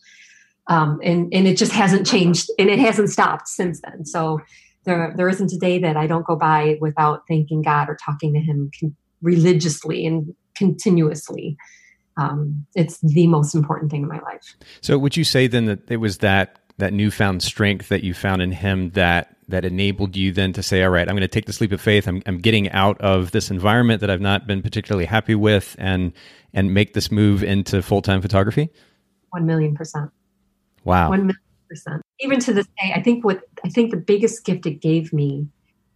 Um, 0.69 0.99
and 1.01 1.33
and 1.33 1.47
it 1.47 1.57
just 1.57 1.71
hasn't 1.71 2.05
changed, 2.05 2.49
and 2.59 2.69
it 2.69 2.79
hasn't 2.79 3.09
stopped 3.09 3.47
since 3.47 3.79
then. 3.81 4.05
So 4.05 4.41
there 4.83 5.13
there 5.15 5.29
isn't 5.29 5.53
a 5.53 5.57
day 5.57 5.79
that 5.79 5.95
I 5.95 6.07
don't 6.07 6.25
go 6.25 6.35
by 6.35 6.77
without 6.81 7.21
thanking 7.27 7.61
God 7.61 7.87
or 7.87 7.95
talking 8.03 8.33
to 8.33 8.39
Him 8.39 8.71
con- 8.77 8.95
religiously 9.21 10.05
and 10.05 10.35
continuously. 10.55 11.55
Um, 12.17 12.65
it's 12.75 12.99
the 13.01 13.27
most 13.27 13.53
important 13.53 13.91
thing 13.91 14.01
in 14.01 14.07
my 14.09 14.19
life. 14.19 14.55
So, 14.81 14.97
would 14.97 15.15
you 15.15 15.23
say 15.23 15.47
then 15.47 15.65
that 15.65 15.89
it 15.89 15.97
was 15.97 16.17
that 16.17 16.59
that 16.77 16.93
newfound 16.93 17.41
strength 17.43 17.89
that 17.89 18.03
you 18.03 18.13
found 18.13 18.41
in 18.41 18.51
Him 18.51 18.91
that 18.91 19.35
that 19.49 19.63
enabled 19.63 20.15
you 20.15 20.31
then 20.31 20.51
to 20.53 20.61
say, 20.61 20.83
all 20.83 20.89
right, 20.89 21.07
I'm 21.07 21.15
going 21.15 21.21
to 21.21 21.27
take 21.27 21.45
this 21.45 21.61
leap 21.61 21.71
of 21.71 21.79
faith. 21.79 22.05
I'm, 22.05 22.21
I'm 22.25 22.37
getting 22.37 22.69
out 22.71 22.99
of 22.99 23.31
this 23.31 23.49
environment 23.49 24.01
that 24.01 24.09
I've 24.09 24.19
not 24.19 24.45
been 24.45 24.61
particularly 24.61 25.05
happy 25.05 25.35
with 25.35 25.73
and, 25.79 26.11
and 26.53 26.73
make 26.73 26.93
this 26.93 27.09
move 27.11 27.43
into 27.43 27.81
full-time 27.81 28.21
photography? 28.21 28.69
One 29.29 29.45
million 29.45 29.73
percent. 29.73 30.11
Wow. 30.83 31.09
One 31.09 31.27
million 31.27 31.37
percent. 31.69 32.01
Even 32.19 32.39
to 32.41 32.53
this 32.53 32.67
day, 32.81 32.91
I 32.93 33.01
think 33.01 33.23
what, 33.23 33.41
I 33.63 33.69
think 33.69 33.91
the 33.91 33.97
biggest 33.97 34.43
gift 34.43 34.65
it 34.65 34.81
gave 34.81 35.13
me 35.13 35.47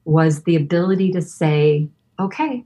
was 0.05 0.43
the 0.43 0.55
ability 0.55 1.11
to 1.11 1.21
say, 1.21 1.89
okay, 2.19 2.63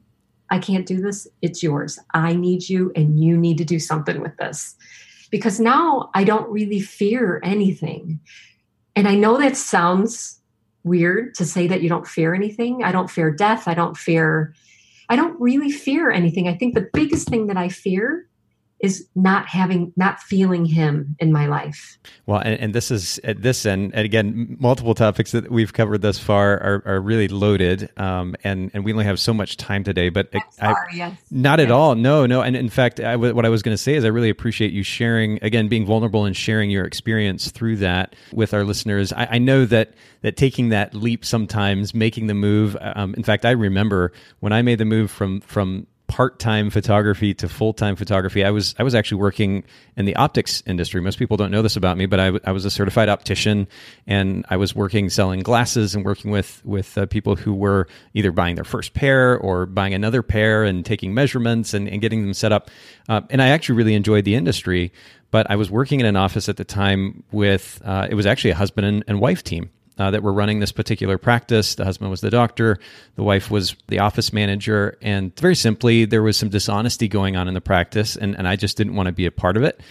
I 0.51 0.59
can't 0.59 0.86
do 0.86 1.01
this. 1.01 1.28
It's 1.41 1.63
yours. 1.63 1.97
I 2.13 2.34
need 2.34 2.70
you 2.70 2.91
and 2.95 3.20
you 3.20 3.38
need 3.38 3.57
to 3.57 3.66
do 3.66 3.80
something 3.80 4.22
with 4.22 4.38
this. 4.38 4.76
Because 5.32 5.59
now 5.59 6.09
I 6.13 6.23
don't 6.23 6.49
really 6.49 6.80
fear 6.80 7.41
anything. 7.43 8.19
And 8.95 9.07
I 9.07 9.15
know 9.15 9.38
that 9.38 9.57
sounds 9.57 10.39
weird 10.84 11.34
to 11.36 11.45
say 11.45 11.67
that 11.67 11.82
you 11.82 11.89
don't 11.89 12.07
fear 12.07 12.34
anything. 12.34 12.84
I 12.84 12.91
don't 12.91 13.09
fear 13.09 13.32
death. 13.32 13.67
I 13.67 13.73
don't 13.73 13.97
fear, 13.97 14.53
I 15.09 15.15
don't 15.15 15.39
really 15.39 15.71
fear 15.71 16.11
anything. 16.11 16.47
I 16.47 16.55
think 16.55 16.76
the 16.76 16.89
biggest 16.93 17.28
thing 17.28 17.47
that 17.47 17.57
I 17.57 17.69
fear 17.69 18.28
is 18.80 19.07
not 19.15 19.47
having 19.47 19.93
not 19.95 20.19
feeling 20.19 20.65
him 20.65 21.15
in 21.19 21.32
my 21.32 21.47
life 21.47 21.97
well 22.26 22.39
and, 22.39 22.59
and 22.59 22.76
this 22.76 22.91
is 22.91 23.19
at 23.23 23.41
this 23.41 23.65
end 23.65 23.93
and 23.93 24.05
again 24.05 24.57
multiple 24.59 24.93
topics 24.93 25.32
that 25.32 25.49
we've 25.49 25.71
covered 25.71 26.01
thus 26.01 26.19
far 26.19 26.53
are, 26.61 26.84
are 26.86 26.99
really 26.99 27.28
loaded 27.30 27.89
um, 27.97 28.36
and 28.43 28.69
and 28.73 28.84
we 28.84 28.91
only 28.91 29.05
have 29.05 29.19
so 29.19 29.34
much 29.34 29.55
time 29.55 29.84
today 29.84 30.09
but 30.09 30.30
sorry, 30.51 30.76
I, 30.91 30.95
yes. 30.95 31.17
not 31.32 31.59
yes. 31.59 31.67
at 31.67 31.71
all 31.71 31.95
no 31.95 32.26
no 32.26 32.41
and 32.41 32.55
in 32.55 32.69
fact 32.69 32.99
I, 32.99 33.15
what 33.15 33.45
i 33.45 33.49
was 33.49 33.63
going 33.63 33.73
to 33.73 33.82
say 33.82 33.95
is 33.95 34.03
i 34.03 34.09
really 34.09 34.30
appreciate 34.30 34.73
you 34.73 34.84
sharing 34.84 35.41
again 35.41 35.69
being 35.69 35.86
vulnerable 35.86 36.26
and 36.26 36.36
sharing 36.36 36.69
your 36.69 36.86
experience 36.86 37.51
through 37.51 37.78
that 37.78 38.15
with 38.34 38.53
our 38.53 38.65
listeners 38.65 39.13
i, 39.13 39.28
I 39.32 39.38
know 39.38 39.65
that 39.65 39.93
that 40.21 40.36
taking 40.36 40.69
that 40.69 40.93
leap 40.93 41.23
sometimes 41.23 41.93
making 41.93 42.28
the 42.28 42.34
move 42.34 42.76
um, 42.82 43.13
in 43.15 43.23
fact 43.23 43.45
i 43.45 43.51
remember 43.51 44.11
when 44.41 44.51
i 44.51 44.61
made 44.61 44.80
the 44.80 44.86
move 44.86 45.09
from 45.09 45.39
from 45.41 45.88
part-time 46.16 46.70
photography 46.70 47.34
to 47.34 47.49
full-time 47.49 47.97
photography. 47.97 48.45
I 48.45 48.49
was 48.49 48.74
I 48.80 48.84
was 48.84 48.95
actually 48.95 49.20
working 49.20 49.66
in 49.97 50.05
the 50.05 50.16
optics 50.16 50.63
industry. 50.66 51.01
Most 51.01 51.20
people 51.20 51.36
don't 51.36 51.51
know 51.51 51.61
this 51.61 51.76
about 51.76 51.97
me, 51.97 52.05
but 52.05 52.22
I, 52.22 52.32
I 52.45 52.53
was 52.53 52.63
a 52.63 52.72
certified 52.72 53.09
optician, 53.09 53.68
and 54.07 54.45
I 54.49 54.55
was 54.55 54.74
working 54.74 55.09
selling 55.09 55.41
glasses 55.41 55.93
and 55.93 56.05
working 56.05 56.32
with 56.32 56.61
with 56.63 56.97
uh, 56.97 57.05
people 57.07 57.36
who 57.36 57.53
were 57.53 57.89
either 58.13 58.32
buying 58.32 58.55
their 58.55 58.63
first 58.63 58.93
pair 58.93 59.38
or 59.38 59.66
buying 59.66 59.93
another 59.93 60.24
pair 60.24 60.63
and 60.63 60.86
taking 60.86 61.13
measurements 61.13 61.74
and, 61.74 61.89
and 61.89 61.99
getting 61.99 62.22
them 62.22 62.34
set 62.34 62.53
up. 62.53 62.70
Uh, 63.09 63.20
and 63.30 63.41
I 63.41 63.49
actually 63.49 63.76
really 63.76 63.93
enjoyed 63.93 64.24
the 64.24 64.36
industry. 64.36 64.93
But 65.32 65.51
I 65.51 65.57
was 65.57 65.70
working 65.70 65.99
in 65.99 66.05
an 66.05 66.16
office 66.16 66.47
at 66.47 66.55
the 66.55 66.63
time 66.63 67.24
with 67.34 67.82
uh, 67.84 68.07
it 68.09 68.16
was 68.16 68.26
actually 68.26 68.51
a 68.51 68.55
husband 68.55 68.88
and, 68.88 69.03
and 69.05 69.20
wife 69.20 69.43
team 69.43 69.70
uh, 69.97 70.11
that 70.11 70.23
were 70.23 70.33
running 70.33 70.59
this 70.59 70.71
particular 70.71 71.17
practice. 71.17 71.75
The 71.75 71.85
husband 71.85 72.11
was 72.11 72.21
the 72.21 72.29
doctor, 72.29 72.79
the 73.15 73.23
wife 73.23 73.49
was 73.49 73.75
the 73.87 73.99
office 73.99 74.33
manager, 74.33 74.97
and 75.01 75.37
very 75.39 75.55
simply, 75.55 76.05
there 76.05 76.23
was 76.23 76.37
some 76.37 76.49
dishonesty 76.49 77.07
going 77.07 77.35
on 77.35 77.47
in 77.47 77.53
the 77.53 77.61
practice, 77.61 78.15
and, 78.15 78.35
and 78.37 78.47
I 78.47 78.55
just 78.55 78.77
didn't 78.77 78.95
want 78.95 79.07
to 79.07 79.13
be 79.13 79.25
a 79.25 79.31
part 79.31 79.57
of 79.57 79.63
it. 79.63 79.81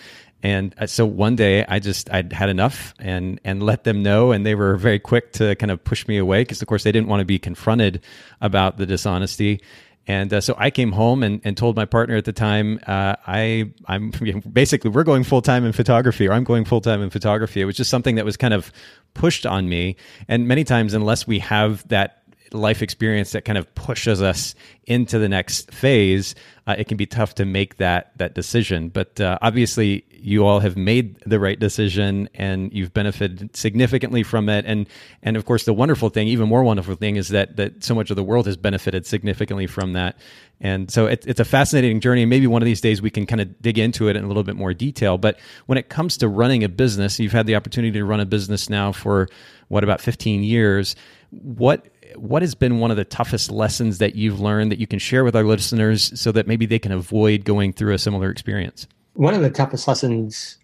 And 0.43 0.75
uh, 0.79 0.87
so 0.87 1.07
one 1.07 1.37
day 1.37 1.65
I 1.67 1.79
just 1.79 2.13
I'd 2.13 2.33
had 2.33 2.51
enough 2.51 2.93
and 2.99 3.41
and 3.45 3.63
let 3.63 3.85
them 3.85 4.03
know, 4.03 4.31
and 4.31 4.45
they 4.45 4.55
were 4.55 4.77
very 4.77 4.99
quick 4.99 5.33
to 5.35 5.55
kind 5.55 5.71
of 5.71 5.83
push 5.83 6.07
me 6.07 6.19
away 6.19 6.43
because 6.43 6.61
of 6.61 6.69
course 6.69 6.85
they 6.85 6.93
didn't 6.93 7.09
want 7.09 7.21
to 7.21 7.25
be 7.25 7.39
confronted 7.39 8.03
about 8.43 8.77
the 8.77 8.85
dishonesty. 8.85 9.63
And 10.07 10.33
uh, 10.33 10.41
so 10.41 10.55
I 10.59 10.71
came 10.71 10.93
home 10.93 11.23
and, 11.23 11.41
and 11.45 11.57
told 11.57 11.77
my 11.77 11.87
partner 11.87 12.17
at 12.17 12.25
the 12.25 12.33
time, 12.33 12.79
uh, 12.87 13.17
I 13.27 13.71
I'm 13.87 14.11
basically 14.53 14.91
we're 14.91 15.05
going 15.05 15.25
full 15.25 15.43
time 15.43 15.65
in 15.65 15.73
photography, 15.73 16.29
or 16.29 16.33
I'm 16.33 16.45
going 16.45 16.65
full 16.65 16.81
time 16.81 17.03
in 17.03 17.11
photography. 17.11 17.61
It 17.61 17.65
was 17.65 17.77
just 17.77 17.91
something 17.91 18.17
that 18.17 18.25
was 18.25 18.37
kind 18.37 18.53
of 18.53 18.71
pushed 19.15 19.47
on 19.47 19.69
me, 19.69 19.97
and 20.29 20.47
many 20.47 20.65
times 20.65 20.93
unless 20.93 21.27
we 21.27 21.39
have 21.39 21.87
that 21.89 22.24
life 22.55 22.83
experience 22.83 23.33
that 23.33 23.45
kind 23.45 23.59
of 23.59 23.73
pushes 23.75 24.23
us 24.23 24.55
into 24.87 25.19
the 25.19 25.29
next 25.29 25.71
phase, 25.73 26.35
uh, 26.67 26.75
it 26.79 26.89
can 26.89 26.97
be 26.97 27.07
tough 27.07 27.35
to 27.35 27.45
make 27.45 27.77
that 27.77 28.17
that 28.19 28.35
decision. 28.35 28.89
But 28.89 29.21
uh, 29.21 29.39
obviously, 29.43 30.05
you 30.11 30.47
all 30.47 30.61
have 30.61 30.77
made 30.77 31.19
the 31.27 31.39
right 31.39 31.59
decision, 31.59 32.29
and 32.35 32.73
you've 32.73 32.95
benefited 32.95 33.55
significantly 33.55 34.23
from 34.23 34.49
it. 34.49 34.65
And 34.67 34.89
and 35.23 35.37
of 35.37 35.45
course, 35.45 35.65
the 35.65 35.75
wonderful 35.75 36.09
thing, 36.09 36.29
even 36.29 36.49
more 36.49 36.63
wonderful 36.63 36.95
thing, 36.95 37.17
is 37.17 37.29
that 37.29 37.57
that 37.57 37.85
so 37.85 37.95
much 37.95 38.11
of 38.11 38.17
the 38.17 38.25
world 38.25 38.47
has 38.47 38.57
benefited 38.57 39.07
significantly 39.07 39.67
from 39.67 39.93
that. 39.93 40.17
And 40.61 40.91
so 40.91 41.07
it, 41.07 41.27
it's 41.27 41.41
a 41.41 41.45
fascinating 41.45 42.01
journey. 42.01 42.25
maybe 42.25 42.47
one 42.47 42.63
of 42.63 42.67
these 42.67 42.81
days 42.81 43.03
we 43.03 43.11
can 43.11 43.27
kind 43.27 43.41
of 43.41 43.61
dig 43.61 43.79
into 43.79 44.09
it 44.09 44.17
in 44.17 44.25
a 44.25 44.27
little 44.29 44.45
bit 44.45 44.57
more 44.57 44.73
detail. 44.73 45.19
But 45.19 45.39
when 45.67 45.79
it 45.79 45.89
comes 45.89 46.17
to 46.19 46.29
running 46.29 46.65
a 46.65 46.69
business, 46.69 47.19
you've 47.19 47.33
had 47.33 47.47
the 47.47 47.57
opportunity 47.57 47.93
to 47.99 48.05
run 48.05 48.21
a 48.21 48.27
business 48.27 48.71
now 48.71 48.93
for 48.93 49.29
what 49.69 49.85
about 49.85 50.01
15 50.01 50.43
years. 50.43 50.97
What 51.31 51.89
what 52.17 52.43
has 52.43 52.55
been 52.55 52.79
one 52.79 52.91
of 52.91 52.97
the 52.97 53.05
toughest 53.05 53.51
lessons 53.51 53.99
that 53.99 54.15
you've 54.15 54.41
learned 54.41 54.73
that 54.73 54.79
you 54.79 54.87
can 54.87 54.99
share 54.99 55.25
with 55.25 55.37
our 55.37 55.45
listeners 55.45 56.19
so 56.19 56.33
that 56.33 56.47
maybe 56.47 56.67
they 56.67 56.79
can 56.79 56.93
avoid 56.93 57.45
going 57.45 57.73
through 57.73 57.95
a 57.95 57.99
similar 57.99 58.31
experience? 58.31 58.87
One 59.15 59.35
of 59.35 59.43
the 59.43 59.51
toughest 59.51 59.87
lessons 59.87 60.59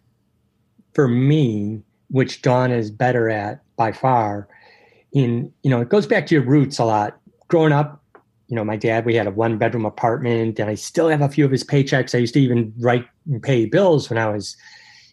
for 0.94 1.08
me, 1.08 1.82
which 2.08 2.42
Dawn 2.42 2.70
is 2.72 2.90
better 2.90 3.28
at 3.30 3.62
by 3.76 3.92
far, 3.92 4.48
in 5.12 5.52
you 5.62 5.70
know, 5.70 5.80
it 5.80 5.88
goes 5.88 6.06
back 6.06 6.26
to 6.26 6.34
your 6.34 6.44
roots 6.44 6.78
a 6.78 6.84
lot. 6.84 7.18
Growing 7.48 7.72
up, 7.72 8.02
you 8.48 8.56
know, 8.56 8.64
my 8.64 8.76
dad, 8.76 9.04
we 9.04 9.14
had 9.14 9.26
a 9.26 9.30
one 9.30 9.58
bedroom 9.58 9.84
apartment, 9.84 10.58
and 10.58 10.68
I 10.68 10.74
still 10.74 11.08
have 11.08 11.20
a 11.20 11.28
few 11.28 11.44
of 11.44 11.50
his 11.50 11.64
paychecks. 11.64 12.14
I 12.14 12.18
used 12.18 12.34
to 12.34 12.40
even 12.40 12.72
write 12.78 13.06
and 13.26 13.42
pay 13.42 13.66
bills 13.66 14.10
when 14.10 14.18
I 14.18 14.28
was, 14.28 14.56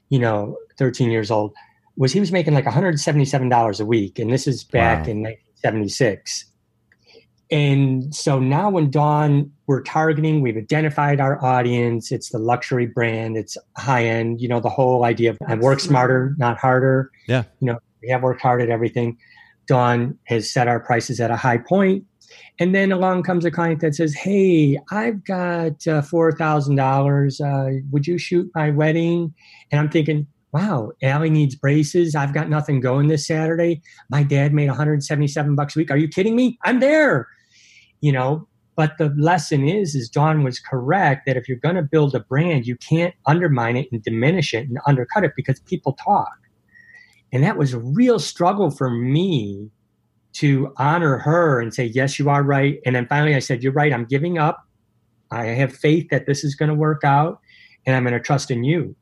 you 0.09 0.19
know, 0.19 0.57
13 0.77 1.11
years 1.11 1.31
old. 1.31 1.53
Was 1.97 2.13
he 2.13 2.19
was 2.19 2.31
making 2.31 2.53
like 2.53 2.65
$177 2.65 3.79
a 3.79 3.85
week, 3.85 4.19
and 4.19 4.31
this 4.31 4.47
is 4.47 4.63
back 4.63 5.05
wow. 5.05 5.11
in 5.11 5.23
76. 5.63 6.45
And 7.49 8.13
so 8.13 8.39
now 8.39 8.69
when 8.69 8.89
Dawn, 8.91 9.51
we're 9.67 9.81
targeting, 9.81 10.41
we've 10.41 10.57
identified 10.57 11.21
our 11.21 11.43
audience. 11.43 12.11
It's 12.11 12.29
the 12.29 12.39
luxury 12.39 12.85
brand. 12.85 13.37
It's 13.37 13.57
high 13.77 14.05
end, 14.05 14.41
you 14.41 14.47
know, 14.47 14.59
the 14.59 14.69
whole 14.69 15.05
idea 15.05 15.31
of 15.31 15.37
I 15.47 15.55
work 15.55 15.79
smarter, 15.79 16.35
not 16.37 16.57
harder. 16.57 17.09
Yeah. 17.27 17.43
You 17.61 17.67
know, 17.67 17.79
we 18.01 18.09
have 18.09 18.21
worked 18.21 18.41
hard 18.41 18.61
at 18.61 18.69
everything. 18.69 19.17
Dawn 19.67 20.17
has 20.25 20.51
set 20.51 20.67
our 20.67 20.79
prices 20.79 21.19
at 21.19 21.31
a 21.31 21.37
high 21.37 21.57
point. 21.57 22.03
And 22.59 22.75
then 22.75 22.91
along 22.91 23.23
comes 23.23 23.45
a 23.45 23.51
client 23.51 23.79
that 23.81 23.95
says, 23.95 24.13
Hey, 24.13 24.77
I've 24.91 25.23
got 25.23 25.87
uh, 25.87 26.01
$4,000. 26.01 27.41
Uh, 27.41 27.81
would 27.91 28.07
you 28.07 28.17
shoot 28.17 28.49
my 28.55 28.71
wedding? 28.71 29.33
And 29.71 29.79
I'm 29.79 29.89
thinking, 29.89 30.27
wow, 30.53 30.91
Allie 31.01 31.29
needs 31.29 31.55
braces. 31.55 32.15
I've 32.15 32.33
got 32.33 32.49
nothing 32.49 32.79
going 32.79 33.07
this 33.07 33.27
Saturday. 33.27 33.81
My 34.09 34.23
dad 34.23 34.53
made 34.53 34.67
177 34.67 35.55
bucks 35.55 35.75
a 35.75 35.79
week. 35.79 35.91
Are 35.91 35.97
you 35.97 36.07
kidding 36.07 36.35
me? 36.35 36.57
I'm 36.63 36.79
there. 36.79 37.27
You 38.01 38.11
know, 38.11 38.47
but 38.75 38.97
the 38.97 39.09
lesson 39.17 39.67
is, 39.67 39.95
is 39.95 40.07
Dawn 40.07 40.43
was 40.43 40.59
correct 40.59 41.25
that 41.25 41.35
if 41.35 41.49
you're 41.49 41.57
going 41.57 41.75
to 41.75 41.81
build 41.81 42.13
a 42.15 42.19
brand, 42.19 42.67
you 42.67 42.77
can't 42.77 43.13
undermine 43.25 43.75
it 43.75 43.87
and 43.91 44.03
diminish 44.03 44.53
it 44.53 44.67
and 44.67 44.77
undercut 44.85 45.23
it 45.23 45.31
because 45.35 45.59
people 45.61 45.93
talk. 45.93 46.37
And 47.33 47.43
that 47.43 47.57
was 47.57 47.73
a 47.73 47.79
real 47.79 48.19
struggle 48.19 48.69
for 48.69 48.89
me 48.89 49.69
to 50.33 50.71
honor 50.77 51.17
her 51.17 51.59
and 51.59 51.73
say, 51.73 51.85
yes, 51.85 52.19
you 52.19 52.29
are 52.29 52.43
right. 52.43 52.79
And 52.85 52.95
then 52.95 53.07
finally 53.07 53.35
I 53.35 53.39
said, 53.39 53.63
you're 53.63 53.73
right. 53.73 53.91
I'm 53.91 54.05
giving 54.05 54.37
up. 54.37 54.63
I 55.31 55.45
have 55.45 55.75
faith 55.75 56.07
that 56.11 56.27
this 56.27 56.43
is 56.43 56.55
going 56.55 56.69
to 56.69 56.75
work 56.75 57.03
out 57.03 57.39
and 57.85 57.95
I'm 57.95 58.03
going 58.03 58.13
to 58.13 58.19
trust 58.19 58.51
in 58.51 58.63
you 58.63 58.95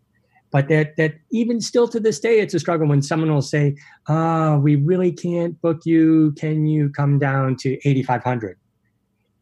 but 0.56 0.70
that 0.70 0.95
that 0.95 1.16
even 1.32 1.60
still 1.60 1.86
to 1.86 1.99
this 1.99 2.18
day 2.18 2.39
it's 2.39 2.53
a 2.53 2.60
struggle 2.60 2.88
when 2.88 3.01
someone 3.01 3.30
will 3.30 3.41
say 3.41 3.76
oh 4.08 4.58
we 4.60 4.78
really 4.78 5.12
can't 5.12 5.60
book 5.62 5.82
you. 5.84 6.32
Can 6.38 6.66
you 6.66 6.89
come 6.91 7.20
down 7.20 7.58
to 7.58 7.78
8500 7.86 8.58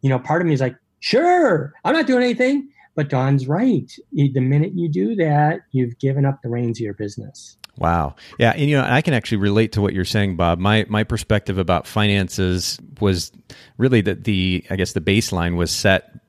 you 0.02 0.10
know 0.10 0.18
part 0.18 0.42
of 0.42 0.48
me 0.48 0.56
is 0.56 0.62
like 0.62 0.76
sure 1.02 1.72
i'm 1.86 1.94
not 1.94 2.08
doing 2.08 2.24
anything. 2.24 2.68
But 2.96 3.10
Dawn's 3.10 3.48
right. 3.48 3.92
The 4.12 4.40
minute 4.40 4.72
you 4.76 4.90
do 4.90 5.16
that 5.18 5.62
you've 5.72 5.98
given 6.00 6.26
up 6.26 6.42
the 6.42 6.50
reins 6.50 6.80
of 6.80 6.84
your 6.84 6.94
business. 6.96 7.58
Wow. 7.78 8.16
Yeah, 8.38 8.52
and 8.52 8.70
you 8.70 8.78
know, 8.78 8.86
I 8.88 9.02
can 9.02 9.16
actually 9.16 9.38
relate 9.38 9.72
to 9.74 9.82
what 9.82 9.94
you're 9.94 10.06
saying, 10.06 10.36
Bob. 10.36 10.60
My 10.60 10.86
my 10.90 11.04
perspective 11.04 11.58
about 11.58 11.88
finances 11.88 12.80
was 13.02 13.32
really 13.78 14.02
that 14.02 14.26
the 14.26 14.64
I 14.70 14.76
guess 14.76 14.94
the 14.94 15.02
baseline 15.02 15.58
was 15.58 15.72
set 15.72 16.23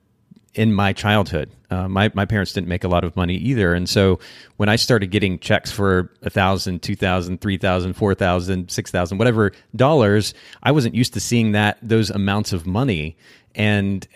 in 0.55 0.73
my 0.73 0.93
childhood. 0.93 1.51
Uh, 1.71 1.89
my 1.89 2.11
my 2.15 2.25
parents 2.25 2.53
didn't 2.53 2.69
make 2.69 2.85
a 2.85 2.89
lot 2.89 3.05
of 3.05 3.17
money 3.17 3.35
either, 3.35 3.75
and 3.75 3.89
so 3.89 4.21
when 4.57 4.69
I 4.69 4.77
started 4.77 5.09
getting 5.09 5.39
checks 5.39 5.71
for 5.71 6.13
a 6.23 6.31
thousand, 6.31 6.83
two 6.83 6.95
thousand, 6.95 7.41
three 7.41 7.59
thousand, 7.59 7.95
four 7.95 8.15
thousand, 8.15 8.71
six 8.71 8.91
thousand, 8.91 9.19
whatever 9.19 9.53
dollars, 9.75 10.35
I 10.63 10.73
wasn't 10.73 10.95
used 10.95 11.15
to 11.15 11.21
seeing 11.21 11.53
that 11.53 11.79
those 11.83 12.11
amounts 12.11 12.53
of 12.53 12.67
money, 12.67 13.17
and 13.55 14.07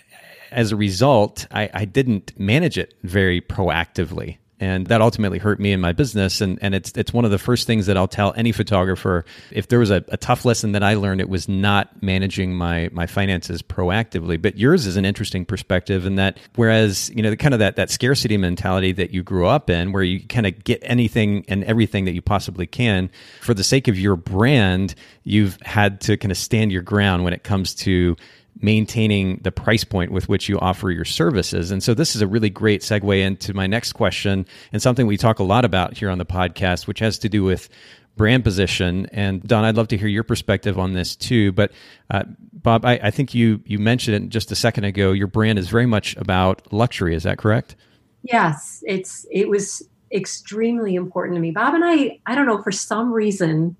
as 0.50 0.72
a 0.72 0.76
result, 0.76 1.46
I, 1.50 1.70
I 1.74 1.84
didn't 1.84 2.38
manage 2.38 2.78
it 2.78 2.94
very 3.02 3.40
proactively. 3.40 4.38
And 4.60 4.86
that 4.88 5.00
ultimately 5.00 5.38
hurt 5.38 5.60
me 5.60 5.72
in 5.72 5.80
my 5.80 5.92
business. 5.92 6.40
And 6.40 6.58
and 6.62 6.74
it's 6.74 6.92
it's 6.96 7.12
one 7.12 7.24
of 7.24 7.30
the 7.30 7.38
first 7.38 7.66
things 7.66 7.86
that 7.86 7.96
I'll 7.96 8.08
tell 8.08 8.32
any 8.36 8.52
photographer. 8.52 9.24
If 9.50 9.68
there 9.68 9.78
was 9.78 9.90
a, 9.90 10.04
a 10.08 10.16
tough 10.16 10.44
lesson 10.44 10.72
that 10.72 10.82
I 10.82 10.94
learned, 10.94 11.20
it 11.20 11.28
was 11.28 11.48
not 11.48 12.02
managing 12.02 12.54
my 12.54 12.88
my 12.92 13.06
finances 13.06 13.62
proactively. 13.62 14.40
But 14.40 14.58
yours 14.58 14.86
is 14.86 14.96
an 14.96 15.04
interesting 15.04 15.44
perspective 15.44 16.06
in 16.06 16.16
that 16.16 16.38
whereas 16.56 17.10
you 17.10 17.22
know 17.22 17.30
the 17.30 17.36
kind 17.36 17.54
of 17.54 17.60
that 17.60 17.76
that 17.76 17.90
scarcity 17.90 18.36
mentality 18.36 18.92
that 18.92 19.10
you 19.10 19.22
grew 19.22 19.46
up 19.46 19.70
in, 19.70 19.92
where 19.92 20.02
you 20.02 20.26
kind 20.26 20.46
of 20.46 20.64
get 20.64 20.80
anything 20.82 21.44
and 21.48 21.64
everything 21.64 22.04
that 22.06 22.12
you 22.12 22.22
possibly 22.22 22.66
can 22.66 23.10
for 23.40 23.54
the 23.54 23.64
sake 23.64 23.88
of 23.88 23.98
your 23.98 24.16
brand, 24.16 24.94
you've 25.24 25.58
had 25.62 26.00
to 26.02 26.16
kind 26.16 26.32
of 26.32 26.38
stand 26.38 26.72
your 26.72 26.82
ground 26.82 27.24
when 27.24 27.32
it 27.32 27.44
comes 27.44 27.74
to 27.74 28.16
maintaining 28.60 29.38
the 29.38 29.52
price 29.52 29.84
point 29.84 30.10
with 30.10 30.28
which 30.28 30.48
you 30.48 30.58
offer 30.58 30.90
your 30.90 31.04
services. 31.04 31.70
And 31.70 31.82
so 31.82 31.94
this 31.94 32.16
is 32.16 32.22
a 32.22 32.26
really 32.26 32.50
great 32.50 32.82
segue 32.82 33.20
into 33.20 33.54
my 33.54 33.66
next 33.66 33.92
question 33.92 34.46
and 34.72 34.82
something 34.82 35.06
we 35.06 35.16
talk 35.16 35.38
a 35.38 35.44
lot 35.44 35.64
about 35.64 35.96
here 35.96 36.10
on 36.10 36.18
the 36.18 36.26
podcast, 36.26 36.86
which 36.86 36.98
has 36.98 37.18
to 37.20 37.28
do 37.28 37.44
with 37.44 37.68
brand 38.16 38.44
position. 38.44 39.06
And 39.12 39.42
Dawn, 39.42 39.64
I'd 39.64 39.76
love 39.76 39.88
to 39.88 39.96
hear 39.96 40.08
your 40.08 40.24
perspective 40.24 40.78
on 40.78 40.92
this 40.92 41.16
too. 41.16 41.52
But 41.52 41.72
uh, 42.10 42.24
Bob, 42.52 42.84
I, 42.84 43.00
I, 43.04 43.10
think 43.10 43.34
you 43.34 43.62
you 43.64 43.78
mentioned 43.78 44.24
it 44.24 44.28
just 44.28 44.50
a 44.50 44.56
second 44.56 44.84
ago. 44.84 45.12
Your 45.12 45.28
brand 45.28 45.58
is 45.58 45.68
very 45.68 45.86
much 45.86 46.16
about 46.16 46.70
luxury. 46.72 47.14
Is 47.14 47.22
that 47.22 47.38
correct? 47.38 47.76
Yes, 48.24 48.82
it's 48.86 49.24
it 49.30 49.48
was 49.48 49.88
extremely 50.12 50.94
important 50.94 51.36
to 51.36 51.40
me. 51.40 51.50
Bob 51.50 51.74
and 51.74 51.84
I, 51.84 52.18
I 52.26 52.34
don't 52.34 52.46
know, 52.46 52.62
for 52.62 52.72
some 52.72 53.12
reason, 53.12 53.76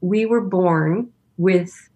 we 0.00 0.26
were 0.26 0.40
born 0.40 1.10
with 1.36 1.88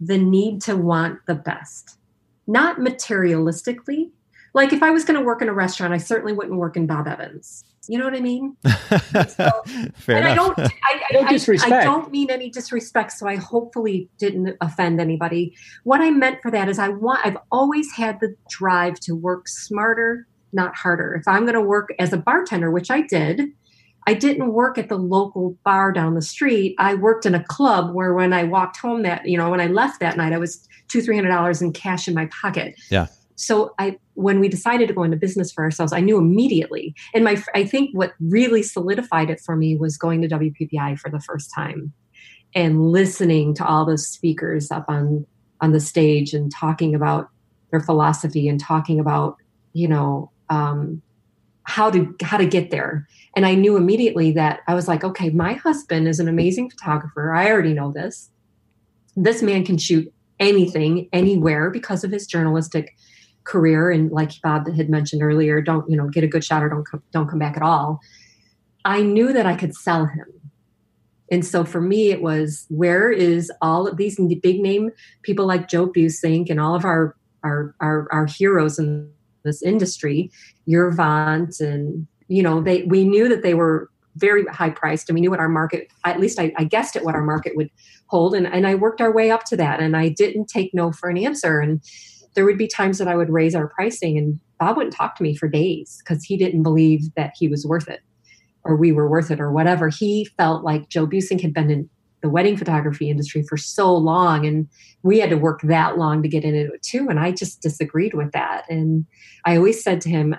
the 0.00 0.18
need 0.18 0.60
to 0.62 0.76
want 0.76 1.24
the 1.26 1.34
best, 1.34 1.98
not 2.46 2.78
materialistically. 2.78 4.10
Like 4.54 4.72
if 4.72 4.82
I 4.82 4.90
was 4.90 5.04
going 5.04 5.18
to 5.18 5.24
work 5.24 5.42
in 5.42 5.48
a 5.48 5.52
restaurant, 5.52 5.92
I 5.92 5.98
certainly 5.98 6.32
wouldn't 6.32 6.58
work 6.58 6.76
in 6.76 6.86
Bob 6.86 7.06
Evans. 7.06 7.64
You 7.88 7.98
know 7.98 8.04
what 8.04 8.14
I 8.14 8.20
mean? 8.20 8.54
So, 9.28 9.62
Fair 9.94 10.18
enough. 10.18 10.30
I 10.30 10.34
don't, 10.34 10.58
I, 10.58 10.68
I, 11.08 11.12
don't 11.12 11.28
disrespect. 11.28 11.72
I, 11.72 11.80
I 11.80 11.84
don't 11.84 12.12
mean 12.12 12.30
any 12.30 12.50
disrespect, 12.50 13.12
so 13.12 13.26
I 13.26 13.36
hopefully 13.36 14.10
didn't 14.18 14.56
offend 14.60 15.00
anybody. 15.00 15.56
What 15.84 16.02
I 16.02 16.10
meant 16.10 16.42
for 16.42 16.50
that 16.50 16.68
is 16.68 16.78
I 16.78 16.90
want. 16.90 17.24
I've 17.24 17.38
always 17.50 17.90
had 17.92 18.20
the 18.20 18.36
drive 18.50 19.00
to 19.00 19.14
work 19.14 19.48
smarter, 19.48 20.26
not 20.52 20.76
harder. 20.76 21.14
If 21.14 21.26
I'm 21.26 21.44
going 21.44 21.54
to 21.54 21.62
work 21.62 21.88
as 21.98 22.12
a 22.12 22.18
bartender, 22.18 22.70
which 22.70 22.90
I 22.90 23.00
did, 23.00 23.52
I 24.08 24.14
didn't 24.14 24.54
work 24.54 24.78
at 24.78 24.88
the 24.88 24.96
local 24.96 25.58
bar 25.66 25.92
down 25.92 26.14
the 26.14 26.22
street. 26.22 26.74
I 26.78 26.94
worked 26.94 27.26
in 27.26 27.34
a 27.34 27.44
club 27.44 27.94
where 27.94 28.14
when 28.14 28.32
I 28.32 28.42
walked 28.42 28.78
home 28.78 29.02
that, 29.02 29.28
you 29.28 29.36
know, 29.36 29.50
when 29.50 29.60
I 29.60 29.66
left 29.66 30.00
that 30.00 30.16
night, 30.16 30.32
I 30.32 30.38
was 30.38 30.66
two, 30.88 31.02
three 31.02 31.14
hundred 31.14 31.28
dollars 31.28 31.60
in 31.60 31.74
cash 31.74 32.08
in 32.08 32.14
my 32.14 32.24
pocket. 32.26 32.74
Yeah. 32.90 33.08
So 33.34 33.74
I, 33.78 33.98
when 34.14 34.40
we 34.40 34.48
decided 34.48 34.88
to 34.88 34.94
go 34.94 35.02
into 35.02 35.18
business 35.18 35.52
for 35.52 35.62
ourselves, 35.62 35.92
I 35.92 36.00
knew 36.00 36.16
immediately. 36.16 36.94
And 37.12 37.22
my, 37.22 37.36
I 37.54 37.64
think 37.64 37.90
what 37.92 38.14
really 38.18 38.62
solidified 38.62 39.28
it 39.28 39.40
for 39.40 39.56
me 39.56 39.76
was 39.76 39.98
going 39.98 40.22
to 40.22 40.28
WPPI 40.28 40.98
for 40.98 41.10
the 41.10 41.20
first 41.20 41.52
time, 41.54 41.92
and 42.54 42.90
listening 42.90 43.52
to 43.56 43.66
all 43.66 43.84
the 43.84 43.98
speakers 43.98 44.70
up 44.70 44.86
on 44.88 45.26
on 45.60 45.72
the 45.72 45.80
stage 45.80 46.32
and 46.32 46.50
talking 46.50 46.94
about 46.94 47.28
their 47.72 47.80
philosophy 47.80 48.48
and 48.48 48.58
talking 48.58 49.00
about, 49.00 49.36
you 49.74 49.86
know, 49.86 50.30
um, 50.48 51.02
how 51.68 51.90
to 51.90 52.14
how 52.22 52.38
to 52.38 52.46
get 52.46 52.70
there. 52.70 53.06
And 53.36 53.44
i 53.44 53.54
knew 53.54 53.76
immediately 53.76 54.32
that 54.32 54.60
i 54.66 54.74
was 54.74 54.88
like 54.88 55.04
okay 55.04 55.28
my 55.28 55.52
husband 55.52 56.08
is 56.08 56.18
an 56.18 56.26
amazing 56.26 56.70
photographer. 56.70 57.34
I 57.34 57.50
already 57.50 57.74
know 57.74 57.92
this. 57.92 58.30
This 59.16 59.42
man 59.42 59.64
can 59.66 59.76
shoot 59.76 60.10
anything 60.40 61.08
anywhere 61.12 61.68
because 61.70 62.04
of 62.04 62.10
his 62.10 62.26
journalistic 62.26 62.96
career. 63.44 63.90
And 63.90 64.10
like 64.10 64.32
bob 64.42 64.66
had 64.74 64.88
mentioned 64.88 65.22
earlier 65.22 65.60
don't 65.60 65.88
you 65.90 65.96
know 65.96 66.08
get 66.08 66.24
a 66.24 66.26
good 66.26 66.42
shot 66.42 66.62
or 66.62 66.70
don't 66.70 66.84
come, 66.84 67.02
don't 67.12 67.28
come 67.28 67.38
back 67.38 67.56
at 67.56 67.62
all. 67.62 68.00
I 68.86 69.02
knew 69.02 69.34
that 69.34 69.44
i 69.44 69.54
could 69.54 69.74
sell 69.74 70.06
him. 70.06 70.26
And 71.30 71.44
so 71.44 71.66
for 71.66 71.82
me 71.82 72.10
it 72.10 72.22
was 72.22 72.64
where 72.70 73.12
is 73.12 73.52
all 73.60 73.86
of 73.86 73.98
these 73.98 74.18
big 74.40 74.60
name 74.60 74.90
people 75.22 75.44
like 75.44 75.68
joe 75.68 75.86
Buissink 75.86 76.48
and 76.48 76.58
all 76.58 76.74
of 76.74 76.86
our 76.86 77.14
our 77.44 77.74
our, 77.78 78.08
our 78.10 78.24
heroes 78.24 78.78
and 78.78 79.12
this 79.44 79.62
industry, 79.62 80.30
Yervant, 80.68 81.60
and 81.60 82.06
you 82.28 82.42
know, 82.42 82.60
they 82.60 82.82
we 82.82 83.04
knew 83.04 83.28
that 83.28 83.42
they 83.42 83.54
were 83.54 83.90
very 84.16 84.44
high 84.46 84.70
priced, 84.70 85.08
and 85.08 85.14
we 85.14 85.20
knew 85.20 85.30
what 85.30 85.40
our 85.40 85.48
market. 85.48 85.88
At 86.04 86.20
least 86.20 86.38
I, 86.38 86.52
I 86.56 86.64
guessed 86.64 86.96
at 86.96 87.04
what 87.04 87.14
our 87.14 87.24
market 87.24 87.56
would 87.56 87.70
hold, 88.06 88.34
and 88.34 88.46
and 88.46 88.66
I 88.66 88.74
worked 88.74 89.00
our 89.00 89.12
way 89.12 89.30
up 89.30 89.44
to 89.44 89.56
that, 89.56 89.80
and 89.80 89.96
I 89.96 90.08
didn't 90.08 90.46
take 90.46 90.74
no 90.74 90.92
for 90.92 91.08
an 91.08 91.18
answer, 91.18 91.60
and 91.60 91.82
there 92.34 92.44
would 92.44 92.58
be 92.58 92.68
times 92.68 92.98
that 92.98 93.08
I 93.08 93.16
would 93.16 93.30
raise 93.30 93.54
our 93.54 93.68
pricing, 93.68 94.18
and 94.18 94.40
Bob 94.58 94.76
wouldn't 94.76 94.94
talk 94.94 95.16
to 95.16 95.22
me 95.22 95.34
for 95.34 95.48
days 95.48 96.02
because 96.04 96.24
he 96.24 96.36
didn't 96.36 96.62
believe 96.62 97.14
that 97.14 97.32
he 97.38 97.48
was 97.48 97.66
worth 97.66 97.88
it 97.88 98.00
or 98.64 98.76
we 98.76 98.92
were 98.92 99.08
worth 99.08 99.30
it 99.30 99.40
or 99.40 99.50
whatever. 99.50 99.88
He 99.88 100.26
felt 100.36 100.62
like 100.62 100.88
Joe 100.88 101.06
Buissink 101.06 101.40
had 101.40 101.54
been 101.54 101.70
in 101.70 101.88
the 102.20 102.28
wedding 102.28 102.56
photography 102.56 103.10
industry 103.10 103.42
for 103.42 103.56
so 103.56 103.94
long 103.94 104.46
and 104.46 104.68
we 105.02 105.18
had 105.18 105.30
to 105.30 105.36
work 105.36 105.60
that 105.62 105.98
long 105.98 106.22
to 106.22 106.28
get 106.28 106.44
into 106.44 106.72
it 106.72 106.82
too 106.82 107.08
and 107.08 107.20
i 107.20 107.30
just 107.30 107.62
disagreed 107.62 108.14
with 108.14 108.32
that. 108.32 108.64
And 108.68 109.06
i 109.44 109.56
always 109.56 109.82
said 109.82 110.00
to 110.02 110.08
him 110.08 110.36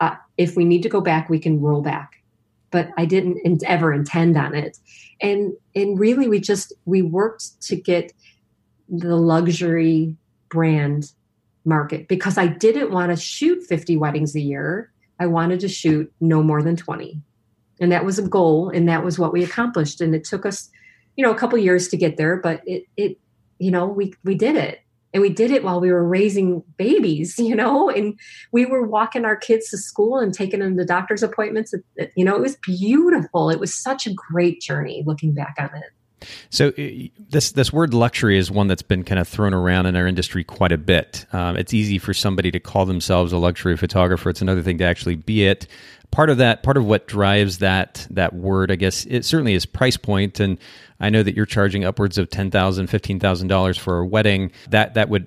uh, 0.00 0.14
if 0.36 0.56
we 0.56 0.64
need 0.64 0.82
to 0.82 0.88
go 0.88 1.00
back 1.00 1.28
we 1.28 1.38
can 1.38 1.60
roll 1.60 1.82
back. 1.82 2.22
But 2.70 2.90
i 2.96 3.04
didn't 3.04 3.62
ever 3.64 3.92
intend 3.92 4.36
on 4.36 4.54
it. 4.54 4.78
And 5.20 5.52
and 5.74 5.98
really 5.98 6.28
we 6.28 6.40
just 6.40 6.72
we 6.84 7.02
worked 7.02 7.60
to 7.62 7.76
get 7.76 8.12
the 8.88 9.16
luxury 9.16 10.16
brand 10.48 11.12
market 11.64 12.06
because 12.06 12.38
i 12.38 12.46
didn't 12.46 12.92
want 12.92 13.10
to 13.10 13.16
shoot 13.16 13.62
50 13.64 13.96
weddings 13.96 14.34
a 14.34 14.40
year. 14.40 14.92
I 15.18 15.26
wanted 15.26 15.60
to 15.60 15.68
shoot 15.68 16.12
no 16.20 16.42
more 16.42 16.62
than 16.62 16.76
20 16.76 17.20
and 17.80 17.92
that 17.92 18.04
was 18.04 18.18
a 18.18 18.28
goal 18.28 18.70
and 18.70 18.88
that 18.88 19.04
was 19.04 19.18
what 19.18 19.32
we 19.32 19.44
accomplished 19.44 20.00
and 20.00 20.14
it 20.14 20.24
took 20.24 20.46
us 20.46 20.70
you 21.16 21.24
know 21.24 21.32
a 21.32 21.36
couple 21.36 21.58
years 21.58 21.88
to 21.88 21.96
get 21.96 22.16
there 22.16 22.36
but 22.36 22.62
it 22.66 22.84
it 22.96 23.18
you 23.58 23.70
know 23.70 23.86
we 23.86 24.12
we 24.24 24.34
did 24.34 24.56
it. 24.56 24.80
And 25.14 25.22
we 25.22 25.30
did 25.30 25.50
it 25.50 25.64
while 25.64 25.80
we 25.80 25.90
were 25.90 26.06
raising 26.06 26.62
babies 26.76 27.38
you 27.38 27.54
know 27.54 27.88
and 27.88 28.18
we 28.52 28.66
were 28.66 28.86
walking 28.86 29.24
our 29.24 29.36
kids 29.36 29.70
to 29.70 29.78
school 29.78 30.18
and 30.18 30.34
taking 30.34 30.60
them 30.60 30.76
to 30.76 30.84
doctor's 30.84 31.22
appointments. 31.22 31.74
You 32.14 32.24
know 32.24 32.36
it 32.36 32.42
was 32.42 32.56
beautiful. 32.56 33.50
It 33.50 33.60
was 33.60 33.74
such 33.74 34.06
a 34.06 34.12
great 34.12 34.60
journey 34.60 35.02
looking 35.06 35.32
back 35.32 35.56
on 35.58 35.70
it. 35.74 35.90
So 36.50 36.72
this 37.30 37.52
this 37.52 37.72
word 37.72 37.92
luxury 37.92 38.38
is 38.38 38.50
one 38.50 38.68
that's 38.68 38.82
been 38.82 39.04
kind 39.04 39.18
of 39.18 39.28
thrown 39.28 39.52
around 39.52 39.86
in 39.86 39.96
our 39.96 40.06
industry 40.06 40.44
quite 40.44 40.72
a 40.72 40.78
bit. 40.78 41.26
Um, 41.32 41.56
it's 41.56 41.74
easy 41.74 41.98
for 41.98 42.14
somebody 42.14 42.50
to 42.50 42.60
call 42.60 42.86
themselves 42.86 43.32
a 43.32 43.38
luxury 43.38 43.76
photographer. 43.76 44.30
It's 44.30 44.40
another 44.40 44.62
thing 44.62 44.78
to 44.78 44.84
actually 44.84 45.16
be 45.16 45.46
it 45.46 45.66
part 46.10 46.30
of 46.30 46.38
that 46.38 46.62
part 46.62 46.76
of 46.76 46.84
what 46.84 47.06
drives 47.06 47.58
that 47.58 48.06
that 48.10 48.32
word 48.32 48.70
i 48.70 48.76
guess 48.76 49.04
it 49.06 49.24
certainly 49.24 49.54
is 49.54 49.66
price 49.66 49.96
point. 49.96 50.40
And 50.40 50.58
i 51.00 51.10
know 51.10 51.22
that 51.22 51.34
you're 51.34 51.46
charging 51.46 51.84
upwards 51.84 52.18
of 52.18 52.28
$10000 52.28 52.50
$15000 52.50 53.78
for 53.78 53.98
a 53.98 54.06
wedding. 54.06 54.50
That 54.70 54.94
that 54.94 55.08
would 55.08 55.26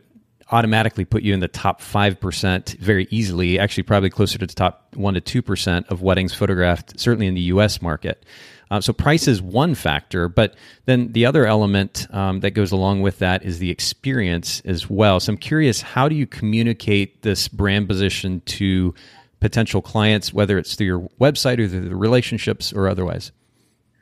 automatically 0.51 1.05
put 1.05 1.21
you 1.21 1.33
in 1.33 1.39
the 1.39 1.47
top 1.47 1.79
5% 1.81 2.77
very 2.79 3.07
easily 3.11 3.59
actually 3.59 3.83
probably 3.83 4.09
closer 4.09 4.37
to 4.39 4.47
the 4.47 4.53
top 4.53 4.95
1 4.95 5.13
to 5.13 5.43
2% 5.43 5.89
of 5.89 6.01
weddings 6.01 6.33
photographed 6.33 6.99
certainly 6.99 7.27
in 7.27 7.35
the 7.35 7.41
us 7.41 7.81
market. 7.81 8.25
Uh, 8.71 8.79
so 8.79 8.93
price 8.93 9.27
is 9.27 9.41
one 9.41 9.73
factor, 9.73 10.29
but 10.29 10.55
then 10.85 11.11
the 11.13 11.25
other 11.25 11.45
element 11.45 12.07
um, 12.11 12.39
that 12.41 12.51
goes 12.51 12.71
along 12.71 13.01
with 13.01 13.17
that 13.17 13.43
is 13.43 13.57
the 13.57 13.71
experience 13.71 14.61
as 14.63 14.87
well. 14.87 15.19
So 15.19 15.33
I'm 15.33 15.37
curious, 15.37 15.81
how 15.81 16.07
do 16.07 16.15
you 16.15 16.27
communicate 16.27 17.23
this 17.23 17.47
brand 17.47 17.87
position 17.87 18.41
to 18.45 18.93
potential 19.39 19.81
clients, 19.81 20.33
whether 20.33 20.57
it's 20.57 20.75
through 20.75 20.87
your 20.87 21.09
website 21.19 21.59
or 21.59 21.67
through 21.67 21.89
the 21.89 21.95
relationships 21.95 22.73
or 22.73 22.87
otherwise? 22.87 23.31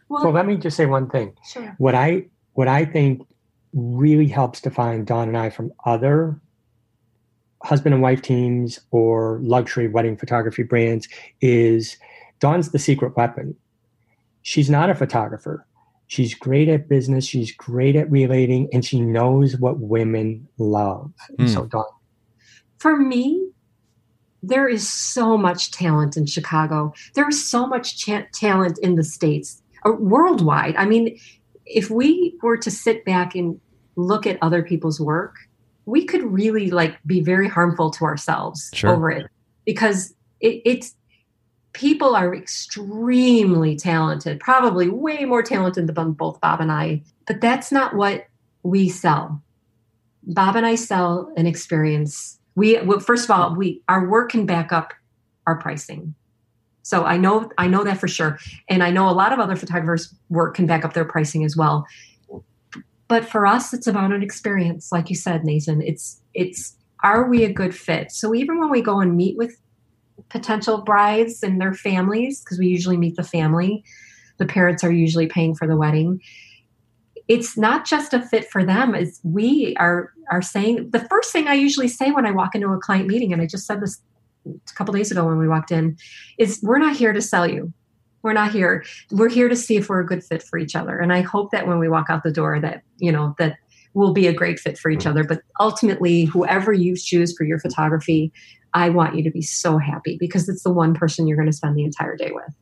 Well, 0.09 0.23
well, 0.23 0.33
let 0.33 0.45
me 0.45 0.57
just 0.57 0.77
say 0.77 0.85
one 0.85 1.09
thing. 1.09 1.33
Sure. 1.51 1.75
What 1.77 1.95
I 1.95 2.25
what 2.53 2.67
I 2.67 2.85
think 2.85 3.27
really 3.73 4.27
helps 4.27 4.61
define 4.61 5.05
Dawn 5.05 5.27
and 5.27 5.37
I 5.37 5.49
from 5.49 5.71
other 5.85 6.39
husband 7.63 7.93
and 7.93 8.01
wife 8.01 8.21
teams 8.21 8.79
or 8.91 9.39
luxury 9.43 9.87
wedding 9.87 10.17
photography 10.17 10.63
brands 10.63 11.07
is 11.41 11.97
Dawn's 12.39 12.71
the 12.71 12.79
secret 12.79 13.17
weapon. 13.17 13.55
She's 14.43 14.69
not 14.69 14.89
a 14.89 14.95
photographer. 14.95 15.65
She's 16.07 16.33
great 16.33 16.69
at 16.69 16.87
business. 16.87 17.25
She's 17.25 17.51
great 17.51 17.97
at 17.97 18.09
relating, 18.09 18.69
and 18.71 18.85
she 18.85 19.01
knows 19.01 19.57
what 19.57 19.79
women 19.79 20.47
love. 20.57 21.11
Mm. 21.37 21.53
So, 21.53 21.65
Dawn. 21.65 21.83
For 22.77 22.95
me, 22.95 23.46
there 24.43 24.67
is 24.67 24.91
so 24.91 25.37
much 25.37 25.71
talent 25.71 26.15
in 26.17 26.25
Chicago. 26.25 26.93
There's 27.15 27.43
so 27.43 27.67
much 27.67 27.97
ch- 27.97 28.31
talent 28.33 28.77
in 28.79 28.95
the 28.95 29.03
States, 29.03 29.61
uh, 29.85 29.91
worldwide. 29.91 30.75
I 30.75 30.85
mean, 30.85 31.17
if 31.65 31.89
we 31.89 32.37
were 32.41 32.57
to 32.57 32.71
sit 32.71 33.03
back 33.03 33.35
and 33.35 33.59
look 33.95 34.27
at 34.27 34.37
other 34.41 34.63
people's 34.63 34.99
work, 34.99 35.35
we 35.85 36.05
could 36.05 36.23
really 36.23 36.69
like 36.69 36.97
be 37.05 37.21
very 37.21 37.47
harmful 37.47 37.89
to 37.91 38.05
ourselves 38.05 38.69
sure. 38.73 38.91
over 38.91 39.09
it 39.09 39.27
because 39.65 40.13
it, 40.39 40.61
it's 40.65 40.95
people 41.73 42.15
are 42.15 42.35
extremely 42.35 43.75
talented, 43.75 44.39
probably 44.39 44.89
way 44.89 45.25
more 45.25 45.43
talented 45.43 45.87
than 45.87 46.11
both 46.11 46.39
Bob 46.41 46.59
and 46.59 46.71
I, 46.71 47.03
but 47.25 47.39
that's 47.41 47.71
not 47.71 47.95
what 47.95 48.27
we 48.63 48.89
sell. 48.89 49.41
Bob 50.23 50.55
and 50.55 50.65
I 50.65 50.75
sell 50.75 51.31
an 51.37 51.47
experience 51.47 52.39
we 52.57 52.81
well, 52.81 52.99
first 52.99 53.23
of 53.23 53.31
all 53.31 53.55
we 53.55 53.81
our 53.87 54.09
work 54.09 54.31
can 54.31 54.45
back 54.45 54.73
up 54.73 54.91
our 55.45 55.57
pricing 55.57 56.15
So 56.81 57.03
I 57.03 57.17
know 57.17 57.51
I 57.57 57.67
know 57.67 57.83
that 57.83 57.99
for 57.99 58.07
sure, 58.07 58.39
and 58.69 58.81
I 58.81 58.91
know 58.91 59.09
a 59.09 59.11
lot 59.11 59.33
of 59.33 59.39
other 59.39 59.57
photographers 59.57 60.13
work 60.29 60.55
can 60.55 60.65
back 60.65 60.85
up 60.85 60.93
their 60.93 61.03
pricing 61.05 61.43
as 61.43 61.57
well. 61.57 61.85
But 63.09 63.25
for 63.25 63.45
us, 63.45 63.73
it's 63.73 63.87
about 63.87 64.13
an 64.13 64.23
experience, 64.23 64.89
like 64.91 65.09
you 65.09 65.15
said, 65.15 65.43
Nathan. 65.43 65.81
It's 65.81 66.21
it's 66.33 66.77
are 67.03 67.29
we 67.29 67.43
a 67.43 67.51
good 67.51 67.75
fit? 67.75 68.11
So 68.13 68.33
even 68.33 68.57
when 68.59 68.69
we 68.69 68.81
go 68.81 69.01
and 69.01 69.17
meet 69.17 69.37
with 69.37 69.59
potential 70.29 70.81
brides 70.81 71.43
and 71.43 71.59
their 71.59 71.73
families, 71.73 72.39
because 72.39 72.57
we 72.57 72.67
usually 72.67 72.97
meet 72.97 73.17
the 73.17 73.23
family, 73.23 73.83
the 74.39 74.45
parents 74.45 74.81
are 74.83 74.91
usually 74.91 75.27
paying 75.27 75.55
for 75.55 75.67
the 75.67 75.75
wedding. 75.75 76.21
It's 77.27 77.57
not 77.57 77.85
just 77.85 78.13
a 78.13 78.21
fit 78.21 78.49
for 78.49 78.63
them. 78.63 78.95
Is 78.95 79.19
we 79.23 79.75
are 79.77 80.13
are 80.31 80.41
saying 80.41 80.89
the 80.91 80.99
first 80.99 81.31
thing 81.31 81.47
I 81.47 81.53
usually 81.53 81.87
say 81.87 82.11
when 82.11 82.25
I 82.25 82.31
walk 82.31 82.55
into 82.55 82.69
a 82.69 82.77
client 82.77 83.07
meeting, 83.07 83.33
and 83.33 83.41
I 83.41 83.45
just 83.45 83.65
said 83.65 83.81
this 83.81 84.01
a 84.45 84.73
couple 84.73 84.93
days 84.93 85.11
ago 85.11 85.25
when 85.25 85.37
we 85.37 85.47
walked 85.47 85.71
in, 85.71 85.97
is 86.37 86.59
we're 86.63 86.79
not 86.79 86.95
here 86.95 87.13
to 87.13 87.21
sell 87.21 87.47
you. 87.47 87.73
We're 88.23 88.33
not 88.33 88.51
here. 88.51 88.83
We're 89.11 89.29
here 89.29 89.47
to 89.47 89.55
see 89.55 89.77
if 89.77 89.89
we're 89.89 90.01
a 90.01 90.05
good 90.05 90.23
fit 90.23 90.43
for 90.43 90.57
each 90.57 90.75
other. 90.75 90.97
And 90.97 91.13
I 91.13 91.21
hope 91.21 91.51
that 91.51 91.67
when 91.67 91.79
we 91.79 91.87
walk 91.87 92.07
out 92.09 92.23
the 92.23 92.31
door 92.31 92.59
that, 92.59 92.81
you 92.97 93.11
know, 93.11 93.35
that 93.37 93.57
we'll 93.93 94.13
be 94.13 94.27
a 94.27 94.33
great 94.33 94.59
fit 94.59 94.77
for 94.77 94.89
each 94.89 94.99
mm-hmm. 94.99 95.09
other. 95.09 95.23
But 95.23 95.41
ultimately, 95.59 96.25
whoever 96.25 96.73
you 96.73 96.95
choose 96.95 97.35
for 97.37 97.43
your 97.43 97.59
photography, 97.59 98.31
I 98.73 98.89
want 98.89 99.15
you 99.15 99.23
to 99.23 99.31
be 99.31 99.41
so 99.41 99.77
happy 99.77 100.17
because 100.19 100.49
it's 100.49 100.63
the 100.63 100.71
one 100.71 100.93
person 100.93 101.27
you're 101.27 101.37
going 101.37 101.49
to 101.49 101.55
spend 101.55 101.75
the 101.75 101.83
entire 101.83 102.15
day 102.15 102.31
with. 102.31 102.53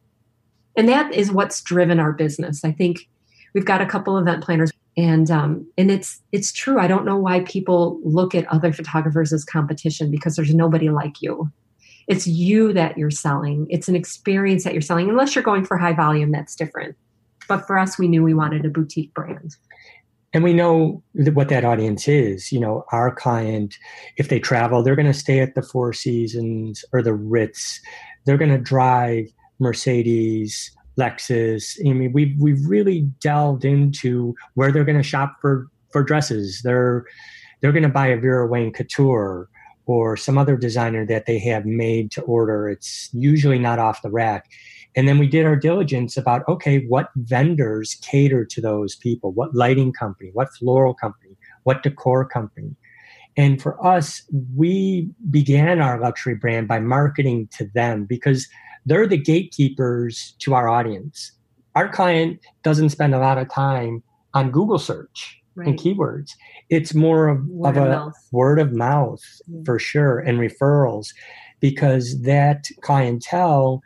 And 0.78 0.88
that 0.90 1.14
is 1.14 1.32
what's 1.32 1.62
driven 1.62 2.00
our 2.00 2.14
business. 2.14 2.64
I 2.64 2.72
think 2.72 3.08
we've 3.54 3.66
got 3.66 3.82
a 3.82 3.86
couple 3.86 4.18
event 4.18 4.44
planners 4.44 4.72
and 4.98 5.30
um, 5.30 5.68
and 5.78 5.92
it's 5.92 6.22
it's 6.32 6.52
true. 6.52 6.80
I 6.80 6.88
don't 6.88 7.06
know 7.06 7.18
why 7.18 7.42
people 7.42 8.00
look 8.04 8.34
at 8.34 8.48
other 8.48 8.72
photographers 8.72 9.34
as 9.34 9.44
competition 9.44 10.10
because 10.10 10.36
there's 10.36 10.54
nobody 10.54 10.90
like 10.90 11.22
you. 11.22 11.52
It's 12.08 12.28
you 12.28 12.72
that 12.74 12.98
you're 12.98 13.12
selling. 13.12 13.68
It's 13.70 13.88
an 13.88 13.96
experience 13.96 14.64
that 14.64 14.74
you're 14.74 14.82
selling 14.82 15.10
unless 15.10 15.36
you're 15.36 15.44
going 15.44 15.66
for 15.66 15.78
high 15.78 15.94
volume 15.94 16.32
that's 16.32 16.56
different. 16.56 16.96
But 17.48 17.68
for 17.68 17.78
us 17.78 18.00
we 18.00 18.08
knew 18.08 18.24
we 18.24 18.34
wanted 18.34 18.66
a 18.66 18.70
boutique 18.70 19.14
brand. 19.14 19.56
And 20.34 20.44
we 20.44 20.54
know 20.54 21.02
what 21.14 21.50
that 21.50 21.66
audience 21.66 22.08
is. 22.08 22.52
You 22.52 22.60
know 22.62 22.86
our 22.94 23.14
client 23.14 23.76
if 24.18 24.30
they 24.30 24.40
travel 24.40 24.82
they're 24.82 24.96
going 24.96 25.06
to 25.08 25.14
stay 25.14 25.40
at 25.40 25.56
the 25.56 25.62
four 25.62 25.92
seasons 25.92 26.86
or 26.94 27.02
the 27.02 27.14
ritz. 27.14 27.82
They're 28.26 28.38
going 28.38 28.52
to 28.52 28.58
drive 28.58 29.28
mercedes 29.60 30.72
lexus 30.98 31.80
i 31.88 31.94
mean 31.94 32.12
we've, 32.14 32.36
we've 32.40 32.66
really 32.66 33.02
delved 33.22 33.66
into 33.66 34.36
where 34.54 34.72
they're 34.72 34.86
going 34.86 34.98
to 34.98 35.04
shop 35.04 35.36
for 35.42 35.68
for 35.92 36.04
dresses 36.04 36.62
they're 36.64 37.06
they're 37.62 37.72
going 37.72 37.84
to 37.84 37.90
buy 37.90 38.08
a 38.08 38.18
vera 38.18 38.48
wang 38.48 38.72
couture 38.72 39.50
or 39.86 40.18
some 40.18 40.38
other 40.38 40.58
designer 40.58 41.06
that 41.06 41.26
they 41.26 41.40
have 41.40 41.66
made 41.66 42.12
to 42.12 42.22
order. 42.22 42.70
It's 42.70 43.10
usually 43.14 43.60
not 43.60 43.80
off 43.80 44.02
the 44.02 44.10
rack. 44.10 44.50
And 44.96 45.08
then 45.08 45.18
we 45.18 45.28
did 45.28 45.46
our 45.46 45.56
diligence 45.56 46.16
about 46.16 46.48
okay, 46.48 46.86
what 46.86 47.10
vendors 47.16 47.96
cater 47.96 48.46
to 48.46 48.62
those 48.62 48.96
people? 48.96 49.32
What 49.32 49.54
lighting 49.54 49.94
company? 49.94 50.32
What 50.34 50.54
floral 50.54 50.94
company? 50.94 51.36
What 51.64 51.84
decor 51.84 52.26
company? 52.26 52.76
And 53.38 53.62
for 53.62 53.84
us, 53.86 54.24
we 54.56 55.10
began 55.30 55.82
our 55.82 56.00
luxury 56.00 56.36
brand 56.36 56.70
by 56.70 56.80
marketing 56.80 57.50
to 57.58 57.66
them 57.74 58.06
because 58.06 58.48
they're 58.86 59.08
the 59.08 59.18
gatekeepers 59.18 60.36
to 60.40 60.54
our 60.54 60.68
audience. 60.68 61.32
Our 61.76 61.90
client 61.90 62.40
doesn't 62.64 62.90
spend 62.90 63.14
a 63.14 63.20
lot 63.20 63.38
of 63.38 63.50
time 63.50 64.04
on 64.34 64.52
Google 64.52 64.80
search 64.80 65.42
right. 65.56 65.68
and 65.68 65.80
keywords. 65.80 66.32
It's 66.70 66.94
more 66.94 67.28
of, 67.28 67.46
word 67.48 67.78
of, 67.78 67.84
of 67.84 67.88
a 67.88 67.96
mouth. 67.96 68.14
word 68.32 68.60
of 68.60 68.74
mouth 68.74 69.24
yeah. 69.48 69.62
for 69.66 69.80
sure 69.80 70.20
and 70.20 70.40
referrals 70.40 71.14
because 71.60 72.22
that 72.22 72.66
clientele 72.82 73.82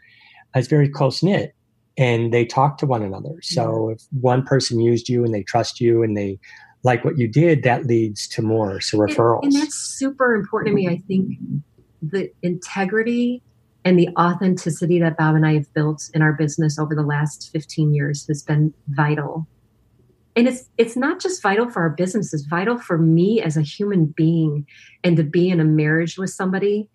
is 0.56 0.68
very 0.68 0.90
close 0.90 1.24
knit 1.24 1.56
and 1.98 2.34
they 2.34 2.46
talk 2.46 2.78
to 2.80 2.86
one 2.86 3.04
another. 3.04 3.42
So 3.42 3.90
yeah. 3.90 3.96
if 3.96 4.02
one 4.22 4.44
person 4.44 4.80
used 4.80 5.10
you 5.10 5.24
and 5.24 5.34
they 5.34 5.44
trust 5.44 5.80
you 5.80 6.04
and 6.04 6.16
they 6.16 6.40
like 6.84 7.04
what 7.04 7.18
you 7.18 7.28
did, 7.28 7.64
that 7.64 7.86
leads 7.86 8.28
to 8.30 8.42
more. 8.42 8.80
So 8.82 8.98
referrals. 8.98 9.44
And, 9.44 9.54
and 9.54 9.64
that's 9.64 9.76
super 9.76 10.34
important 10.34 10.74
to 10.74 10.76
me. 10.76 10.88
I 10.88 10.98
think 11.08 11.38
the 12.02 12.32
integrity 12.42 13.44
and 13.90 13.98
the 13.98 14.10
authenticity 14.20 15.00
that 15.00 15.18
Bob 15.18 15.34
and 15.34 15.48
I 15.48 15.56
have 15.56 15.74
built 15.74 16.12
in 16.14 16.22
our 16.22 16.34
business 16.34 16.78
over 16.78 16.94
the 16.94 17.02
last 17.02 17.50
15 17.52 17.92
years 17.92 18.28
has 18.28 18.44
been 18.44 18.72
vital. 18.90 19.48
And 20.36 20.48
it's 20.48 20.70
it's 20.78 20.96
not 20.96 21.20
just 21.20 21.42
vital 21.42 21.68
for 21.72 21.82
our 21.82 21.90
business 21.90 22.32
it's 22.32 22.46
vital 22.46 22.78
for 22.78 23.00
me 23.00 23.42
as 23.42 23.58
a 23.58 23.64
human 23.64 24.06
being 24.06 24.68
and 25.04 25.18
to 25.18 25.24
be 25.24 25.50
in 25.50 25.60
a 25.60 25.66
marriage 25.66 26.20
with 26.20 26.30
somebody 26.30 26.88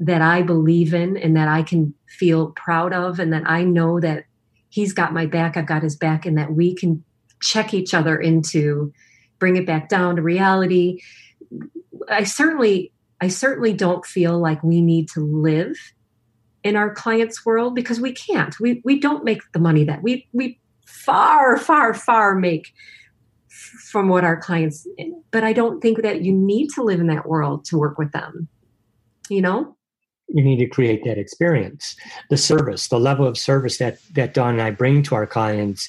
that 0.00 0.22
i 0.22 0.42
believe 0.42 0.92
in 0.92 1.16
and 1.18 1.36
that 1.36 1.46
i 1.46 1.62
can 1.62 1.94
feel 2.08 2.52
proud 2.52 2.92
of 2.92 3.20
and 3.20 3.32
that 3.32 3.44
i 3.46 3.62
know 3.62 4.00
that 4.00 4.24
he's 4.70 4.92
got 4.92 5.12
my 5.12 5.26
back 5.26 5.56
i've 5.56 5.66
got 5.66 5.84
his 5.84 5.94
back 5.94 6.26
and 6.26 6.36
that 6.36 6.54
we 6.54 6.74
can 6.74 7.04
check 7.40 7.74
each 7.74 7.94
other 7.94 8.16
into 8.16 8.92
bring 9.38 9.56
it 9.56 9.66
back 9.66 9.90
down 9.90 10.16
to 10.16 10.22
reality. 10.22 11.00
I 12.08 12.24
certainly 12.24 12.92
i 13.20 13.28
certainly 13.28 13.72
don't 13.72 14.04
feel 14.04 14.38
like 14.38 14.64
we 14.64 14.80
need 14.80 15.08
to 15.10 15.20
live 15.20 15.76
in 16.64 16.76
our 16.76 16.92
clients 16.92 17.44
world 17.46 17.74
because 17.74 18.00
we 18.00 18.12
can't. 18.12 18.58
We 18.58 18.82
we 18.84 18.98
don't 18.98 19.24
make 19.24 19.40
the 19.52 19.60
money 19.60 19.84
that 19.84 20.02
we 20.02 20.26
we 20.32 20.58
far, 20.86 21.56
far, 21.56 21.94
far 21.94 22.34
make 22.34 22.72
from 23.90 24.08
what 24.08 24.24
our 24.24 24.36
clients 24.36 24.86
but 25.30 25.44
i 25.44 25.52
don't 25.52 25.80
think 25.80 26.02
that 26.02 26.22
you 26.22 26.32
need 26.32 26.68
to 26.68 26.82
live 26.82 26.98
in 26.98 27.06
that 27.06 27.28
world 27.28 27.64
to 27.64 27.78
work 27.78 27.98
with 27.98 28.10
them 28.10 28.48
you 29.28 29.40
know? 29.40 29.76
You 30.28 30.42
need 30.42 30.58
to 30.58 30.66
create 30.66 31.04
that 31.04 31.18
experience 31.18 31.96
the 32.30 32.36
service 32.36 32.88
the 32.88 32.98
level 32.98 33.26
of 33.26 33.38
service 33.38 33.78
that 33.78 33.98
that 34.14 34.34
dawn 34.34 34.54
and 34.54 34.62
i 34.62 34.70
bring 34.70 35.02
to 35.04 35.14
our 35.14 35.26
clients. 35.26 35.88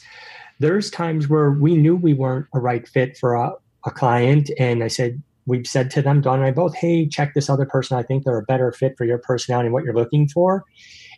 There's 0.59 0.91
times 0.91 1.27
where 1.27 1.51
we 1.51 1.75
knew 1.75 1.95
we 1.95 2.13
weren't 2.13 2.47
a 2.53 2.59
right 2.59 2.87
fit 2.87 3.17
for 3.17 3.33
a, 3.33 3.53
a 3.85 3.91
client 3.91 4.51
and 4.59 4.83
i 4.83 4.87
said 4.87 5.21
we've 5.45 5.67
said 5.67 5.91
to 5.91 6.01
them 6.01 6.21
dawn 6.21 6.39
and 6.39 6.47
i 6.47 6.51
both 6.51 6.75
hey 6.75 7.07
check 7.07 7.33
this 7.33 7.49
other 7.49 7.65
person. 7.65 7.97
I 7.97 8.03
think 8.03 8.23
they're 8.23 8.37
a 8.37 8.43
better 8.43 8.71
fit 8.71 8.95
for 8.97 9.05
your 9.05 9.17
personality 9.17 9.67
and 9.67 9.73
what 9.73 9.83
you're 9.83 9.95
looking 9.95 10.27
for. 10.27 10.63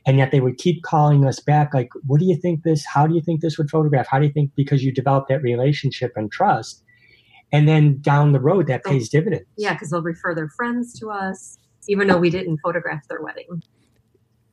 And 0.06 0.18
yet 0.18 0.32
they 0.32 0.40
would 0.40 0.58
keep 0.58 0.84
calling 0.84 1.26
us 1.26 1.40
back 1.40 1.74
like 1.74 1.90
what 2.06 2.20
do 2.20 2.26
you 2.26 2.36
think 2.36 2.64
this 2.64 2.86
how 2.86 3.08
do 3.08 3.16
you 3.16 3.22
think 3.22 3.42
this 3.42 3.58
would 3.58 3.70
photograph? 3.70 4.08
How 4.10 4.20
do 4.20 4.26
you 4.26 4.32
think 4.32 4.52
because 4.56 4.84
you 4.84 4.92
develop 4.92 5.28
that 5.28 5.42
relationship 5.42 6.14
and 6.16 6.32
trust. 6.32 6.84
And 7.52 7.68
then 7.68 8.02
down 8.02 8.34
the 8.34 8.42
road 8.42 8.68
that 8.68 8.82
oh. 8.86 8.90
pays 8.90 9.10
dividends. 9.10 9.46
Yeah 9.58 9.74
because 9.74 9.90
they'll 9.90 10.02
refer 10.02 10.36
their 10.36 10.50
friends 10.50 10.98
to 11.00 11.10
us 11.10 11.58
even 11.90 12.08
though 12.08 12.18
we 12.18 12.30
didn't 12.30 12.58
photograph 12.58 13.08
their 13.08 13.22
wedding 13.22 13.64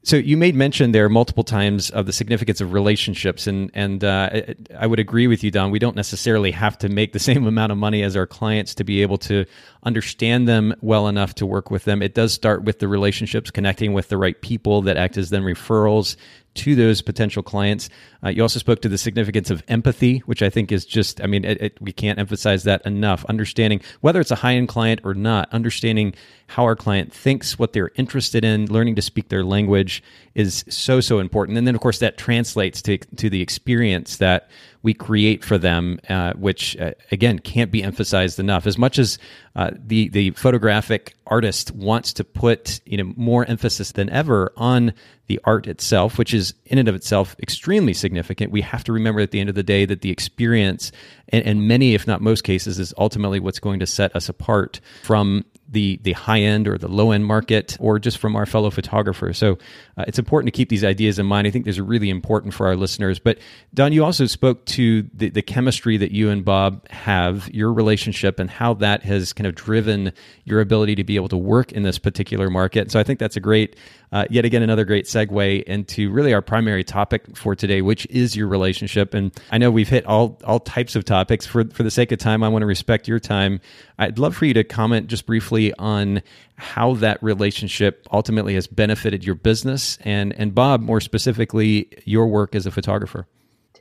so 0.04 0.16
you 0.16 0.36
made 0.36 0.54
mention 0.54 0.92
there 0.92 1.08
multiple 1.08 1.44
times 1.44 1.88
of 1.88 2.04
the 2.04 2.12
significance 2.12 2.60
of 2.60 2.74
relationships, 2.74 3.46
and 3.46 3.70
and 3.72 4.04
uh, 4.04 4.42
I 4.78 4.86
would 4.86 4.98
agree 4.98 5.26
with 5.26 5.42
you, 5.42 5.50
Dawn. 5.50 5.70
We 5.70 5.78
don't 5.78 5.96
necessarily 5.96 6.50
have 6.50 6.76
to 6.78 6.90
make 6.90 7.12
the 7.12 7.18
same 7.30 7.46
amount 7.46 7.72
of 7.72 7.78
money 7.78 8.02
as 8.02 8.14
our 8.14 8.26
clients 8.26 8.74
to 8.76 8.84
be 8.84 9.00
able 9.00 9.18
to 9.18 9.46
understand 9.82 10.46
them 10.46 10.74
well 10.82 11.08
enough 11.08 11.34
to 11.36 11.46
work 11.46 11.70
with 11.70 11.84
them. 11.84 12.02
It 12.02 12.14
does 12.14 12.34
start 12.34 12.64
with 12.64 12.78
the 12.78 12.88
relationships, 12.88 13.50
connecting 13.50 13.94
with 13.94 14.08
the 14.08 14.18
right 14.18 14.38
people 14.40 14.82
that 14.82 14.98
act 14.98 15.16
as 15.16 15.30
then 15.30 15.42
referrals 15.42 16.16
to 16.54 16.74
those 16.74 17.02
potential 17.02 17.42
clients. 17.42 17.88
Uh, 18.24 18.28
you 18.28 18.42
also 18.42 18.58
spoke 18.58 18.80
to 18.82 18.88
the 18.88 18.98
significance 18.98 19.50
of 19.50 19.62
empathy, 19.68 20.18
which 20.20 20.42
I 20.42 20.50
think 20.50 20.72
is 20.72 20.86
just, 20.86 21.20
I 21.20 21.26
mean, 21.26 21.44
it, 21.44 21.60
it, 21.60 21.78
we 21.80 21.92
can't 21.92 22.18
emphasize 22.18 22.64
that 22.64 22.84
enough. 22.86 23.24
Understanding 23.26 23.80
whether 24.00 24.20
it's 24.20 24.30
a 24.30 24.36
high 24.36 24.54
end 24.54 24.68
client 24.68 25.00
or 25.04 25.14
not, 25.14 25.52
understanding 25.52 26.14
how 26.46 26.64
our 26.64 26.76
client 26.76 27.12
thinks, 27.12 27.58
what 27.58 27.72
they're 27.72 27.90
interested 27.96 28.44
in, 28.44 28.70
learning 28.70 28.94
to 28.96 29.02
speak 29.02 29.28
their 29.28 29.44
language 29.44 30.02
is 30.34 30.64
so, 30.68 31.00
so 31.00 31.18
important. 31.18 31.58
And 31.58 31.66
then, 31.66 31.74
of 31.74 31.80
course, 31.80 31.98
that 31.98 32.18
translates 32.18 32.82
to, 32.82 32.98
to 32.98 33.30
the 33.30 33.40
experience 33.40 34.18
that 34.18 34.48
we 34.84 34.92
create 34.92 35.42
for 35.42 35.56
them, 35.56 35.98
uh, 36.10 36.34
which 36.34 36.76
uh, 36.76 36.92
again 37.10 37.38
can't 37.38 37.70
be 37.70 37.82
emphasized 37.82 38.38
enough. 38.38 38.66
As 38.66 38.76
much 38.76 38.98
as 38.98 39.18
uh, 39.56 39.70
the 39.74 40.10
the 40.10 40.30
photographic 40.32 41.16
artist 41.26 41.72
wants 41.72 42.12
to 42.14 42.24
put 42.24 42.80
you 42.86 42.96
know 42.96 43.12
more 43.16 43.44
emphasis 43.46 43.92
than 43.92 44.10
ever 44.10 44.52
on 44.56 44.92
the 45.26 45.40
art 45.44 45.66
itself, 45.66 46.18
which 46.18 46.34
is 46.34 46.54
in 46.66 46.78
and 46.78 46.88
of 46.88 46.94
itself 46.94 47.34
extremely 47.40 47.94
significant. 47.94 48.52
We 48.52 48.60
have 48.60 48.84
to 48.84 48.92
remember 48.92 49.20
at 49.20 49.30
the 49.30 49.40
end 49.40 49.48
of 49.48 49.54
the 49.54 49.62
day 49.62 49.86
that 49.86 50.02
the 50.02 50.10
experience, 50.10 50.92
and, 51.28 51.66
many, 51.66 51.94
if 51.94 52.06
not 52.06 52.20
most 52.20 52.44
cases, 52.44 52.78
is 52.78 52.92
ultimately 52.98 53.40
what's 53.40 53.58
going 53.58 53.80
to 53.80 53.86
set 53.86 54.14
us 54.14 54.28
apart 54.28 54.80
from 55.02 55.44
the 55.66 55.98
the 56.02 56.12
high 56.12 56.40
end 56.40 56.68
or 56.68 56.76
the 56.76 56.88
low 56.88 57.10
end 57.10 57.24
market 57.24 57.76
or 57.80 57.98
just 57.98 58.18
from 58.18 58.36
our 58.36 58.44
fellow 58.44 58.70
photographers. 58.70 59.38
So 59.38 59.58
uh, 59.96 60.04
it's 60.06 60.18
important 60.18 60.52
to 60.52 60.56
keep 60.56 60.68
these 60.68 60.84
ideas 60.84 61.18
in 61.18 61.26
mind. 61.26 61.46
I 61.46 61.50
think 61.50 61.64
these 61.64 61.78
are 61.78 61.84
really 61.84 62.10
important 62.10 62.52
for 62.52 62.66
our 62.66 62.76
listeners. 62.76 63.18
But 63.18 63.38
Dawn, 63.72 63.92
you 63.92 64.04
also 64.04 64.26
spoke 64.26 64.66
to 64.66 65.08
the, 65.14 65.30
the 65.30 65.42
chemistry 65.42 65.96
that 65.96 66.12
you 66.12 66.28
and 66.28 66.44
Bob 66.44 66.86
have, 66.90 67.48
your 67.52 67.72
relationship, 67.72 68.38
and 68.38 68.50
how 68.50 68.74
that 68.74 69.02
has 69.04 69.32
kind 69.32 69.46
of 69.46 69.54
driven 69.54 70.12
your 70.44 70.60
ability 70.60 70.94
to 70.96 71.04
be 71.04 71.13
able 71.16 71.28
to 71.28 71.36
work 71.36 71.72
in 71.72 71.82
this 71.82 71.98
particular 71.98 72.50
market. 72.50 72.90
So 72.90 73.00
I 73.00 73.02
think 73.02 73.18
that's 73.18 73.36
a 73.36 73.40
great, 73.40 73.76
uh, 74.12 74.24
yet 74.30 74.44
again, 74.44 74.62
another 74.62 74.84
great 74.84 75.06
segue 75.06 75.62
into 75.64 76.10
really 76.10 76.32
our 76.34 76.42
primary 76.42 76.84
topic 76.84 77.36
for 77.36 77.54
today, 77.54 77.82
which 77.82 78.06
is 78.06 78.36
your 78.36 78.48
relationship. 78.48 79.14
And 79.14 79.32
I 79.50 79.58
know 79.58 79.70
we've 79.70 79.88
hit 79.88 80.06
all 80.06 80.38
all 80.44 80.60
types 80.60 80.96
of 80.96 81.04
topics. 81.04 81.46
For 81.46 81.64
for 81.64 81.82
the 81.82 81.90
sake 81.90 82.12
of 82.12 82.18
time, 82.18 82.42
I 82.42 82.48
want 82.48 82.62
to 82.62 82.66
respect 82.66 83.08
your 83.08 83.20
time. 83.20 83.60
I'd 83.98 84.18
love 84.18 84.36
for 84.36 84.44
you 84.46 84.54
to 84.54 84.64
comment 84.64 85.08
just 85.08 85.26
briefly 85.26 85.72
on 85.74 86.22
how 86.56 86.94
that 86.94 87.22
relationship 87.22 88.06
ultimately 88.12 88.54
has 88.54 88.66
benefited 88.66 89.24
your 89.24 89.34
business 89.34 89.98
and 90.02 90.32
and 90.34 90.54
Bob 90.54 90.80
more 90.80 91.00
specifically 91.00 91.88
your 92.04 92.26
work 92.26 92.54
as 92.54 92.66
a 92.66 92.70
photographer. 92.70 93.26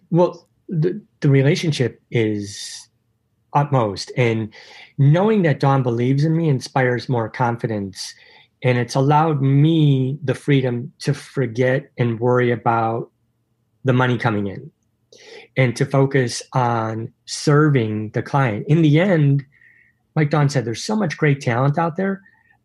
Well, 0.10 0.48
the, 0.70 1.02
the 1.20 1.30
relationship 1.30 2.02
is 2.12 2.83
utmost 3.54 4.12
and 4.18 4.54
knowing 4.98 5.42
that 5.44 5.60
Dawn 5.60 5.84
believes 5.84 6.24
in 6.24 6.36
me 6.36 6.50
inspires 6.50 7.10
more 7.10 7.30
confidence 7.30 8.14
and 8.64 8.78
it's 8.78 8.96
allowed 8.96 9.42
me 9.42 10.18
the 10.24 10.34
freedom 10.34 10.92
to 11.00 11.14
forget 11.14 11.92
and 11.98 12.20
worry 12.20 12.52
about 12.52 13.12
the 13.84 13.94
money 13.94 14.18
coming 14.18 14.48
in 14.48 14.72
and 15.58 15.76
to 15.76 15.86
focus 15.86 16.42
on 16.54 17.12
serving 17.26 18.12
the 18.12 18.24
client. 18.24 18.66
In 18.68 18.82
the 18.82 19.00
end, 19.00 19.44
like 20.16 20.30
Dawn 20.30 20.50
said, 20.50 20.66
there's 20.66 20.84
so 20.84 20.96
much 20.96 21.18
great 21.18 21.42
talent 21.42 21.78
out 21.78 21.98
there, 21.98 22.22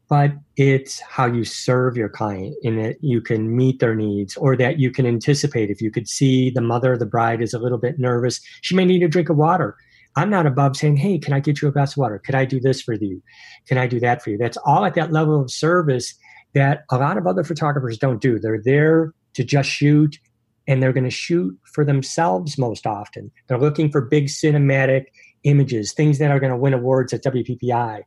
but 0.09 0.33
it's 0.57 1.01
how 1.01 1.27
you 1.27 1.45
serve 1.45 1.97
your 1.97 2.09
client 2.09 2.57
in 2.63 2.81
that 2.81 2.97
you 3.03 3.21
can 3.21 3.55
meet 3.55 3.81
their 3.81 3.95
needs 3.95 4.37
or 4.37 4.57
that 4.57 4.79
you 4.79 4.91
can 4.91 5.05
anticipate. 5.05 5.71
If 5.71 5.83
you 5.83 5.91
could 5.91 6.09
see 6.09 6.51
the 6.51 6.61
mother 6.61 6.97
the 6.97 7.07
bride 7.07 7.43
is 7.43 7.53
a 7.53 7.59
little 7.59 7.79
bit 7.79 7.99
nervous, 7.99 8.41
she 8.63 8.75
may 8.75 8.85
need 8.85 9.03
a 9.03 9.09
drink 9.09 9.29
of 9.29 9.37
water. 9.37 9.77
I'm 10.17 10.31
not 10.31 10.47
above 10.47 10.77
saying, 10.77 10.97
Hey, 10.97 11.19
can 11.19 11.33
I 11.33 11.41
get 11.41 11.63
you 11.63 11.69
a 11.69 11.73
glass 11.73 11.93
of 11.93 11.99
water? 11.99 12.19
Could 12.19 12.35
I 12.35 12.45
do 12.45 12.61
this 12.61 12.81
for 12.81 12.95
you? 12.95 13.23
Can 13.67 13.79
I 13.79 13.87
do 13.87 14.01
that 14.01 14.23
for 14.23 14.31
you? 14.31 14.39
That's 14.39 14.57
all 14.59 14.85
at 14.85 14.95
that 14.95 15.13
level 15.13 15.41
of 15.41 15.51
service 15.51 16.15
that 16.55 16.85
a 16.91 16.99
lot 16.99 17.19
of 17.19 17.27
other 17.27 17.45
photographers 17.45 17.99
don't 17.99 18.21
do. 18.21 18.39
They're 18.39 18.63
there 18.63 19.13
to 19.35 19.45
just 19.45 19.69
shoot 19.69 20.19
and 20.67 20.83
they're 20.83 20.93
going 20.93 21.05
to 21.05 21.11
shoot 21.11 21.59
for 21.65 21.85
themselves 21.85 22.59
most 22.59 22.87
often. 22.87 23.31
They're 23.47 23.59
looking 23.59 23.91
for 23.91 24.03
big 24.03 24.27
cinematic 24.27 25.07
images, 25.45 25.93
things 25.93 26.19
that 26.19 26.31
are 26.31 26.41
going 26.41 26.53
to 26.53 26.59
win 26.59 26.75
awards 26.75 27.13
at 27.13 27.25
WPPI. 27.25 28.03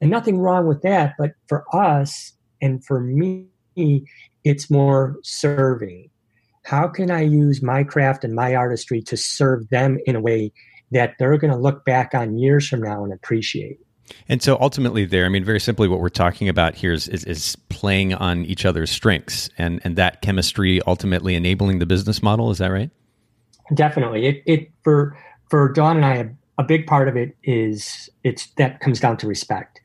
And 0.00 0.10
nothing 0.10 0.38
wrong 0.38 0.66
with 0.66 0.82
that. 0.82 1.14
But 1.18 1.32
for 1.48 1.64
us 1.74 2.32
and 2.62 2.84
for 2.84 3.00
me, 3.00 3.46
it's 4.44 4.70
more 4.70 5.16
serving. 5.22 6.10
How 6.64 6.88
can 6.88 7.10
I 7.10 7.22
use 7.22 7.62
my 7.62 7.82
craft 7.84 8.24
and 8.24 8.34
my 8.34 8.54
artistry 8.54 9.00
to 9.02 9.16
serve 9.16 9.68
them 9.68 9.98
in 10.06 10.16
a 10.16 10.20
way 10.20 10.52
that 10.92 11.14
they're 11.18 11.36
going 11.38 11.52
to 11.52 11.58
look 11.58 11.84
back 11.84 12.14
on 12.14 12.38
years 12.38 12.68
from 12.68 12.80
now 12.80 13.04
and 13.04 13.12
appreciate? 13.12 13.78
And 14.28 14.42
so 14.42 14.56
ultimately, 14.60 15.04
there, 15.04 15.26
I 15.26 15.28
mean, 15.28 15.44
very 15.44 15.60
simply, 15.60 15.88
what 15.88 16.00
we're 16.00 16.08
talking 16.08 16.48
about 16.48 16.74
here 16.74 16.92
is, 16.92 17.08
is, 17.08 17.24
is, 17.24 17.56
playing 17.68 18.14
on 18.14 18.44
each 18.46 18.64
other's 18.64 18.90
strengths 18.90 19.50
and, 19.58 19.80
and 19.84 19.96
that 19.96 20.22
chemistry 20.22 20.80
ultimately 20.86 21.34
enabling 21.34 21.78
the 21.78 21.84
business 21.84 22.22
model. 22.22 22.50
Is 22.50 22.58
that 22.58 22.68
right? 22.68 22.90
Definitely. 23.74 24.26
It, 24.26 24.42
it 24.46 24.70
for 24.82 25.18
for 25.50 25.70
Dawn 25.72 25.96
and 25.96 26.06
I, 26.06 26.30
a 26.58 26.64
big 26.64 26.86
part 26.86 27.08
of 27.08 27.16
it 27.16 27.36
is 27.44 28.08
it's 28.24 28.46
that 28.56 28.80
comes 28.80 28.98
down 28.98 29.18
to 29.18 29.26
respect, 29.26 29.80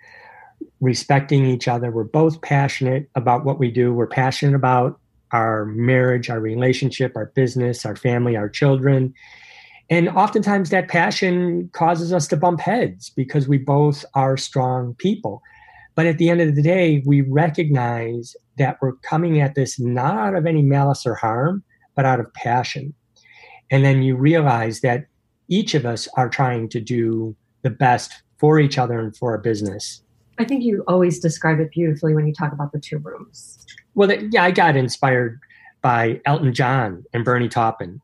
respecting 0.79 1.45
each 1.45 1.67
other. 1.67 1.91
We're 1.91 2.05
both 2.05 2.41
passionate 2.41 3.09
about 3.15 3.43
what 3.43 3.59
we 3.59 3.71
do. 3.71 3.93
We're 3.93 4.07
passionate 4.07 4.55
about 4.55 4.99
our 5.31 5.65
marriage, 5.65 6.29
our 6.29 6.39
relationship, 6.39 7.13
our 7.15 7.27
business, 7.27 7.85
our 7.85 7.95
family, 7.95 8.37
our 8.37 8.49
children 8.49 9.13
and 9.91 10.07
oftentimes 10.07 10.69
that 10.69 10.87
passion 10.87 11.69
causes 11.73 12.13
us 12.13 12.25
to 12.29 12.37
bump 12.37 12.61
heads 12.61 13.09
because 13.09 13.49
we 13.49 13.57
both 13.57 14.05
are 14.15 14.37
strong 14.37 14.95
people. 14.95 15.43
But 15.95 16.05
at 16.05 16.17
the 16.17 16.29
end 16.29 16.39
of 16.39 16.55
the 16.55 16.61
day, 16.61 17.03
we 17.05 17.19
recognize 17.19 18.33
that 18.57 18.77
we're 18.81 18.93
coming 19.03 19.41
at 19.41 19.53
this 19.53 19.77
not 19.77 20.15
out 20.15 20.35
of 20.35 20.45
any 20.45 20.61
malice 20.61 21.05
or 21.05 21.15
harm, 21.15 21.61
but 21.93 22.05
out 22.05 22.21
of 22.21 22.33
passion. 22.33 22.93
And 23.69 23.83
then 23.83 24.01
you 24.01 24.15
realize 24.15 24.79
that 24.79 25.07
each 25.49 25.75
of 25.75 25.85
us 25.85 26.07
are 26.15 26.29
trying 26.29 26.69
to 26.69 26.79
do 26.79 27.35
the 27.63 27.69
best 27.69 28.23
for 28.37 28.59
each 28.59 28.77
other 28.77 28.97
and 28.97 29.15
for 29.15 29.31
our 29.31 29.37
business. 29.37 30.01
I 30.39 30.45
think 30.45 30.63
you 30.63 30.85
always 30.87 31.19
describe 31.19 31.59
it 31.59 31.69
beautifully 31.71 32.15
when 32.15 32.25
you 32.25 32.33
talk 32.33 32.53
about 32.53 32.71
the 32.71 32.79
two 32.79 32.99
rooms. 32.99 33.65
Well, 33.95 34.09
yeah, 34.09 34.45
I 34.45 34.51
got 34.51 34.77
inspired 34.77 35.37
by 35.81 36.21
Elton 36.25 36.53
John 36.53 37.03
and 37.13 37.25
Bernie 37.25 37.49
Taupin 37.49 37.99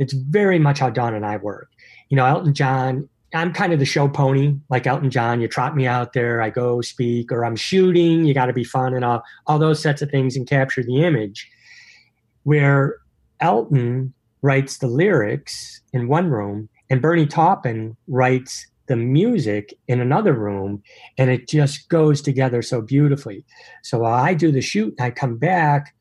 it's 0.00 0.14
very 0.14 0.58
much 0.58 0.80
how 0.80 0.90
Dawn 0.90 1.14
and 1.14 1.24
I 1.24 1.36
work. 1.36 1.70
You 2.08 2.16
know, 2.16 2.24
Elton 2.24 2.54
John, 2.54 3.08
I'm 3.34 3.52
kind 3.52 3.72
of 3.72 3.78
the 3.78 3.84
show 3.84 4.08
pony, 4.08 4.56
like 4.70 4.86
Elton 4.86 5.10
John. 5.10 5.40
You 5.40 5.46
trot 5.46 5.76
me 5.76 5.86
out 5.86 6.14
there, 6.14 6.42
I 6.42 6.50
go 6.50 6.80
speak, 6.80 7.30
or 7.30 7.44
I'm 7.44 7.54
shooting. 7.54 8.24
You 8.24 8.34
got 8.34 8.46
to 8.46 8.52
be 8.52 8.64
fun 8.64 8.94
and 8.94 9.04
all, 9.04 9.22
all 9.46 9.58
those 9.58 9.80
sets 9.80 10.02
of 10.02 10.10
things 10.10 10.36
and 10.36 10.48
capture 10.48 10.82
the 10.82 11.04
image. 11.04 11.48
Where 12.42 12.96
Elton 13.40 14.14
writes 14.42 14.78
the 14.78 14.88
lyrics 14.88 15.82
in 15.92 16.08
one 16.08 16.30
room, 16.30 16.68
and 16.88 17.02
Bernie 17.02 17.26
Taupin 17.26 17.96
writes 18.08 18.66
the 18.86 18.96
music 18.96 19.74
in 19.86 20.00
another 20.00 20.32
room, 20.32 20.82
and 21.18 21.30
it 21.30 21.46
just 21.46 21.88
goes 21.90 22.20
together 22.20 22.62
so 22.62 22.80
beautifully. 22.80 23.44
So 23.84 24.00
while 24.00 24.14
I 24.14 24.34
do 24.34 24.50
the 24.50 24.62
shoot 24.62 24.94
and 24.98 25.06
I 25.06 25.10
come 25.10 25.36
back, 25.36 25.94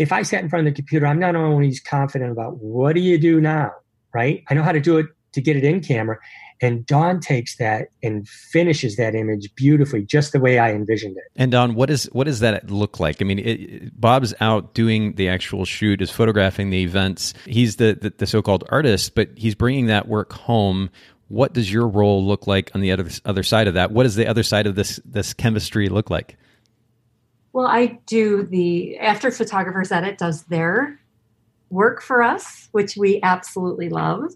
if 0.00 0.12
I 0.12 0.22
sat 0.22 0.42
in 0.42 0.48
front 0.48 0.66
of 0.66 0.72
the 0.72 0.76
computer, 0.76 1.06
I'm 1.06 1.18
not 1.18 1.36
always 1.36 1.78
confident 1.78 2.32
about 2.32 2.56
what 2.56 2.94
do 2.94 3.02
you 3.02 3.18
do 3.18 3.38
now, 3.38 3.70
right? 4.14 4.42
I 4.48 4.54
know 4.54 4.62
how 4.62 4.72
to 4.72 4.80
do 4.80 4.96
it 4.96 5.06
to 5.32 5.42
get 5.42 5.56
it 5.56 5.62
in 5.62 5.80
camera. 5.80 6.16
And 6.62 6.86
Dawn 6.86 7.20
takes 7.20 7.56
that 7.58 7.88
and 8.02 8.26
finishes 8.26 8.96
that 8.96 9.14
image 9.14 9.54
beautifully, 9.54 10.02
just 10.02 10.32
the 10.32 10.40
way 10.40 10.58
I 10.58 10.72
envisioned 10.72 11.18
it. 11.18 11.24
And 11.36 11.52
Dawn, 11.52 11.74
what 11.74 11.90
is 11.90 12.04
what 12.12 12.24
does 12.24 12.40
that 12.40 12.70
look 12.70 12.98
like? 12.98 13.20
I 13.20 13.26
mean, 13.26 13.40
it, 13.40 14.00
Bob's 14.00 14.32
out 14.40 14.72
doing 14.72 15.16
the 15.16 15.28
actual 15.28 15.66
shoot, 15.66 16.00
is 16.00 16.10
photographing 16.10 16.70
the 16.70 16.82
events. 16.82 17.34
He's 17.44 17.76
the, 17.76 17.98
the 18.00 18.10
the 18.16 18.26
so-called 18.26 18.64
artist, 18.70 19.14
but 19.14 19.28
he's 19.36 19.54
bringing 19.54 19.86
that 19.86 20.08
work 20.08 20.32
home. 20.32 20.88
What 21.28 21.52
does 21.52 21.70
your 21.70 21.86
role 21.86 22.24
look 22.24 22.46
like 22.46 22.70
on 22.74 22.80
the 22.80 22.92
other 22.92 23.08
other 23.26 23.42
side 23.42 23.68
of 23.68 23.74
that? 23.74 23.92
What 23.92 24.04
does 24.04 24.16
the 24.16 24.26
other 24.26 24.42
side 24.42 24.66
of 24.66 24.76
this 24.76 24.98
this 25.04 25.34
chemistry 25.34 25.90
look 25.90 26.08
like? 26.08 26.38
Well, 27.52 27.66
I 27.66 27.98
do 28.06 28.44
the 28.44 28.98
after 28.98 29.30
photographers 29.30 29.90
edit 29.90 30.18
does 30.18 30.44
their 30.44 31.00
work 31.70 32.02
for 32.02 32.22
us, 32.22 32.68
which 32.72 32.96
we 32.96 33.20
absolutely 33.22 33.88
love 33.88 34.32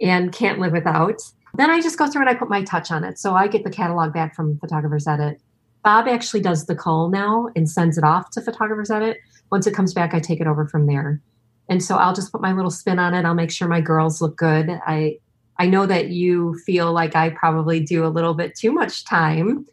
and 0.00 0.32
can't 0.32 0.58
live 0.58 0.72
without. 0.72 1.20
Then 1.54 1.70
I 1.70 1.80
just 1.80 1.98
go 1.98 2.08
through 2.08 2.22
and 2.22 2.30
I 2.30 2.34
put 2.34 2.50
my 2.50 2.62
touch 2.62 2.90
on 2.90 3.04
it. 3.04 3.18
So 3.18 3.34
I 3.34 3.48
get 3.48 3.64
the 3.64 3.70
catalog 3.70 4.12
back 4.12 4.34
from 4.34 4.58
Photographers 4.58 5.06
Edit. 5.06 5.40
Bob 5.82 6.08
actually 6.08 6.40
does 6.40 6.66
the 6.66 6.74
call 6.74 7.10
now 7.10 7.48
and 7.54 7.70
sends 7.70 7.98
it 7.98 8.04
off 8.04 8.30
to 8.30 8.40
Photographers 8.40 8.90
Edit. 8.90 9.18
Once 9.52 9.66
it 9.66 9.74
comes 9.74 9.92
back, 9.92 10.14
I 10.14 10.20
take 10.20 10.40
it 10.40 10.46
over 10.46 10.66
from 10.66 10.86
there. 10.86 11.20
And 11.68 11.82
so 11.82 11.96
I'll 11.96 12.14
just 12.14 12.32
put 12.32 12.40
my 12.40 12.52
little 12.52 12.70
spin 12.70 12.98
on 12.98 13.14
it. 13.14 13.24
I'll 13.24 13.34
make 13.34 13.50
sure 13.50 13.68
my 13.68 13.80
girls 13.80 14.20
look 14.20 14.36
good. 14.36 14.70
I 14.86 15.18
I 15.56 15.66
know 15.66 15.86
that 15.86 16.08
you 16.08 16.58
feel 16.66 16.92
like 16.92 17.14
I 17.14 17.30
probably 17.30 17.78
do 17.78 18.04
a 18.04 18.08
little 18.08 18.34
bit 18.34 18.56
too 18.56 18.72
much 18.72 19.04
time 19.04 19.66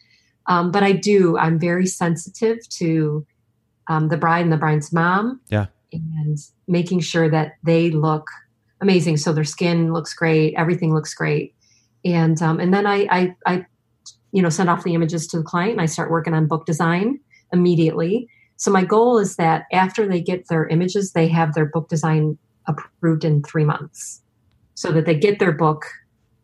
um, 0.47 0.71
but 0.71 0.83
I 0.83 0.91
do. 0.91 1.37
I'm 1.37 1.59
very 1.59 1.85
sensitive 1.85 2.67
to 2.69 3.25
um, 3.87 4.09
the 4.09 4.17
bride 4.17 4.41
and 4.41 4.51
the 4.51 4.57
bride's 4.57 4.91
mom. 4.91 5.39
Yeah. 5.49 5.67
And 5.93 6.37
making 6.67 7.01
sure 7.01 7.29
that 7.29 7.55
they 7.63 7.91
look 7.91 8.27
amazing. 8.79 9.17
So 9.17 9.33
their 9.33 9.43
skin 9.43 9.93
looks 9.93 10.13
great. 10.13 10.55
Everything 10.55 10.93
looks 10.93 11.13
great. 11.13 11.53
And 12.03 12.41
um, 12.41 12.59
and 12.59 12.73
then 12.73 12.87
I, 12.87 13.07
I 13.11 13.35
I 13.45 13.65
you 14.31 14.41
know 14.41 14.49
send 14.49 14.69
off 14.69 14.83
the 14.83 14.95
images 14.95 15.27
to 15.27 15.37
the 15.37 15.43
client 15.43 15.73
and 15.73 15.81
I 15.81 15.85
start 15.85 16.09
working 16.09 16.33
on 16.33 16.47
book 16.47 16.65
design 16.65 17.19
immediately. 17.53 18.27
So 18.55 18.71
my 18.71 18.83
goal 18.83 19.17
is 19.17 19.35
that 19.35 19.65
after 19.71 20.07
they 20.07 20.21
get 20.21 20.47
their 20.47 20.67
images, 20.67 21.11
they 21.11 21.27
have 21.27 21.53
their 21.53 21.65
book 21.65 21.89
design 21.89 22.37
approved 22.67 23.25
in 23.25 23.43
three 23.43 23.65
months, 23.65 24.21
so 24.75 24.91
that 24.91 25.05
they 25.05 25.15
get 25.15 25.39
their 25.39 25.51
book 25.51 25.85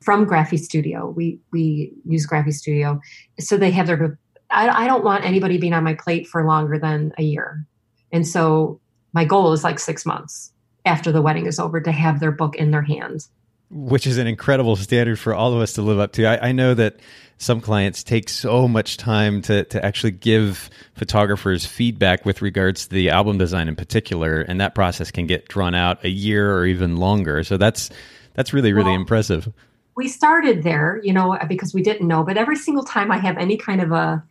from 0.01 0.25
Graphistudio. 0.25 1.13
We 1.13 1.39
we 1.51 1.93
use 2.05 2.27
Graphistudio, 2.27 2.99
so 3.39 3.57
they 3.57 3.71
have 3.71 3.87
their. 3.87 4.19
I, 4.49 4.83
I 4.83 4.87
don't 4.87 5.03
want 5.03 5.25
anybody 5.25 5.57
being 5.57 5.73
on 5.73 5.83
my 5.83 5.93
plate 5.93 6.27
for 6.27 6.45
longer 6.45 6.79
than 6.79 7.13
a 7.17 7.23
year, 7.23 7.65
and 8.11 8.27
so 8.27 8.79
my 9.13 9.25
goal 9.25 9.53
is 9.53 9.63
like 9.63 9.79
six 9.79 10.05
months 10.05 10.51
after 10.85 11.11
the 11.11 11.21
wedding 11.21 11.45
is 11.45 11.59
over 11.59 11.81
to 11.81 11.91
have 11.91 12.19
their 12.19 12.31
book 12.31 12.55
in 12.55 12.71
their 12.71 12.81
hands. 12.81 13.29
Which 13.69 14.07
is 14.07 14.17
an 14.17 14.27
incredible 14.27 14.77
standard 14.77 15.19
for 15.19 15.33
all 15.33 15.53
of 15.53 15.59
us 15.59 15.73
to 15.73 15.81
live 15.81 15.99
up 15.99 16.13
to. 16.13 16.25
I, 16.25 16.49
I 16.49 16.51
know 16.53 16.73
that 16.73 16.97
some 17.37 17.59
clients 17.59 18.01
take 18.01 18.29
so 18.29 18.67
much 18.67 18.95
time 18.95 19.41
to, 19.43 19.65
to 19.65 19.83
actually 19.83 20.11
give 20.11 20.69
photographers 20.93 21.65
feedback 21.65 22.25
with 22.25 22.41
regards 22.41 22.87
to 22.87 22.95
the 22.95 23.09
album 23.09 23.37
design 23.37 23.67
in 23.67 23.75
particular, 23.75 24.41
and 24.41 24.61
that 24.61 24.73
process 24.73 25.11
can 25.11 25.27
get 25.27 25.49
drawn 25.49 25.75
out 25.75 26.03
a 26.05 26.09
year 26.09 26.55
or 26.55 26.65
even 26.65 26.95
longer. 26.95 27.43
So 27.43 27.57
that's 27.57 27.89
that's 28.35 28.53
really 28.53 28.71
really 28.71 28.91
well, 28.91 29.01
impressive 29.01 29.51
we 29.97 30.07
started 30.07 30.61
there, 30.61 31.01
you 31.03 31.11
know, 31.11 31.37
because 31.49 31.73
we 31.73 31.81
didn't 31.81 32.07
know. 32.07 32.23
But 32.23 32.37
every 32.37 32.55
single 32.55 32.83
time 32.83 33.11
I 33.11 33.17
have 33.17 33.35
any 33.37 33.57
kind 33.57 33.81
of 33.81 33.91
a, 33.91 34.23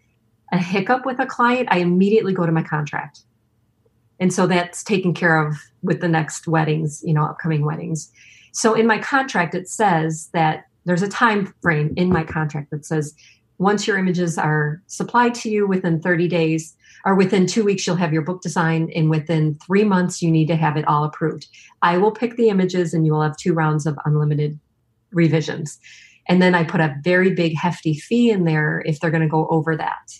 a 0.53 0.59
hiccup 0.59 1.05
with 1.05 1.19
a 1.19 1.27
client, 1.27 1.69
I 1.73 1.79
immediately 1.81 2.33
go 2.33 2.47
to 2.47 2.53
my 2.53 2.62
contract. 2.62 3.23
And 4.21 4.33
so 4.33 4.47
that's 4.47 4.85
taken 4.85 5.12
care 5.12 5.45
of 5.45 5.57
with 5.83 6.01
the 6.01 6.09
next 6.09 6.47
weddings, 6.47 7.03
you 7.05 7.12
know, 7.12 7.25
upcoming 7.25 7.64
weddings. 7.64 8.12
So 8.53 8.75
in 8.75 8.87
my 8.87 8.99
contract, 8.99 9.57
it 9.57 9.69
says 9.69 10.31
that 10.33 10.67
there's 10.85 11.03
a 11.03 11.09
time 11.09 11.53
frame 11.61 11.93
in 11.97 12.11
my 12.11 12.23
contract 12.23 12.71
that 12.71 12.87
says 12.87 13.12
once 13.59 13.89
your 13.89 13.99
images 13.99 14.39
are 14.39 14.81
supplied 14.87 15.35
to 15.35 15.51
you 15.51 15.67
within 15.67 16.01
30 16.01 16.29
days 16.29 16.77
or 17.05 17.17
within 17.17 17.45
two 17.45 17.64
weeks, 17.64 17.87
you'll 17.87 17.97
have 17.97 18.12
your 18.12 18.23
book 18.23 18.41
design. 18.41 18.91
And 18.95 19.11
within 19.11 19.59
three 19.67 19.85
months, 19.85 20.23
you 20.23 20.31
need 20.31 20.47
to 20.47 20.57
have 20.57 20.77
it 20.77 20.87
all 20.87 21.03
approved. 21.03 21.49
I 21.83 21.99
will 21.99 22.12
pick 22.12 22.37
the 22.37 22.51
images 22.51 22.95
and 22.95 23.05
you 23.05 23.12
will 23.12 23.23
have 23.23 23.37
two 23.37 23.53
rounds 23.53 23.85
of 23.85 23.99
unlimited 24.05 24.59
revisions. 25.13 25.79
And 26.29 26.43
then 26.43 26.55
I 26.55 26.65
put 26.65 26.81
a 26.81 26.95
very 27.03 27.35
big 27.35 27.57
hefty 27.57 27.95
fee 27.95 28.31
in 28.31 28.45
there 28.45 28.83
if 28.85 29.01
they're 29.01 29.11
going 29.11 29.23
to 29.23 29.29
go 29.29 29.47
over 29.49 29.77
that. 29.77 30.13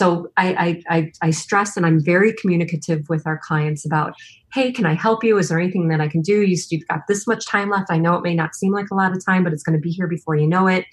So 0.00 0.28
I, 0.36 0.82
I, 0.88 0.96
I, 0.96 1.12
I 1.22 1.30
stress 1.30 1.76
and 1.76 1.86
I'm 1.86 2.02
very 2.02 2.32
communicative 2.32 3.08
with 3.08 3.26
our 3.26 3.38
clients 3.38 3.86
about, 3.86 4.14
hey, 4.52 4.72
can 4.72 4.86
I 4.86 4.94
help 4.94 5.22
you? 5.22 5.38
Is 5.38 5.48
there 5.48 5.58
anything 5.58 5.88
that 5.88 6.00
I 6.00 6.08
can 6.08 6.20
do? 6.20 6.42
You, 6.42 6.58
you've 6.70 6.86
got 6.88 7.06
this 7.06 7.26
much 7.26 7.46
time 7.46 7.70
left. 7.70 7.90
I 7.90 7.98
know 7.98 8.16
it 8.16 8.22
may 8.22 8.34
not 8.34 8.54
seem 8.54 8.72
like 8.72 8.90
a 8.90 8.94
lot 8.94 9.12
of 9.12 9.24
time, 9.24 9.44
but 9.44 9.52
it's 9.52 9.62
going 9.62 9.78
to 9.78 9.80
be 9.80 9.90
here 9.90 10.08
before 10.08 10.34
you 10.34 10.48
know 10.48 10.66
it. 10.66 10.84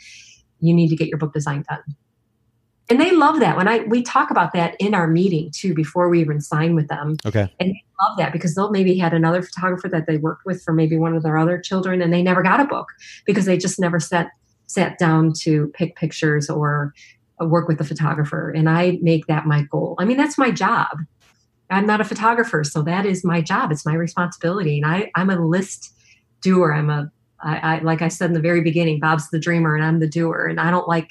You 0.60 0.74
need 0.74 0.90
to 0.90 0.96
get 0.96 1.08
your 1.08 1.18
book 1.18 1.34
design 1.34 1.66
done. 1.68 1.82
And 2.92 3.00
they 3.00 3.12
love 3.12 3.40
that 3.40 3.56
when 3.56 3.70
I 3.70 3.84
we 3.84 4.04
talk 4.04 4.32
about 4.32 4.52
that 4.52 4.76
in 4.78 4.94
our 4.94 5.08
meeting 5.08 5.50
too 5.56 5.74
before 5.74 6.10
we 6.10 6.20
even 6.20 6.42
sign 6.42 6.76
with 6.76 6.90
them. 6.90 7.16
Okay. 7.26 7.50
And 7.58 7.70
they 7.70 7.84
love 8.02 8.18
that 8.18 8.34
because 8.34 8.54
they'll 8.54 8.70
maybe 8.70 8.98
had 8.98 9.14
another 9.14 9.42
photographer 9.42 9.88
that 9.88 10.08
they 10.08 10.18
worked 10.18 10.46
with 10.46 10.62
for 10.62 10.74
maybe 10.74 10.98
one 10.98 11.16
of 11.16 11.24
their 11.24 11.38
other 11.38 11.58
children 11.58 12.02
and 12.02 12.12
they 12.12 12.22
never 12.22 12.44
got 12.44 12.60
a 12.60 12.66
book 12.66 12.90
because 13.26 13.46
they 13.46 13.58
just 13.58 13.80
never 13.80 13.98
sat 13.98 14.32
sat 14.68 14.98
down 14.98 15.32
to 15.44 15.70
pick 15.74 15.96
pictures 15.96 16.50
or 16.50 16.94
uh, 17.42 17.46
work 17.46 17.70
with 17.70 17.78
the 17.78 17.86
photographer. 17.86 18.50
And 18.50 18.70
I 18.70 19.00
make 19.02 19.26
that 19.28 19.46
my 19.46 19.62
goal. 19.72 19.96
I 19.98 20.04
mean, 20.04 20.18
that's 20.18 20.38
my 20.38 20.52
job. 20.52 20.90
I'm 21.70 21.86
not 21.86 22.02
a 22.02 22.04
photographer, 22.04 22.66
so 22.66 22.82
that 22.82 23.06
is 23.06 23.24
my 23.24 23.40
job. 23.40 23.72
It's 23.72 23.86
my 23.86 23.94
responsibility. 23.94 24.82
And 24.82 24.86
I, 24.86 25.10
I'm 25.16 25.30
a 25.30 25.40
list 25.40 25.94
doer. 26.42 26.74
I'm 26.74 26.90
a 26.90 27.10
I, 27.42 27.78
I 27.78 27.80
like 27.80 28.02
I 28.02 28.10
said 28.10 28.32
in 28.32 28.34
the 28.34 28.42
very 28.42 28.60
beginning, 28.60 29.00
Bob's 29.00 29.30
the 29.30 29.40
dreamer 29.40 29.76
and 29.76 29.86
I'm 29.86 30.02
the 30.02 30.10
doer. 30.10 30.46
And 30.46 30.60
I 30.60 30.70
don't 30.70 30.90
like 30.90 31.10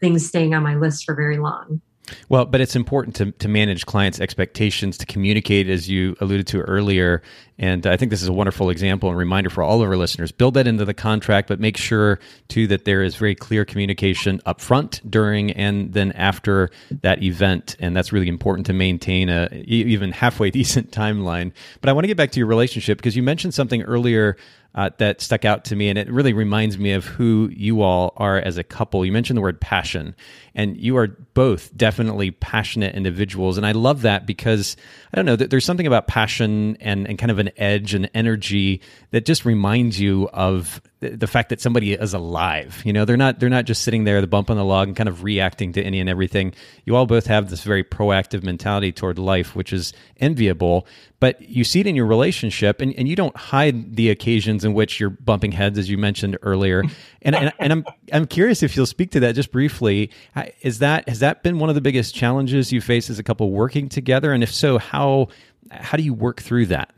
things 0.00 0.26
staying 0.26 0.54
on 0.54 0.62
my 0.62 0.74
list 0.74 1.04
for 1.04 1.14
very 1.14 1.38
long. 1.38 1.80
Well, 2.28 2.44
but 2.44 2.60
it's 2.60 2.76
important 2.76 3.16
to, 3.16 3.32
to 3.32 3.48
manage 3.48 3.86
clients' 3.86 4.20
expectations, 4.20 4.98
to 4.98 5.06
communicate, 5.06 5.68
as 5.68 5.88
you 5.88 6.16
alluded 6.20 6.46
to 6.48 6.60
earlier. 6.60 7.22
And 7.58 7.86
I 7.86 7.96
think 7.96 8.10
this 8.10 8.22
is 8.22 8.28
a 8.28 8.32
wonderful 8.32 8.70
example 8.70 9.08
and 9.08 9.18
reminder 9.18 9.50
for 9.50 9.62
all 9.62 9.82
of 9.82 9.88
our 9.88 9.96
listeners. 9.96 10.30
Build 10.30 10.54
that 10.54 10.66
into 10.66 10.84
the 10.84 10.94
contract, 10.94 11.48
but 11.48 11.58
make 11.58 11.76
sure, 11.76 12.20
too, 12.48 12.66
that 12.68 12.84
there 12.84 13.02
is 13.02 13.16
very 13.16 13.34
clear 13.34 13.64
communication 13.64 14.40
up 14.46 14.60
front, 14.60 15.00
during, 15.10 15.50
and 15.52 15.92
then 15.92 16.12
after 16.12 16.70
that 17.02 17.22
event. 17.22 17.76
And 17.80 17.96
that's 17.96 18.12
really 18.12 18.28
important 18.28 18.66
to 18.66 18.72
maintain 18.72 19.28
a 19.28 19.48
even 19.66 20.12
halfway 20.12 20.50
decent 20.58 20.90
timeline. 20.92 21.52
But 21.80 21.90
I 21.90 21.92
want 21.92 22.04
to 22.04 22.08
get 22.08 22.16
back 22.16 22.30
to 22.32 22.40
your 22.40 22.46
relationship 22.46 22.98
because 22.98 23.16
you 23.16 23.22
mentioned 23.22 23.54
something 23.54 23.82
earlier 23.82 24.36
uh, 24.74 24.90
that 24.98 25.20
stuck 25.20 25.44
out 25.44 25.64
to 25.66 25.76
me, 25.76 25.88
and 25.88 25.98
it 25.98 26.10
really 26.10 26.32
reminds 26.32 26.78
me 26.78 26.92
of 26.92 27.04
who 27.04 27.50
you 27.52 27.82
all 27.82 28.12
are 28.16 28.38
as 28.38 28.58
a 28.58 28.64
couple. 28.64 29.04
You 29.04 29.12
mentioned 29.12 29.36
the 29.36 29.42
word 29.42 29.60
passion, 29.60 30.14
and 30.58 30.76
you 30.76 30.96
are 30.96 31.06
both 31.06 31.74
definitely 31.76 32.32
passionate 32.32 32.96
individuals, 32.96 33.56
and 33.56 33.64
I 33.64 33.70
love 33.70 34.02
that 34.02 34.26
because 34.26 34.76
I 35.12 35.16
don't 35.16 35.24
know 35.24 35.36
that 35.36 35.50
there's 35.50 35.64
something 35.64 35.86
about 35.86 36.08
passion 36.08 36.76
and, 36.80 37.06
and 37.08 37.16
kind 37.16 37.30
of 37.30 37.38
an 37.38 37.50
edge 37.56 37.94
and 37.94 38.10
energy 38.12 38.82
that 39.12 39.24
just 39.24 39.44
reminds 39.44 40.00
you 40.00 40.28
of 40.30 40.82
the 41.00 41.28
fact 41.28 41.50
that 41.50 41.60
somebody 41.60 41.92
is 41.92 42.12
alive. 42.12 42.82
You 42.84 42.92
know, 42.92 43.04
they're 43.04 43.16
not 43.16 43.38
they're 43.38 43.48
not 43.48 43.66
just 43.66 43.82
sitting 43.82 44.02
there, 44.02 44.20
the 44.20 44.26
bump 44.26 44.50
on 44.50 44.56
the 44.56 44.64
log, 44.64 44.88
and 44.88 44.96
kind 44.96 45.08
of 45.08 45.22
reacting 45.22 45.72
to 45.74 45.82
any 45.82 46.00
and 46.00 46.08
everything. 46.08 46.54
You 46.84 46.96
all 46.96 47.06
both 47.06 47.26
have 47.26 47.50
this 47.50 47.62
very 47.62 47.84
proactive 47.84 48.42
mentality 48.42 48.90
toward 48.90 49.18
life, 49.18 49.54
which 49.54 49.72
is 49.72 49.92
enviable. 50.18 50.86
But 51.20 51.40
you 51.48 51.64
see 51.64 51.80
it 51.80 51.86
in 51.86 51.96
your 51.96 52.06
relationship, 52.06 52.80
and, 52.80 52.94
and 52.94 53.08
you 53.08 53.16
don't 53.16 53.36
hide 53.36 53.96
the 53.96 54.10
occasions 54.10 54.64
in 54.64 54.72
which 54.72 55.00
you're 55.00 55.10
bumping 55.10 55.52
heads, 55.52 55.78
as 55.78 55.88
you 55.90 55.98
mentioned 55.98 56.36
earlier. 56.42 56.82
And 57.20 57.34
and, 57.34 57.52
and 57.58 57.72
I'm 57.72 57.84
I'm 58.12 58.26
curious 58.28 58.62
if 58.62 58.76
you'll 58.76 58.86
speak 58.86 59.10
to 59.10 59.20
that 59.20 59.34
just 59.34 59.50
briefly. 59.50 60.12
Is 60.62 60.78
that 60.80 61.08
has 61.08 61.20
that 61.20 61.42
been 61.42 61.58
one 61.58 61.68
of 61.68 61.74
the 61.74 61.80
biggest 61.80 62.14
challenges 62.14 62.72
you 62.72 62.80
face 62.80 63.10
as 63.10 63.18
a 63.18 63.22
couple 63.22 63.50
working 63.50 63.88
together? 63.88 64.32
And 64.32 64.42
if 64.42 64.52
so, 64.52 64.78
how 64.78 65.28
how 65.70 65.96
do 65.96 66.02
you 66.02 66.14
work 66.14 66.40
through 66.40 66.66
that? 66.66 66.92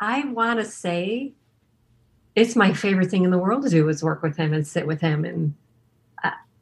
I 0.00 0.24
want 0.26 0.60
to 0.60 0.64
say 0.64 1.32
it's 2.34 2.56
my 2.56 2.72
favorite 2.72 3.10
thing 3.10 3.24
in 3.24 3.30
the 3.30 3.38
world 3.38 3.62
to 3.62 3.70
do 3.70 3.88
is 3.88 4.02
work 4.02 4.22
with 4.22 4.36
him 4.36 4.52
and 4.52 4.66
sit 4.66 4.86
with 4.86 5.00
him 5.00 5.24
and 5.24 5.54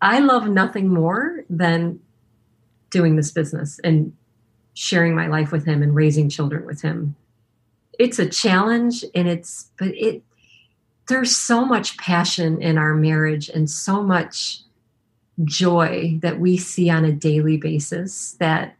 I, 0.00 0.18
love 0.18 0.48
nothing 0.48 0.88
more 0.88 1.44
than 1.48 2.00
doing 2.90 3.14
this 3.16 3.30
business 3.30 3.78
and 3.84 4.12
sharing 4.74 5.14
my 5.14 5.28
life 5.28 5.52
with 5.52 5.64
him 5.64 5.82
and 5.82 5.94
raising 5.94 6.28
children 6.28 6.66
with 6.66 6.82
him 6.82 7.14
it's 7.98 8.18
a 8.18 8.28
challenge 8.28 9.04
and 9.14 9.28
it's 9.28 9.70
but 9.78 9.88
it 9.88 10.22
there's 11.08 11.36
so 11.36 11.64
much 11.64 11.96
passion 11.98 12.60
in 12.62 12.78
our 12.78 12.94
marriage 12.94 13.48
and 13.48 13.68
so 13.68 14.02
much 14.02 14.60
joy 15.44 16.18
that 16.22 16.38
we 16.38 16.56
see 16.56 16.90
on 16.90 17.04
a 17.04 17.12
daily 17.12 17.56
basis 17.56 18.32
that 18.32 18.76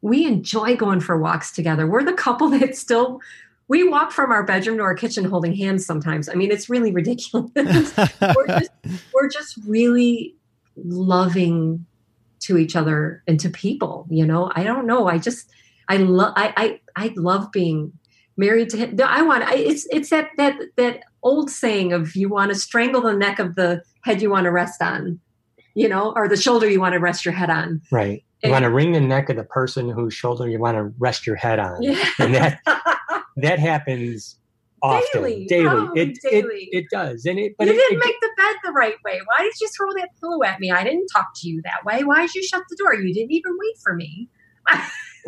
we 0.00 0.26
enjoy 0.26 0.76
going 0.76 1.00
for 1.00 1.18
walks 1.18 1.50
together 1.50 1.86
we're 1.86 2.04
the 2.04 2.12
couple 2.12 2.48
that 2.58 2.76
still 2.76 3.20
we 3.68 3.86
walk 3.86 4.12
from 4.12 4.32
our 4.32 4.42
bedroom 4.42 4.78
to 4.78 4.82
our 4.82 4.94
kitchen 4.94 5.24
holding 5.26 5.54
hands 5.54 5.84
sometimes. 5.84 6.28
I 6.28 6.34
mean, 6.34 6.50
it's 6.50 6.70
really 6.70 6.90
ridiculous. 6.90 7.50
we're, 7.54 8.46
just, 8.46 8.70
we're 9.12 9.28
just 9.28 9.58
really 9.66 10.34
loving 10.76 11.84
to 12.40 12.56
each 12.56 12.74
other 12.74 13.22
and 13.26 13.38
to 13.40 13.50
people. 13.50 14.06
You 14.10 14.26
know, 14.26 14.50
I 14.54 14.64
don't 14.64 14.86
know. 14.86 15.06
I 15.06 15.18
just 15.18 15.50
I 15.88 15.98
love 15.98 16.32
I, 16.36 16.80
I 16.96 17.04
I 17.04 17.12
love 17.16 17.52
being 17.52 17.92
married 18.36 18.70
to 18.70 18.76
him. 18.76 18.98
I 19.04 19.22
want 19.22 19.44
I, 19.44 19.56
it's 19.56 19.86
it's 19.90 20.10
that 20.10 20.30
that 20.38 20.54
that 20.76 21.00
old 21.22 21.50
saying 21.50 21.92
of 21.92 22.16
you 22.16 22.28
want 22.28 22.50
to 22.50 22.54
strangle 22.54 23.02
the 23.02 23.12
neck 23.12 23.38
of 23.38 23.54
the 23.54 23.82
head 24.02 24.22
you 24.22 24.30
want 24.30 24.44
to 24.44 24.50
rest 24.50 24.80
on, 24.80 25.20
you 25.78 25.88
know, 25.88 26.12
or 26.16 26.28
the 26.28 26.36
shoulder 26.36 26.68
you 26.68 26.80
want 26.80 26.94
to 26.94 26.98
rest 26.98 27.24
your 27.24 27.34
head 27.34 27.50
on. 27.50 27.80
Right. 27.90 28.24
You 28.42 28.48
and, 28.48 28.52
want 28.52 28.64
to 28.64 28.70
wring 28.70 28.92
the 28.92 29.00
neck 29.00 29.28
of 29.30 29.36
the 29.36 29.44
person 29.44 29.88
whose 29.88 30.12
shoulder 30.12 30.48
you 30.48 30.58
want 30.58 30.76
to 30.76 30.92
rest 30.98 31.26
your 31.26 31.36
head 31.36 31.58
on. 31.58 31.82
Yeah. 31.82 32.04
And 32.18 32.34
that 32.34 32.60
that 33.36 33.58
happens 33.58 34.36
often 34.82 35.22
daily, 35.22 35.46
daily. 35.46 35.88
It, 35.94 36.18
daily. 36.22 36.68
It, 36.72 36.84
it 36.84 36.84
does 36.90 37.24
and 37.26 37.38
it 37.38 37.54
but 37.58 37.66
you 37.66 37.72
it, 37.72 37.76
didn't 37.76 37.98
it, 37.98 38.04
make 38.04 38.20
the 38.20 38.30
bed 38.36 38.56
the 38.64 38.70
right 38.70 38.94
way 39.04 39.20
why 39.24 39.44
did 39.44 39.52
you 39.60 39.68
throw 39.76 39.92
that 39.94 40.10
pillow 40.20 40.44
at 40.44 40.60
me 40.60 40.70
i 40.70 40.84
didn't 40.84 41.08
talk 41.08 41.30
to 41.34 41.48
you 41.48 41.60
that 41.62 41.84
way 41.84 42.04
why 42.04 42.20
did 42.20 42.34
you 42.34 42.44
shut 42.44 42.62
the 42.70 42.76
door 42.76 42.94
you 42.94 43.12
didn't 43.12 43.32
even 43.32 43.56
wait 43.58 43.76
for 43.82 43.94
me 43.96 44.28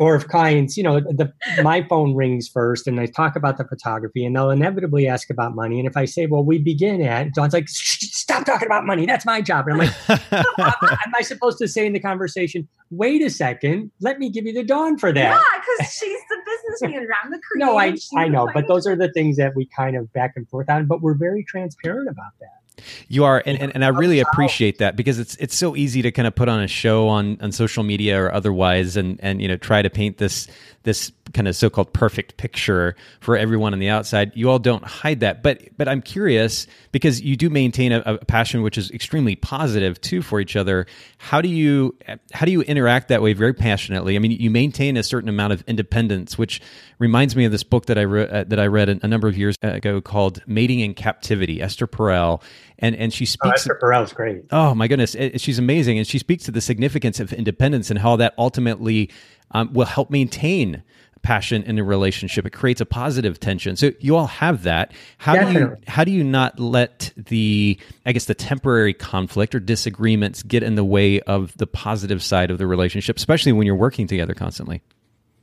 or 0.01 0.15
if 0.15 0.27
clients, 0.27 0.75
you 0.75 0.81
know, 0.81 0.99
the 0.99 1.31
my 1.61 1.83
phone 1.83 2.15
rings 2.15 2.47
first 2.47 2.87
and 2.87 2.99
I 2.99 3.05
talk 3.05 3.35
about 3.35 3.59
the 3.59 3.65
photography 3.65 4.25
and 4.25 4.35
they'll 4.35 4.49
inevitably 4.49 5.07
ask 5.07 5.29
about 5.29 5.53
money. 5.53 5.77
And 5.77 5.87
if 5.87 5.95
I 5.95 6.05
say, 6.05 6.25
well, 6.25 6.43
we 6.43 6.57
begin 6.57 7.03
at, 7.03 7.35
Dawn's 7.35 7.53
like, 7.53 7.69
stop 7.69 8.43
talking 8.43 8.65
about 8.65 8.83
money. 8.83 9.05
That's 9.05 9.27
my 9.27 9.41
job. 9.41 9.67
And 9.67 9.79
I'm 9.79 9.87
like, 9.87 10.09
am 10.33 11.13
I 11.15 11.21
supposed 11.21 11.59
to 11.59 11.67
say 11.67 11.85
in 11.85 11.93
the 11.93 11.99
conversation, 11.99 12.67
wait 12.89 13.21
a 13.21 13.29
second, 13.29 13.91
let 13.99 14.17
me 14.17 14.31
give 14.31 14.47
you 14.47 14.53
the 14.53 14.63
Dawn 14.63 14.97
for 14.97 15.13
that? 15.13 15.39
Yeah, 15.39 15.59
because 15.77 15.93
she's 15.93 16.19
the 16.29 16.37
business 16.47 16.81
manager. 16.81 17.13
I'm 17.23 17.29
the 17.29 17.39
creator. 17.39 17.71
no, 17.71 17.77
I, 17.77 17.95
I 18.17 18.27
know, 18.27 18.49
but 18.51 18.67
those 18.67 18.87
are 18.87 18.95
the 18.95 19.11
things 19.11 19.37
that 19.37 19.55
we 19.55 19.67
kind 19.67 19.95
of 19.95 20.11
back 20.13 20.33
and 20.35 20.49
forth 20.49 20.67
on, 20.67 20.87
but 20.87 21.03
we're 21.03 21.13
very 21.13 21.43
transparent 21.43 22.09
about 22.09 22.31
that. 22.39 22.60
You 23.07 23.25
are, 23.25 23.41
and, 23.45 23.59
and, 23.59 23.71
and 23.75 23.85
I 23.85 23.89
really 23.89 24.19
appreciate 24.19 24.79
that 24.79 24.95
because 24.95 25.19
it's 25.19 25.35
it's 25.35 25.55
so 25.55 25.75
easy 25.75 26.01
to 26.01 26.11
kind 26.11 26.27
of 26.27 26.35
put 26.35 26.49
on 26.49 26.61
a 26.61 26.67
show 26.67 27.07
on, 27.07 27.37
on 27.41 27.51
social 27.51 27.83
media 27.83 28.21
or 28.21 28.33
otherwise, 28.33 28.97
and 28.97 29.19
and 29.21 29.41
you 29.41 29.47
know 29.47 29.57
try 29.57 29.81
to 29.81 29.89
paint 29.89 30.17
this 30.17 30.47
this 30.83 31.11
kind 31.33 31.47
of 31.47 31.55
so-called 31.55 31.93
perfect 31.93 32.37
picture 32.37 32.95
for 33.19 33.37
everyone 33.37 33.73
on 33.73 33.79
the 33.79 33.89
outside. 33.89 34.31
You 34.35 34.49
all 34.49 34.59
don't 34.59 34.83
hide 34.83 35.21
that, 35.21 35.43
but 35.43 35.61
but 35.77 35.87
I'm 35.87 36.01
curious 36.01 36.67
because 36.91 37.21
you 37.21 37.35
do 37.35 37.49
maintain 37.49 37.91
a, 37.91 38.01
a, 38.05 38.17
passion 38.25 38.61
which 38.61 38.77
is 38.77 38.91
extremely 38.91 39.35
positive 39.35 39.99
too 40.01 40.21
for 40.21 40.39
each 40.39 40.55
other. 40.55 40.85
How 41.17 41.41
do 41.41 41.49
you 41.49 41.95
how 42.31 42.45
do 42.45 42.51
you 42.51 42.61
interact 42.61 43.07
that 43.09 43.21
way 43.21 43.33
very 43.33 43.53
passionately? 43.53 44.15
I 44.15 44.19
mean, 44.19 44.31
you 44.31 44.49
maintain 44.49 44.97
a 44.97 45.03
certain 45.03 45.29
amount 45.29 45.53
of 45.53 45.63
independence, 45.67 46.37
which 46.37 46.61
reminds 46.99 47.35
me 47.35 47.45
of 47.45 47.51
this 47.51 47.63
book 47.63 47.87
that 47.87 47.97
I 47.97 48.01
re- 48.01 48.27
uh, 48.27 48.43
that 48.45 48.59
I 48.59 48.67
read 48.67 48.89
a, 48.89 49.07
number 49.07 49.27
of 49.27 49.37
years 49.37 49.55
ago 49.61 50.01
called 50.01 50.41
"Mating 50.47 50.79
in 50.79 50.93
Captivity." 50.93 51.61
Esther 51.61 51.87
Perel, 51.87 52.41
and 52.79 52.95
and 52.95 53.13
she 53.13 53.23
oh, 53.23 53.25
speaks. 53.25 53.45
Oh, 53.45 53.51
Esther 53.51 53.79
Perel's 53.81 54.13
great. 54.13 54.45
Oh 54.51 54.73
my 54.75 54.87
goodness, 54.87 55.15
she's 55.37 55.59
amazing, 55.59 55.97
and 55.97 56.07
she 56.07 56.17
speaks 56.17 56.43
to 56.45 56.51
the 56.51 56.61
significance 56.61 57.19
of 57.19 57.33
independence 57.33 57.89
and 57.89 57.99
how 57.99 58.15
that 58.17 58.33
ultimately 58.37 59.09
um, 59.51 59.73
will 59.73 59.85
help 59.85 60.09
maintain 60.09 60.83
passion 61.21 61.63
in 61.63 61.77
a 61.77 61.83
relationship. 61.83 62.45
It 62.45 62.51
creates 62.51 62.81
a 62.81 62.85
positive 62.85 63.39
tension. 63.39 63.75
So 63.75 63.91
you 63.99 64.15
all 64.15 64.27
have 64.27 64.63
that. 64.63 64.93
How 65.17 65.33
Definitely. 65.33 65.53
do 65.53 65.59
you 65.59 65.77
how 65.87 66.03
do 66.03 66.11
you 66.11 66.23
not 66.23 66.59
let 66.59 67.13
the 67.15 67.79
I 68.05 68.11
guess 68.11 68.25
the 68.25 68.33
temporary 68.33 68.93
conflict 68.93 69.53
or 69.55 69.59
disagreements 69.59 70.43
get 70.43 70.63
in 70.63 70.75
the 70.75 70.83
way 70.83 71.19
of 71.21 71.55
the 71.57 71.67
positive 71.67 72.23
side 72.23 72.51
of 72.51 72.57
the 72.57 72.67
relationship, 72.67 73.17
especially 73.17 73.51
when 73.51 73.65
you're 73.67 73.75
working 73.75 74.07
together 74.07 74.33
constantly? 74.33 74.81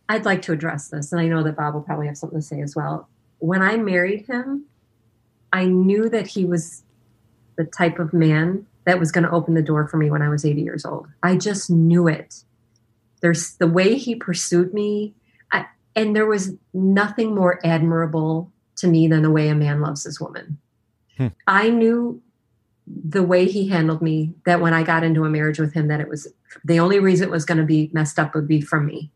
I'd 0.09 0.25
like 0.25 0.43
to 0.43 0.53
address 0.53 0.89
this, 0.89 1.13
and 1.13 1.21
I 1.21 1.27
know 1.27 1.43
that 1.43 1.57
Bob 1.57 1.75
will 1.75 1.83
probably 1.83 2.07
have 2.07 2.17
something 2.17 2.39
to 2.39 2.45
say 2.45 2.63
as 2.63 2.75
well. 2.75 3.09
When 3.41 3.61
I 3.61 3.77
married 3.77 4.27
him, 4.27 4.65
I 5.53 5.67
knew 5.67 6.09
that 6.09 6.27
he 6.27 6.45
was 6.45 6.83
the 7.57 7.65
type 7.65 7.99
of 7.99 8.13
man 8.13 8.67
that 8.85 8.99
was 8.99 9.13
going 9.13 9.25
to 9.25 9.31
open 9.31 9.53
the 9.53 9.63
door 9.63 9.87
for 9.87 9.99
me 9.99 10.11
when 10.11 10.23
I 10.23 10.31
was 10.31 10.47
80 10.47 10.63
years 10.63 10.87
old. 10.87 11.09
I 11.23 11.37
just 11.37 11.69
knew 11.69 12.09
it. 12.09 12.43
There's 13.21 13.55
the 13.57 13.67
way 13.67 13.97
he 13.97 14.15
pursued 14.15 14.73
me, 14.73 15.15
and 15.99 16.15
there 16.15 16.27
was 16.27 16.55
nothing 16.73 17.35
more 17.35 17.59
admirable 17.65 18.53
to 18.77 18.87
me 18.87 19.09
than 19.09 19.23
the 19.23 19.31
way 19.31 19.49
a 19.49 19.55
man 19.55 19.81
loves 19.81 20.05
his 20.05 20.21
woman. 20.21 20.59
Hmm. 21.17 21.29
I 21.49 21.71
knew 21.71 22.23
the 22.87 23.25
way 23.25 23.47
he 23.47 23.69
handled 23.69 24.01
me 24.01 24.33
that 24.47 24.61
when 24.61 24.73
I 24.73 24.85
got 24.85 25.03
into 25.03 25.25
a 25.25 25.29
marriage 25.29 25.59
with 25.59 25.75
him 25.75 25.89
that 25.89 26.01
it 26.01 26.09
was 26.09 26.33
the 26.65 26.79
only 26.79 27.01
reason 27.01 27.29
it 27.29 27.33
was 27.33 27.45
going 27.45 27.59
to 27.59 27.65
be 27.65 27.91
messed 27.93 28.19
up 28.19 28.35
would 28.35 28.47
be 28.47 28.61
from 28.61 28.87
me. 28.87 29.11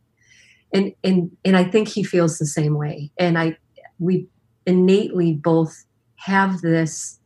And 0.74 0.93
and 1.05 1.30
and 1.45 1.57
I 1.57 1.64
think 1.64 1.89
he 1.89 2.03
feels 2.03 2.39
the 2.39 2.47
same 2.47 2.74
way. 2.74 3.12
And 3.16 3.39
I 3.39 3.57
we 3.99 4.26
innately 4.66 5.33
both 5.33 5.85
have 6.16 6.61
this 6.62 7.20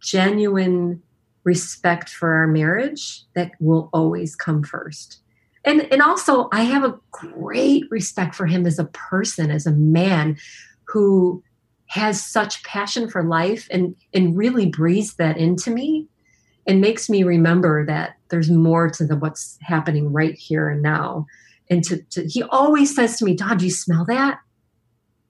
genuine 0.00 1.02
respect 1.42 2.10
for 2.10 2.32
our 2.34 2.46
marriage 2.46 3.24
that 3.34 3.52
will 3.58 3.90
always 3.92 4.36
come 4.36 4.62
first. 4.62 5.19
And 5.64 5.82
and 5.92 6.00
also 6.00 6.48
I 6.52 6.62
have 6.62 6.84
a 6.84 6.98
great 7.10 7.84
respect 7.90 8.34
for 8.34 8.46
him 8.46 8.66
as 8.66 8.78
a 8.78 8.84
person, 8.84 9.50
as 9.50 9.66
a 9.66 9.72
man 9.72 10.38
who 10.84 11.42
has 11.86 12.24
such 12.24 12.62
passion 12.62 13.08
for 13.08 13.22
life 13.22 13.68
and 13.70 13.94
and 14.14 14.36
really 14.36 14.66
breathes 14.66 15.14
that 15.16 15.36
into 15.36 15.70
me 15.70 16.06
and 16.66 16.80
makes 16.80 17.10
me 17.10 17.24
remember 17.24 17.84
that 17.86 18.16
there's 18.28 18.50
more 18.50 18.88
to 18.90 19.04
the 19.04 19.16
what's 19.16 19.58
happening 19.62 20.12
right 20.12 20.34
here 20.34 20.70
and 20.70 20.82
now. 20.82 21.26
And 21.68 21.84
to, 21.84 22.02
to 22.10 22.26
he 22.26 22.42
always 22.44 22.94
says 22.94 23.16
to 23.18 23.24
me, 23.24 23.34
Dawn, 23.34 23.58
do 23.58 23.64
you 23.64 23.70
smell 23.70 24.04
that? 24.06 24.38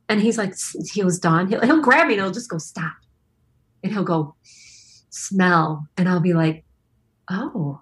And 0.09 0.21
he's 0.21 0.39
like, 0.39 0.55
he 0.93 1.05
was 1.05 1.19
Dawn. 1.19 1.49
He'll, 1.49 1.61
he'll 1.61 1.83
grab 1.83 2.09
me 2.09 2.15
and 2.15 2.23
he'll 2.23 2.33
just 2.33 2.51
go, 2.51 2.59
stop. 2.59 2.95
And 3.83 3.93
he'll 3.93 4.05
go, 4.05 4.35
smell. 5.11 5.87
And 5.97 6.09
I'll 6.09 6.21
be 6.21 6.35
like, 6.35 6.65
oh. 7.31 7.81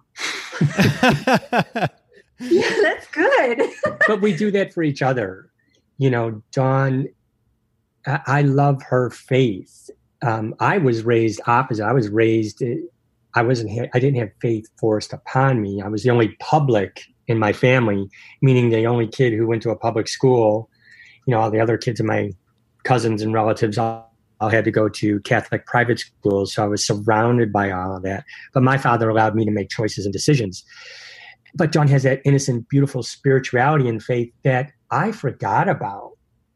yeah, 2.41 2.71
that's 2.83 3.07
good. 3.09 3.71
but 4.07 4.21
we 4.21 4.35
do 4.35 4.51
that 4.53 4.73
for 4.73 4.83
each 4.83 5.03
other. 5.03 5.51
You 5.99 6.11
know, 6.11 6.43
Dawn, 6.53 7.09
I, 8.07 8.21
I 8.27 8.43
love 8.43 8.83
her 8.83 9.11
faith. 9.11 9.91
Um, 10.23 10.55
I 10.61 10.79
was 10.79 11.03
raised 11.03 11.41
opposite. 11.47 11.85
I 11.85 11.93
was 11.93 12.09
raised, 12.09 12.63
I 13.35 13.43
wasn't, 13.43 13.89
I 13.95 13.99
didn't 13.99 14.19
have 14.19 14.31
faith 14.41 14.69
forced 14.79 15.13
upon 15.13 15.63
me. 15.63 15.83
I 15.83 15.89
was 15.89 16.03
the 16.03 16.11
only 16.11 16.37
public 16.41 17.03
in 17.27 17.39
my 17.39 17.53
family, 17.53 18.09
meaning 18.43 18.71
the 18.71 18.87
only 18.87 19.07
kid 19.07 19.33
who 19.33 19.47
went 19.47 19.63
to 19.63 19.71
a 19.71 19.77
public 19.77 20.09
school. 20.09 20.71
You 21.27 21.33
know, 21.33 21.41
all 21.41 21.51
the 21.51 21.61
other 21.61 21.77
kids 21.77 22.01
in 22.01 22.07
my 22.07 22.33
cousins 22.85 23.23
and 23.23 23.35
relatives 23.35 23.79
all 23.79 24.09
I 24.41 24.51
had 24.51 24.65
to 24.65 24.71
go 24.71 24.89
to 24.89 25.21
Catholic 25.21 25.67
private 25.67 25.99
schools, 25.99 26.55
so 26.55 26.63
I 26.63 26.69
was 26.69 26.87
surrounded 26.87 27.53
by 27.53 27.71
all 27.71 27.97
of 27.97 28.03
that. 28.05 28.25
But 28.55 28.63
my 28.63 28.79
father 28.79 29.09
allowed 29.09 29.35
me 29.35 29.45
to 29.45 29.51
make 29.51 29.69
choices 29.69 30.05
and 30.07 30.13
decisions. 30.13 30.65
But 31.55 31.73
Dawn 31.73 31.89
has 31.89 32.03
that 32.03 32.21
innocent, 32.25 32.69
beautiful 32.69 33.03
spirituality 33.03 33.89
and 33.89 34.03
faith 34.03 34.33
that 34.45 34.73
I 34.91 35.13
forgot 35.13 35.69
about. 35.69 36.13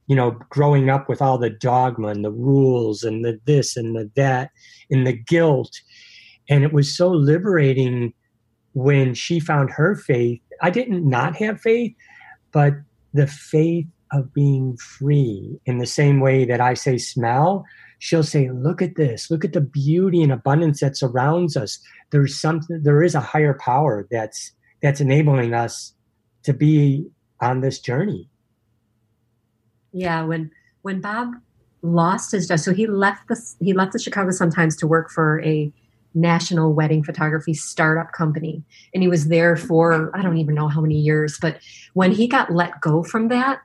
You 0.09 0.17
know, 0.17 0.33
growing 0.51 0.91
up 0.91 1.09
with 1.09 1.23
all 1.23 1.39
the 1.39 1.49
dogma 1.49 2.09
and 2.09 2.25
the 2.25 2.31
rules 2.33 3.03
and 3.03 3.25
the 3.25 3.41
this 3.45 3.77
and 3.77 3.97
the 3.97 4.11
that 4.17 4.51
and 4.91 5.07
the 5.07 5.13
guilt. 5.13 5.81
And 6.49 6.65
it 6.65 6.73
was 6.73 6.95
so 6.95 7.09
liberating 7.09 8.13
when 8.75 9.15
she 9.15 9.41
found 9.41 9.71
her 9.71 9.95
faith. 9.95 10.41
I 10.61 10.71
didn't 10.71 11.09
not 11.09 11.37
have 11.37 11.61
faith, 11.61 11.95
but 12.51 12.75
the 13.15 13.27
faith 13.27 13.87
of 14.13 14.35
being 14.35 14.77
free 14.77 15.59
in 15.65 15.79
the 15.79 15.87
same 15.87 16.21
way 16.21 16.45
that 16.45 16.61
I 16.61 16.75
say 16.75 16.99
smell, 16.99 17.65
she'll 17.99 18.23
say, 18.23 18.51
look 18.51 18.83
at 18.83 18.97
this, 18.97 19.31
look 19.31 19.45
at 19.45 19.53
the 19.53 19.61
beauty 19.61 20.23
and 20.23 20.33
abundance 20.33 20.81
that 20.81 20.97
surrounds 20.97 21.57
us. 21.57 21.79
There's 22.11 22.39
something, 22.39 22.83
there 22.83 23.03
is 23.03 23.15
a 23.15 23.21
higher 23.21 23.55
power 23.55 24.07
that's, 24.11 24.53
that's 24.83 25.01
enabling 25.01 25.55
us 25.55 25.95
to 26.43 26.53
be 26.53 27.07
on 27.41 27.61
this 27.61 27.79
journey. 27.79 28.29
Yeah. 29.93 30.25
When, 30.25 30.51
when 30.83 31.01
Bob 31.01 31.35
lost 31.83 32.33
his 32.33 32.49
job, 32.49 32.59
so 32.59 32.73
he 32.73 32.87
left 32.87 33.29
the, 33.29 33.41
he 33.61 33.73
left 33.73 33.93
the 33.93 33.99
Chicago 33.99 34.31
Sun-Times 34.31 34.77
to 34.77 34.87
work 34.87 35.11
for 35.11 35.41
a 35.43 35.73
national 36.15 36.75
wedding 36.75 37.03
photography 37.03 37.55
startup 37.55 38.13
company. 38.13 38.63
And 38.93 39.03
he 39.03 39.09
was 39.09 39.29
there 39.29 39.57
for, 39.57 40.15
I 40.15 40.23
don't 40.23 40.39
even 40.39 40.55
know 40.55 40.69
how 40.69 40.81
many 40.81 40.99
years, 40.99 41.39
but 41.41 41.59
when 41.95 42.13
he 42.13 42.27
got 42.27 42.53
let 42.53 42.81
go 42.81 43.03
from 43.03 43.29
that, 43.29 43.61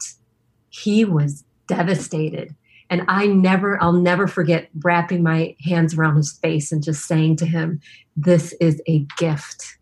he 0.69 1.03
was 1.03 1.43
devastated. 1.67 2.55
And 2.89 3.03
I 3.09 3.27
never, 3.27 3.81
I'll 3.83 3.91
never 3.91 4.27
forget 4.27 4.69
wrapping 4.81 5.23
my 5.23 5.55
hands 5.61 5.97
around 5.97 6.15
his 6.15 6.31
face 6.31 6.71
and 6.71 6.81
just 6.81 7.03
saying 7.03 7.35
to 7.37 7.45
him, 7.45 7.81
This 8.15 8.53
is 8.61 8.81
a 8.87 9.05
gift. 9.17 9.77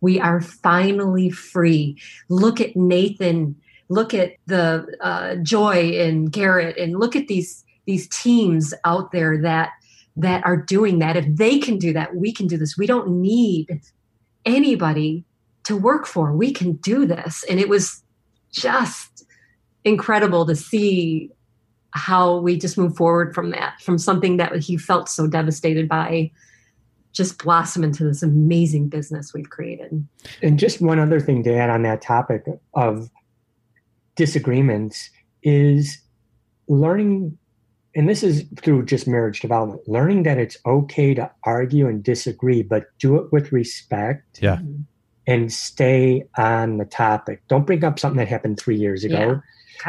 We 0.00 0.20
are 0.20 0.40
finally 0.40 1.30
free. 1.30 1.96
Look 2.28 2.60
at 2.60 2.76
Nathan. 2.76 3.56
Look 3.88 4.14
at 4.14 4.32
the 4.46 4.86
uh, 5.00 5.36
Joy 5.36 5.98
and 5.98 6.30
Garrett, 6.30 6.76
and 6.76 6.98
look 6.98 7.16
at 7.16 7.28
these 7.28 7.64
these 7.86 8.06
teams 8.08 8.74
out 8.84 9.12
there 9.12 9.40
that 9.40 9.70
that 10.16 10.44
are 10.44 10.56
doing 10.56 10.98
that. 10.98 11.16
If 11.16 11.36
they 11.36 11.58
can 11.58 11.78
do 11.78 11.92
that, 11.94 12.14
we 12.16 12.32
can 12.32 12.46
do 12.46 12.58
this. 12.58 12.76
We 12.76 12.86
don't 12.86 13.08
need 13.20 13.80
anybody 14.44 15.24
to 15.64 15.76
work 15.76 16.06
for. 16.06 16.32
We 16.32 16.52
can 16.52 16.72
do 16.74 17.06
this. 17.06 17.44
And 17.48 17.60
it 17.60 17.68
was 17.68 18.02
just 18.52 19.24
incredible 19.84 20.46
to 20.46 20.56
see 20.56 21.30
how 21.92 22.38
we 22.38 22.58
just 22.58 22.78
move 22.78 22.96
forward 22.96 23.34
from 23.34 23.50
that, 23.50 23.80
from 23.80 23.98
something 23.98 24.38
that 24.38 24.56
he 24.56 24.76
felt 24.76 25.08
so 25.08 25.26
devastated 25.26 25.88
by, 25.88 26.30
just 27.12 27.42
blossom 27.42 27.84
into 27.84 28.04
this 28.04 28.22
amazing 28.22 28.88
business 28.88 29.32
we've 29.34 29.50
created. 29.50 30.06
And 30.42 30.58
just 30.58 30.80
one 30.80 30.98
other 30.98 31.20
thing 31.20 31.42
to 31.44 31.54
add 31.54 31.70
on 31.70 31.82
that 31.82 32.02
topic 32.02 32.44
of 32.74 33.10
disagreements 34.16 35.10
is 35.42 35.98
learning, 36.68 37.36
and 37.94 38.08
this 38.08 38.22
is 38.22 38.44
through 38.56 38.84
just 38.84 39.08
marriage 39.08 39.40
development, 39.40 39.88
learning 39.88 40.24
that 40.24 40.38
it's 40.38 40.56
okay 40.66 41.14
to 41.14 41.30
argue 41.44 41.88
and 41.88 42.02
disagree, 42.02 42.62
but 42.62 42.84
do 42.98 43.16
it 43.16 43.32
with 43.32 43.52
respect. 43.52 44.40
Yeah. 44.40 44.56
Mm-hmm. 44.56 44.82
And 45.26 45.52
stay 45.52 46.22
on 46.38 46.78
the 46.78 46.86
topic. 46.86 47.42
Don't 47.48 47.66
bring 47.66 47.84
up 47.84 47.98
something 47.98 48.16
that 48.16 48.28
happened 48.28 48.58
three 48.58 48.78
years 48.78 49.04
ago. 49.04 49.18
Yeah 49.18 49.40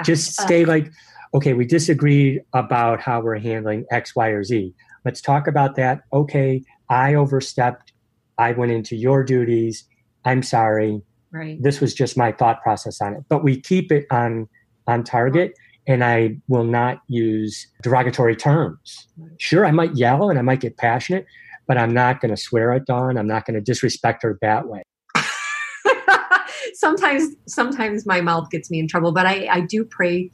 just 0.04 0.40
stay 0.40 0.66
like, 0.66 0.92
okay, 1.34 1.54
we 1.54 1.66
disagreed 1.66 2.42
about 2.54 3.00
how 3.00 3.22
we're 3.22 3.38
handling 3.38 3.86
X, 3.92 4.16
Y, 4.16 4.28
or 4.30 4.44
Z. 4.44 4.74
Let's 5.06 5.22
talk 5.22 5.48
about 5.48 5.76
that. 5.76 6.02
Okay, 6.12 6.64
I 6.90 7.14
overstepped. 7.14 7.94
I 8.38 8.52
went 8.54 8.72
into 8.72 8.96
your 8.96 9.24
duties. 9.24 9.86
I'm 10.26 10.44
sorry. 10.44 11.02
Right. 11.32 11.62
This 11.62 11.80
was 11.80 11.94
just 11.94 12.18
my 12.18 12.32
thought 12.32 12.62
process 12.62 13.02
on 13.02 13.14
it. 13.14 13.24
But 13.30 13.44
we 13.44 13.60
keep 13.60 13.92
it 13.92 14.06
on 14.12 14.48
on 14.88 15.04
target 15.04 15.54
and 15.88 16.04
I 16.04 16.38
will 16.48 16.64
not 16.64 17.02
use 17.08 17.68
derogatory 17.84 18.36
terms. 18.36 19.08
Sure, 19.38 19.66
I 19.66 19.72
might 19.72 19.96
yell 19.96 20.30
and 20.30 20.40
I 20.40 20.42
might 20.42 20.62
get 20.62 20.78
passionate, 20.78 21.26
but 21.68 21.78
I'm 21.78 21.94
not 21.94 22.22
going 22.22 22.34
to 22.34 22.42
swear 22.42 22.72
at 22.74 22.86
Dawn. 22.86 23.18
I'm 23.18 23.28
not 23.28 23.46
going 23.46 23.56
to 23.56 23.62
disrespect 23.62 24.24
her 24.24 24.38
that 24.42 24.68
way 24.68 24.84
sometimes 26.74 27.36
sometimes 27.48 28.06
my 28.06 28.22
mouth 28.22 28.50
gets 28.50 28.70
me 28.70 28.80
in 28.80 28.88
trouble 28.88 29.12
but 29.12 29.26
i 29.26 29.48
i 29.52 29.62
do 29.62 29.84
pray 29.84 30.30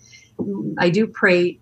i 0.78 0.90
do 0.90 1.08
pray 1.08 1.60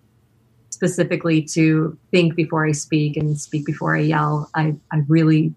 specifically 0.83 1.41
to 1.41 1.97
think 2.11 2.35
before 2.35 2.67
i 2.67 2.73
speak 2.73 3.15
and 3.15 3.39
speak 3.39 3.65
before 3.65 3.95
i 3.95 4.01
yell. 4.01 4.49
I 4.53 4.75
i 4.91 4.97
really 5.07 5.53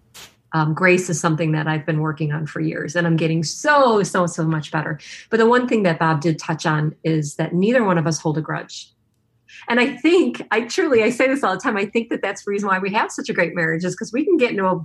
um, 0.53 0.73
grace 0.73 1.11
is 1.11 1.21
something 1.21 1.51
that 1.51 1.67
i've 1.67 1.85
been 1.85 1.99
working 1.99 2.33
on 2.33 2.47
for 2.47 2.61
years 2.61 2.95
and 2.95 3.09
i'm 3.09 3.17
getting 3.17 3.43
so 3.43 4.05
so 4.05 4.27
so 4.27 4.45
much 4.45 4.71
better. 4.71 5.01
But 5.29 5.39
the 5.39 5.49
one 5.49 5.67
thing 5.67 5.83
that 5.83 5.99
bob 5.99 6.21
did 6.21 6.39
touch 6.39 6.65
on 6.65 6.95
is 7.03 7.35
that 7.37 7.53
neither 7.53 7.83
one 7.83 7.99
of 7.99 8.07
us 8.07 8.21
hold 8.21 8.39
a 8.39 8.41
grudge. 8.41 8.93
And 9.69 9.81
i 9.81 9.97
think 9.97 10.43
i 10.53 10.61
truly 10.61 11.03
i 11.03 11.11
say 11.11 11.27
this 11.27 11.43
all 11.43 11.55
the 11.55 11.61
time 11.61 11.77
i 11.77 11.87
think 11.87 12.11
that 12.11 12.23
that's 12.23 12.45
the 12.45 12.53
reason 12.53 12.69
why 12.69 12.79
we 12.79 12.93
have 12.93 13.11
such 13.11 13.29
a 13.29 13.33
great 13.33 13.57
marriage 13.57 13.85
is 13.85 13.95
because 13.95 14.13
we 14.13 14.25
can 14.25 14.37
get 14.37 14.51
into 14.51 14.65
a, 14.65 14.77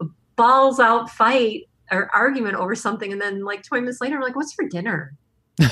a 0.00 0.06
balls 0.36 0.78
out 0.78 1.10
fight 1.10 1.62
or 1.90 2.08
argument 2.14 2.56
over 2.56 2.74
something, 2.74 3.12
and 3.12 3.20
then 3.20 3.44
like 3.44 3.62
20 3.62 3.82
minutes 3.82 4.00
later, 4.00 4.16
I'm 4.16 4.22
like, 4.22 4.34
"What's 4.34 4.54
for 4.54 4.66
dinner?" 4.66 5.14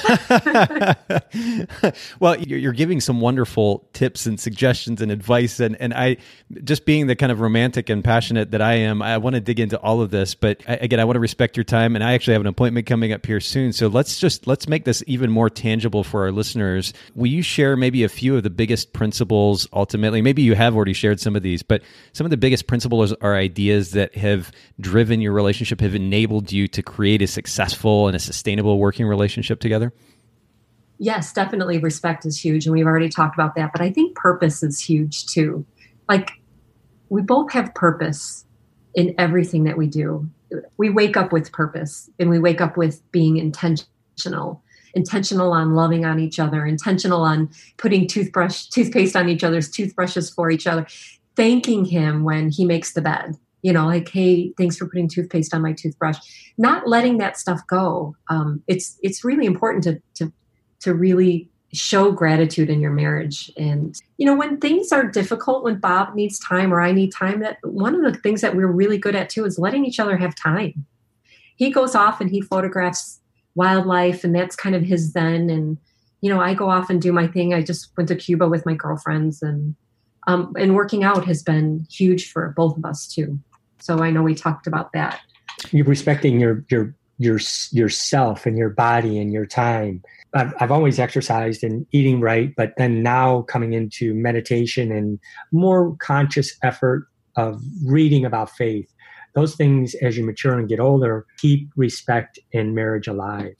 well, 2.20 2.38
you're 2.38 2.74
giving 2.74 3.00
some 3.00 3.22
wonderful 3.22 3.88
tips 3.94 4.26
and 4.26 4.38
suggestions 4.38 5.00
and 5.00 5.10
advice, 5.10 5.58
and 5.58 5.74
and 5.80 5.94
I 5.94 6.18
just 6.64 6.84
being 6.84 7.06
the 7.06 7.16
kind 7.16 7.32
of 7.32 7.40
romantic 7.40 7.88
and 7.88 8.04
passionate 8.04 8.50
that 8.50 8.60
I 8.60 8.74
am, 8.74 9.00
I 9.00 9.16
want 9.16 9.36
to 9.36 9.40
dig 9.40 9.58
into 9.58 9.80
all 9.80 10.02
of 10.02 10.10
this. 10.10 10.34
But 10.34 10.62
I, 10.68 10.74
again, 10.74 11.00
I 11.00 11.04
want 11.04 11.16
to 11.16 11.20
respect 11.20 11.56
your 11.56 11.64
time, 11.64 11.94
and 11.94 12.04
I 12.04 12.12
actually 12.12 12.34
have 12.34 12.42
an 12.42 12.46
appointment 12.46 12.86
coming 12.86 13.12
up 13.12 13.24
here 13.24 13.40
soon. 13.40 13.72
So 13.72 13.86
let's 13.86 14.20
just 14.20 14.46
let's 14.46 14.68
make 14.68 14.84
this 14.84 15.02
even 15.06 15.30
more 15.30 15.48
tangible 15.48 16.04
for 16.04 16.24
our 16.24 16.32
listeners. 16.32 16.92
Will 17.14 17.28
you 17.28 17.42
share 17.42 17.74
maybe 17.74 18.04
a 18.04 18.10
few 18.10 18.36
of 18.36 18.42
the 18.42 18.50
biggest 18.50 18.92
principles? 18.92 19.66
Ultimately, 19.72 20.20
maybe 20.20 20.42
you 20.42 20.54
have 20.56 20.76
already 20.76 20.92
shared 20.92 21.20
some 21.20 21.36
of 21.36 21.42
these, 21.42 21.62
but 21.62 21.80
some 22.12 22.26
of 22.26 22.30
the 22.30 22.36
biggest 22.36 22.66
principles 22.66 23.14
or 23.22 23.34
ideas 23.34 23.92
that 23.92 24.14
have 24.14 24.52
driven 24.78 25.22
your 25.22 25.32
relationship, 25.32 25.80
have 25.80 25.94
enabled 25.94 26.52
you 26.52 26.68
to 26.68 26.82
create 26.82 27.22
a 27.22 27.26
successful 27.26 28.08
and 28.08 28.14
a 28.14 28.20
sustainable 28.20 28.78
working 28.78 29.06
relationship 29.06 29.58
together 29.58 29.69
together? 29.70 29.92
Yes, 30.98 31.32
definitely 31.32 31.78
respect 31.78 32.26
is 32.26 32.38
huge. 32.38 32.66
And 32.66 32.74
we've 32.74 32.86
already 32.86 33.08
talked 33.08 33.34
about 33.34 33.54
that. 33.54 33.72
But 33.72 33.80
I 33.80 33.90
think 33.90 34.16
purpose 34.16 34.62
is 34.62 34.80
huge 34.80 35.26
too. 35.26 35.64
Like 36.08 36.32
we 37.08 37.22
both 37.22 37.52
have 37.52 37.74
purpose 37.74 38.44
in 38.94 39.14
everything 39.16 39.64
that 39.64 39.78
we 39.78 39.86
do. 39.86 40.28
We 40.76 40.90
wake 40.90 41.16
up 41.16 41.32
with 41.32 41.52
purpose 41.52 42.10
and 42.18 42.28
we 42.28 42.38
wake 42.38 42.60
up 42.60 42.76
with 42.76 43.00
being 43.12 43.36
intentional 43.36 44.62
intentional 44.94 45.52
on 45.52 45.76
loving 45.76 46.04
on 46.04 46.18
each 46.18 46.40
other 46.40 46.66
intentional 46.66 47.22
on 47.22 47.48
putting 47.76 48.08
toothbrush 48.08 48.64
toothpaste 48.66 49.14
on 49.14 49.28
each 49.28 49.44
other's 49.44 49.70
toothbrushes 49.70 50.28
for 50.28 50.50
each 50.50 50.66
other 50.66 50.84
thanking 51.36 51.84
him 51.84 52.24
when 52.24 52.50
he 52.50 52.64
makes 52.64 52.92
the 52.92 53.00
bed 53.00 53.36
you 53.62 53.72
know 53.72 53.86
like 53.86 54.08
hey 54.08 54.52
thanks 54.56 54.76
for 54.76 54.86
putting 54.86 55.08
toothpaste 55.08 55.54
on 55.54 55.62
my 55.62 55.72
toothbrush. 55.72 56.18
Not 56.58 56.88
letting 56.88 57.18
that 57.18 57.36
stuff 57.36 57.60
go. 57.66 58.16
Um, 58.28 58.62
it's 58.66 58.98
it's 59.02 59.24
really 59.24 59.46
important 59.46 59.84
to 59.84 60.00
to 60.16 60.32
to 60.80 60.94
really 60.94 61.50
show 61.72 62.10
gratitude 62.10 62.68
in 62.68 62.80
your 62.80 62.90
marriage. 62.90 63.50
And 63.56 63.94
you 64.18 64.26
know 64.26 64.34
when 64.34 64.58
things 64.58 64.92
are 64.92 65.06
difficult 65.06 65.64
when 65.64 65.78
bob 65.78 66.14
needs 66.14 66.38
time 66.38 66.72
or 66.72 66.80
i 66.80 66.92
need 66.92 67.12
time 67.12 67.40
that 67.40 67.58
one 67.62 67.94
of 67.94 68.02
the 68.02 68.18
things 68.18 68.40
that 68.40 68.56
we're 68.56 68.66
really 68.66 68.98
good 68.98 69.14
at 69.14 69.28
too 69.28 69.44
is 69.44 69.58
letting 69.58 69.84
each 69.84 70.00
other 70.00 70.16
have 70.16 70.34
time. 70.34 70.86
He 71.56 71.70
goes 71.70 71.94
off 71.94 72.20
and 72.20 72.30
he 72.30 72.40
photographs 72.40 73.20
wildlife 73.54 74.24
and 74.24 74.34
that's 74.34 74.56
kind 74.56 74.74
of 74.74 74.82
his 74.82 75.12
zen. 75.12 75.50
And 75.50 75.78
you 76.20 76.30
know 76.30 76.40
i 76.40 76.54
go 76.54 76.68
off 76.68 76.90
and 76.90 77.00
do 77.00 77.12
my 77.12 77.26
thing. 77.26 77.54
I 77.54 77.62
just 77.62 77.96
went 77.96 78.08
to 78.08 78.16
cuba 78.16 78.48
with 78.48 78.66
my 78.66 78.74
girlfriends 78.74 79.42
and 79.42 79.74
um, 80.26 80.52
and 80.58 80.74
working 80.74 81.02
out 81.02 81.24
has 81.24 81.42
been 81.42 81.86
huge 81.90 82.30
for 82.30 82.52
both 82.56 82.76
of 82.76 82.84
us 82.84 83.08
too 83.08 83.40
so 83.80 84.02
i 84.02 84.10
know 84.10 84.22
we 84.22 84.34
talked 84.34 84.66
about 84.66 84.92
that 84.92 85.20
you're 85.70 85.86
respecting 85.86 86.40
your 86.40 86.64
your 86.70 86.94
your 87.18 87.38
yourself 87.72 88.46
and 88.46 88.56
your 88.56 88.70
body 88.70 89.18
and 89.18 89.32
your 89.32 89.46
time 89.46 90.02
I've, 90.34 90.52
I've 90.60 90.70
always 90.70 90.98
exercised 90.98 91.64
and 91.64 91.86
eating 91.92 92.20
right, 92.20 92.54
but 92.56 92.74
then 92.76 93.02
now 93.02 93.42
coming 93.42 93.72
into 93.72 94.14
meditation 94.14 94.92
and 94.92 95.18
more 95.52 95.96
conscious 95.96 96.56
effort 96.62 97.08
of 97.36 97.60
reading 97.84 98.24
about 98.24 98.50
faith. 98.50 98.92
Those 99.34 99.54
things, 99.54 99.94
as 99.96 100.16
you 100.16 100.24
mature 100.24 100.58
and 100.58 100.68
get 100.68 100.80
older, 100.80 101.26
keep 101.38 101.68
respect 101.76 102.38
in 102.52 102.74
marriage 102.74 103.06
alive. 103.06 103.54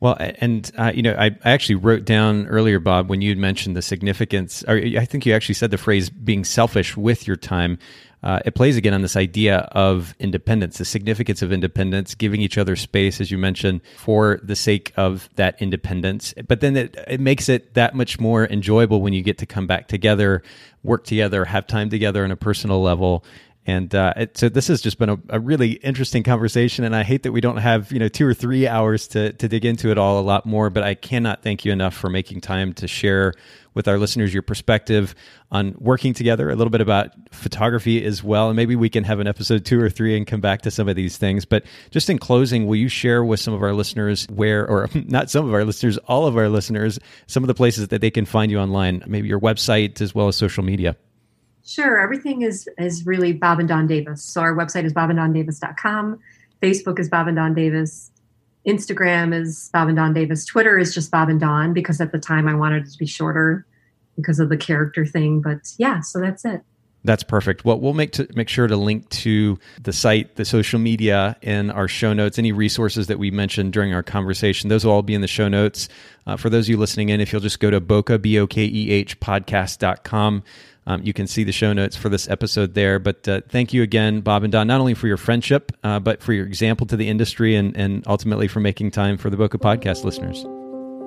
Well, 0.00 0.16
and 0.20 0.70
uh, 0.76 0.92
you 0.94 1.02
know, 1.02 1.14
I, 1.14 1.26
I, 1.44 1.50
actually 1.50 1.76
wrote 1.76 2.04
down 2.04 2.46
earlier, 2.48 2.78
Bob, 2.78 3.08
when 3.08 3.22
you 3.22 3.30
had 3.30 3.38
mentioned 3.38 3.74
the 3.74 3.80
significance, 3.80 4.62
or 4.68 4.76
I 4.76 5.06
think 5.06 5.24
you 5.24 5.32
actually 5.32 5.54
said 5.54 5.70
the 5.70 5.78
phrase 5.78 6.10
"being 6.10 6.44
selfish 6.44 6.94
with 6.94 7.26
your 7.26 7.36
time." 7.36 7.78
Uh, 8.22 8.40
it 8.44 8.54
plays 8.54 8.76
again 8.76 8.94
on 8.94 9.02
this 9.02 9.16
idea 9.16 9.58
of 9.72 10.14
independence, 10.20 10.78
the 10.78 10.84
significance 10.84 11.42
of 11.42 11.52
independence, 11.52 12.14
giving 12.14 12.40
each 12.40 12.56
other 12.56 12.76
space, 12.76 13.20
as 13.20 13.30
you 13.30 13.38
mentioned, 13.38 13.80
for 13.96 14.40
the 14.42 14.54
sake 14.54 14.92
of 14.96 15.28
that 15.36 15.60
independence. 15.60 16.32
But 16.46 16.60
then 16.60 16.76
it, 16.76 16.96
it 17.08 17.20
makes 17.20 17.48
it 17.48 17.74
that 17.74 17.94
much 17.94 18.20
more 18.20 18.46
enjoyable 18.46 19.02
when 19.02 19.12
you 19.12 19.22
get 19.22 19.38
to 19.38 19.46
come 19.46 19.66
back 19.66 19.88
together, 19.88 20.42
work 20.84 21.04
together, 21.04 21.44
have 21.46 21.66
time 21.66 21.90
together 21.90 22.24
on 22.24 22.30
a 22.30 22.36
personal 22.36 22.80
level. 22.80 23.24
And 23.64 23.94
uh, 23.94 24.12
it, 24.16 24.36
so 24.36 24.48
this 24.48 24.66
has 24.68 24.80
just 24.80 24.98
been 24.98 25.08
a, 25.08 25.18
a, 25.28 25.38
really 25.38 25.72
interesting 25.72 26.24
conversation, 26.24 26.84
and 26.84 26.96
I 26.96 27.04
hate 27.04 27.22
that 27.22 27.30
we 27.30 27.40
don't 27.40 27.58
have 27.58 27.92
you 27.92 28.00
know 28.00 28.08
two 28.08 28.26
or 28.26 28.34
three 28.34 28.66
hours 28.66 29.06
to 29.08 29.32
to 29.34 29.46
dig 29.46 29.64
into 29.64 29.90
it 29.90 29.98
all 29.98 30.18
a 30.18 30.22
lot 30.22 30.46
more. 30.46 30.68
But 30.68 30.82
I 30.82 30.94
cannot 30.94 31.42
thank 31.42 31.64
you 31.64 31.70
enough 31.70 31.94
for 31.94 32.10
making 32.10 32.40
time 32.40 32.72
to 32.74 32.88
share 32.88 33.34
with 33.74 33.86
our 33.88 33.98
listeners 33.98 34.34
your 34.34 34.42
perspective 34.42 35.14
on 35.50 35.74
working 35.78 36.12
together, 36.12 36.50
a 36.50 36.56
little 36.56 36.70
bit 36.70 36.80
about 36.80 37.12
photography 37.30 38.04
as 38.04 38.22
well. 38.22 38.48
And 38.48 38.56
maybe 38.56 38.74
we 38.74 38.88
can 38.88 39.04
have 39.04 39.20
an 39.20 39.26
episode 39.26 39.64
two 39.64 39.80
or 39.80 39.88
three 39.88 40.16
and 40.16 40.26
come 40.26 40.40
back 40.40 40.62
to 40.62 40.70
some 40.70 40.88
of 40.88 40.96
these 40.96 41.16
things. 41.16 41.44
But 41.44 41.64
just 41.90 42.10
in 42.10 42.18
closing, 42.18 42.66
will 42.66 42.76
you 42.76 42.88
share 42.88 43.24
with 43.24 43.40
some 43.40 43.54
of 43.54 43.62
our 43.62 43.72
listeners 43.72 44.26
where, 44.28 44.68
or 44.68 44.88
not 44.94 45.30
some 45.30 45.46
of 45.46 45.54
our 45.54 45.64
listeners, 45.64 45.98
all 45.98 46.26
of 46.26 46.36
our 46.36 46.48
listeners, 46.48 46.98
some 47.26 47.42
of 47.44 47.48
the 47.48 47.54
places 47.54 47.88
that 47.88 48.00
they 48.00 48.10
can 48.10 48.24
find 48.24 48.50
you 48.50 48.58
online, 48.58 49.02
maybe 49.06 49.28
your 49.28 49.40
website 49.40 50.00
as 50.00 50.14
well 50.14 50.28
as 50.28 50.36
social 50.36 50.64
media? 50.64 50.96
Sure. 51.64 51.98
Everything 51.98 52.42
is 52.42 52.68
is 52.78 53.06
really 53.06 53.32
Bob 53.32 53.60
and 53.60 53.68
Dawn 53.68 53.86
Davis. 53.86 54.22
So 54.22 54.40
our 54.40 54.54
website 54.54 54.84
is 54.84 54.92
bobanddawndavis.com. 54.92 56.18
Facebook 56.60 56.98
is 56.98 57.08
Bob 57.08 57.28
and 57.28 57.36
Dawn 57.36 57.54
Davis. 57.54 58.10
Instagram 58.66 59.34
is 59.34 59.70
Bob 59.72 59.88
and 59.88 59.96
Dawn 59.96 60.12
Davis. 60.12 60.44
Twitter 60.44 60.78
is 60.78 60.94
just 60.94 61.10
Bob 61.10 61.28
and 61.28 61.40
Dawn 61.40 61.72
because 61.72 62.00
at 62.00 62.12
the 62.12 62.18
time 62.18 62.46
I 62.48 62.54
wanted 62.54 62.86
it 62.86 62.92
to 62.92 62.98
be 62.98 63.06
shorter 63.06 63.66
because 64.16 64.38
of 64.38 64.48
the 64.48 64.56
character 64.56 65.04
thing. 65.04 65.40
But 65.40 65.72
yeah, 65.78 66.00
so 66.00 66.20
that's 66.20 66.44
it. 66.44 66.62
That's 67.04 67.24
perfect. 67.24 67.64
Well, 67.64 67.80
we'll 67.80 67.94
make 67.94 68.12
to 68.12 68.28
make 68.36 68.48
sure 68.48 68.68
to 68.68 68.76
link 68.76 69.08
to 69.10 69.58
the 69.82 69.92
site, 69.92 70.36
the 70.36 70.44
social 70.44 70.78
media 70.78 71.36
in 71.42 71.70
our 71.72 71.88
show 71.88 72.12
notes. 72.12 72.38
Any 72.38 72.52
resources 72.52 73.08
that 73.08 73.18
we 73.18 73.32
mentioned 73.32 73.72
during 73.72 73.92
our 73.92 74.04
conversation, 74.04 74.68
those 74.68 74.84
will 74.84 74.92
all 74.92 75.02
be 75.02 75.14
in 75.14 75.20
the 75.20 75.26
show 75.26 75.48
notes. 75.48 75.88
Uh, 76.26 76.36
for 76.36 76.48
those 76.48 76.66
of 76.66 76.70
you 76.70 76.76
listening 76.76 77.08
in, 77.08 77.20
if 77.20 77.32
you'll 77.32 77.40
just 77.40 77.58
go 77.58 77.70
to 77.70 77.80
Bokeh, 77.80 78.22
B 78.22 78.38
O 78.38 78.46
K 78.46 78.64
E 78.64 78.90
H 78.90 79.18
podcast.com, 79.18 80.44
um, 80.86 81.02
you 81.02 81.12
can 81.12 81.26
see 81.26 81.44
the 81.44 81.52
show 81.52 81.72
notes 81.72 81.96
for 81.96 82.08
this 82.08 82.28
episode 82.28 82.74
there. 82.74 82.98
But 82.98 83.28
uh, 83.28 83.40
thank 83.48 83.72
you 83.72 83.82
again, 83.82 84.20
Bob 84.20 84.42
and 84.42 84.52
Dawn, 84.52 84.66
not 84.66 84.80
only 84.80 84.94
for 84.94 85.06
your 85.06 85.16
friendship, 85.16 85.72
uh, 85.84 86.00
but 86.00 86.22
for 86.22 86.32
your 86.32 86.46
example 86.46 86.86
to 86.88 86.96
the 86.96 87.08
industry 87.08 87.54
and, 87.54 87.76
and 87.76 88.04
ultimately 88.06 88.48
for 88.48 88.60
making 88.60 88.90
time 88.90 89.16
for 89.16 89.30
the 89.30 89.36
Bokeh 89.36 89.60
podcast 89.60 90.04
listeners. 90.04 90.44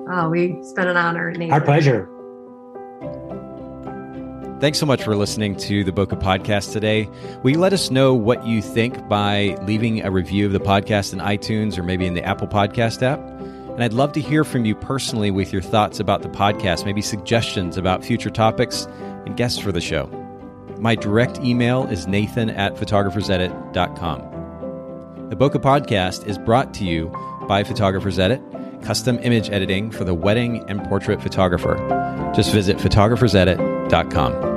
Oh, 0.08 0.28
we, 0.30 0.52
it's 0.52 0.72
been 0.72 0.88
an 0.88 0.96
honor. 0.96 1.34
Our 1.50 1.60
pleasure. 1.60 2.08
Thanks 4.60 4.78
so 4.78 4.86
much 4.86 5.02
for 5.02 5.14
listening 5.14 5.54
to 5.56 5.84
the 5.84 5.92
Bokeh 5.92 6.18
podcast 6.18 6.72
today. 6.72 7.10
Will 7.42 7.50
you 7.50 7.58
let 7.58 7.74
us 7.74 7.90
know 7.90 8.14
what 8.14 8.46
you 8.46 8.62
think 8.62 9.06
by 9.06 9.54
leaving 9.62 10.02
a 10.02 10.10
review 10.10 10.46
of 10.46 10.52
the 10.52 10.60
podcast 10.60 11.12
in 11.12 11.18
iTunes 11.18 11.76
or 11.76 11.82
maybe 11.82 12.06
in 12.06 12.14
the 12.14 12.24
Apple 12.24 12.48
Podcast 12.48 13.02
app? 13.02 13.20
And 13.20 13.84
I'd 13.84 13.92
love 13.92 14.12
to 14.12 14.22
hear 14.22 14.42
from 14.42 14.64
you 14.64 14.74
personally 14.74 15.30
with 15.30 15.52
your 15.52 15.60
thoughts 15.60 16.00
about 16.00 16.22
the 16.22 16.30
podcast, 16.30 16.86
maybe 16.86 17.02
suggestions 17.02 17.76
about 17.76 18.02
future 18.02 18.30
topics 18.30 18.86
and 19.26 19.36
guests 19.36 19.58
for 19.58 19.72
the 19.72 19.80
show. 19.80 20.06
My 20.78 20.94
direct 20.94 21.40
email 21.40 21.86
is 21.86 22.06
nathan 22.06 22.50
at 22.50 22.76
photographersedit.com. 22.76 24.20
The 25.30 25.36
Bokeh 25.36 25.60
Podcast 25.60 26.26
is 26.26 26.38
brought 26.38 26.72
to 26.74 26.84
you 26.84 27.10
by 27.48 27.64
Photographers 27.64 28.18
Edit, 28.18 28.40
custom 28.82 29.18
image 29.18 29.50
editing 29.50 29.90
for 29.90 30.04
the 30.04 30.14
wedding 30.14 30.64
and 30.68 30.84
portrait 30.84 31.20
photographer. 31.20 31.76
Just 32.34 32.52
visit 32.52 32.78
photographersedit.com. 32.78 34.55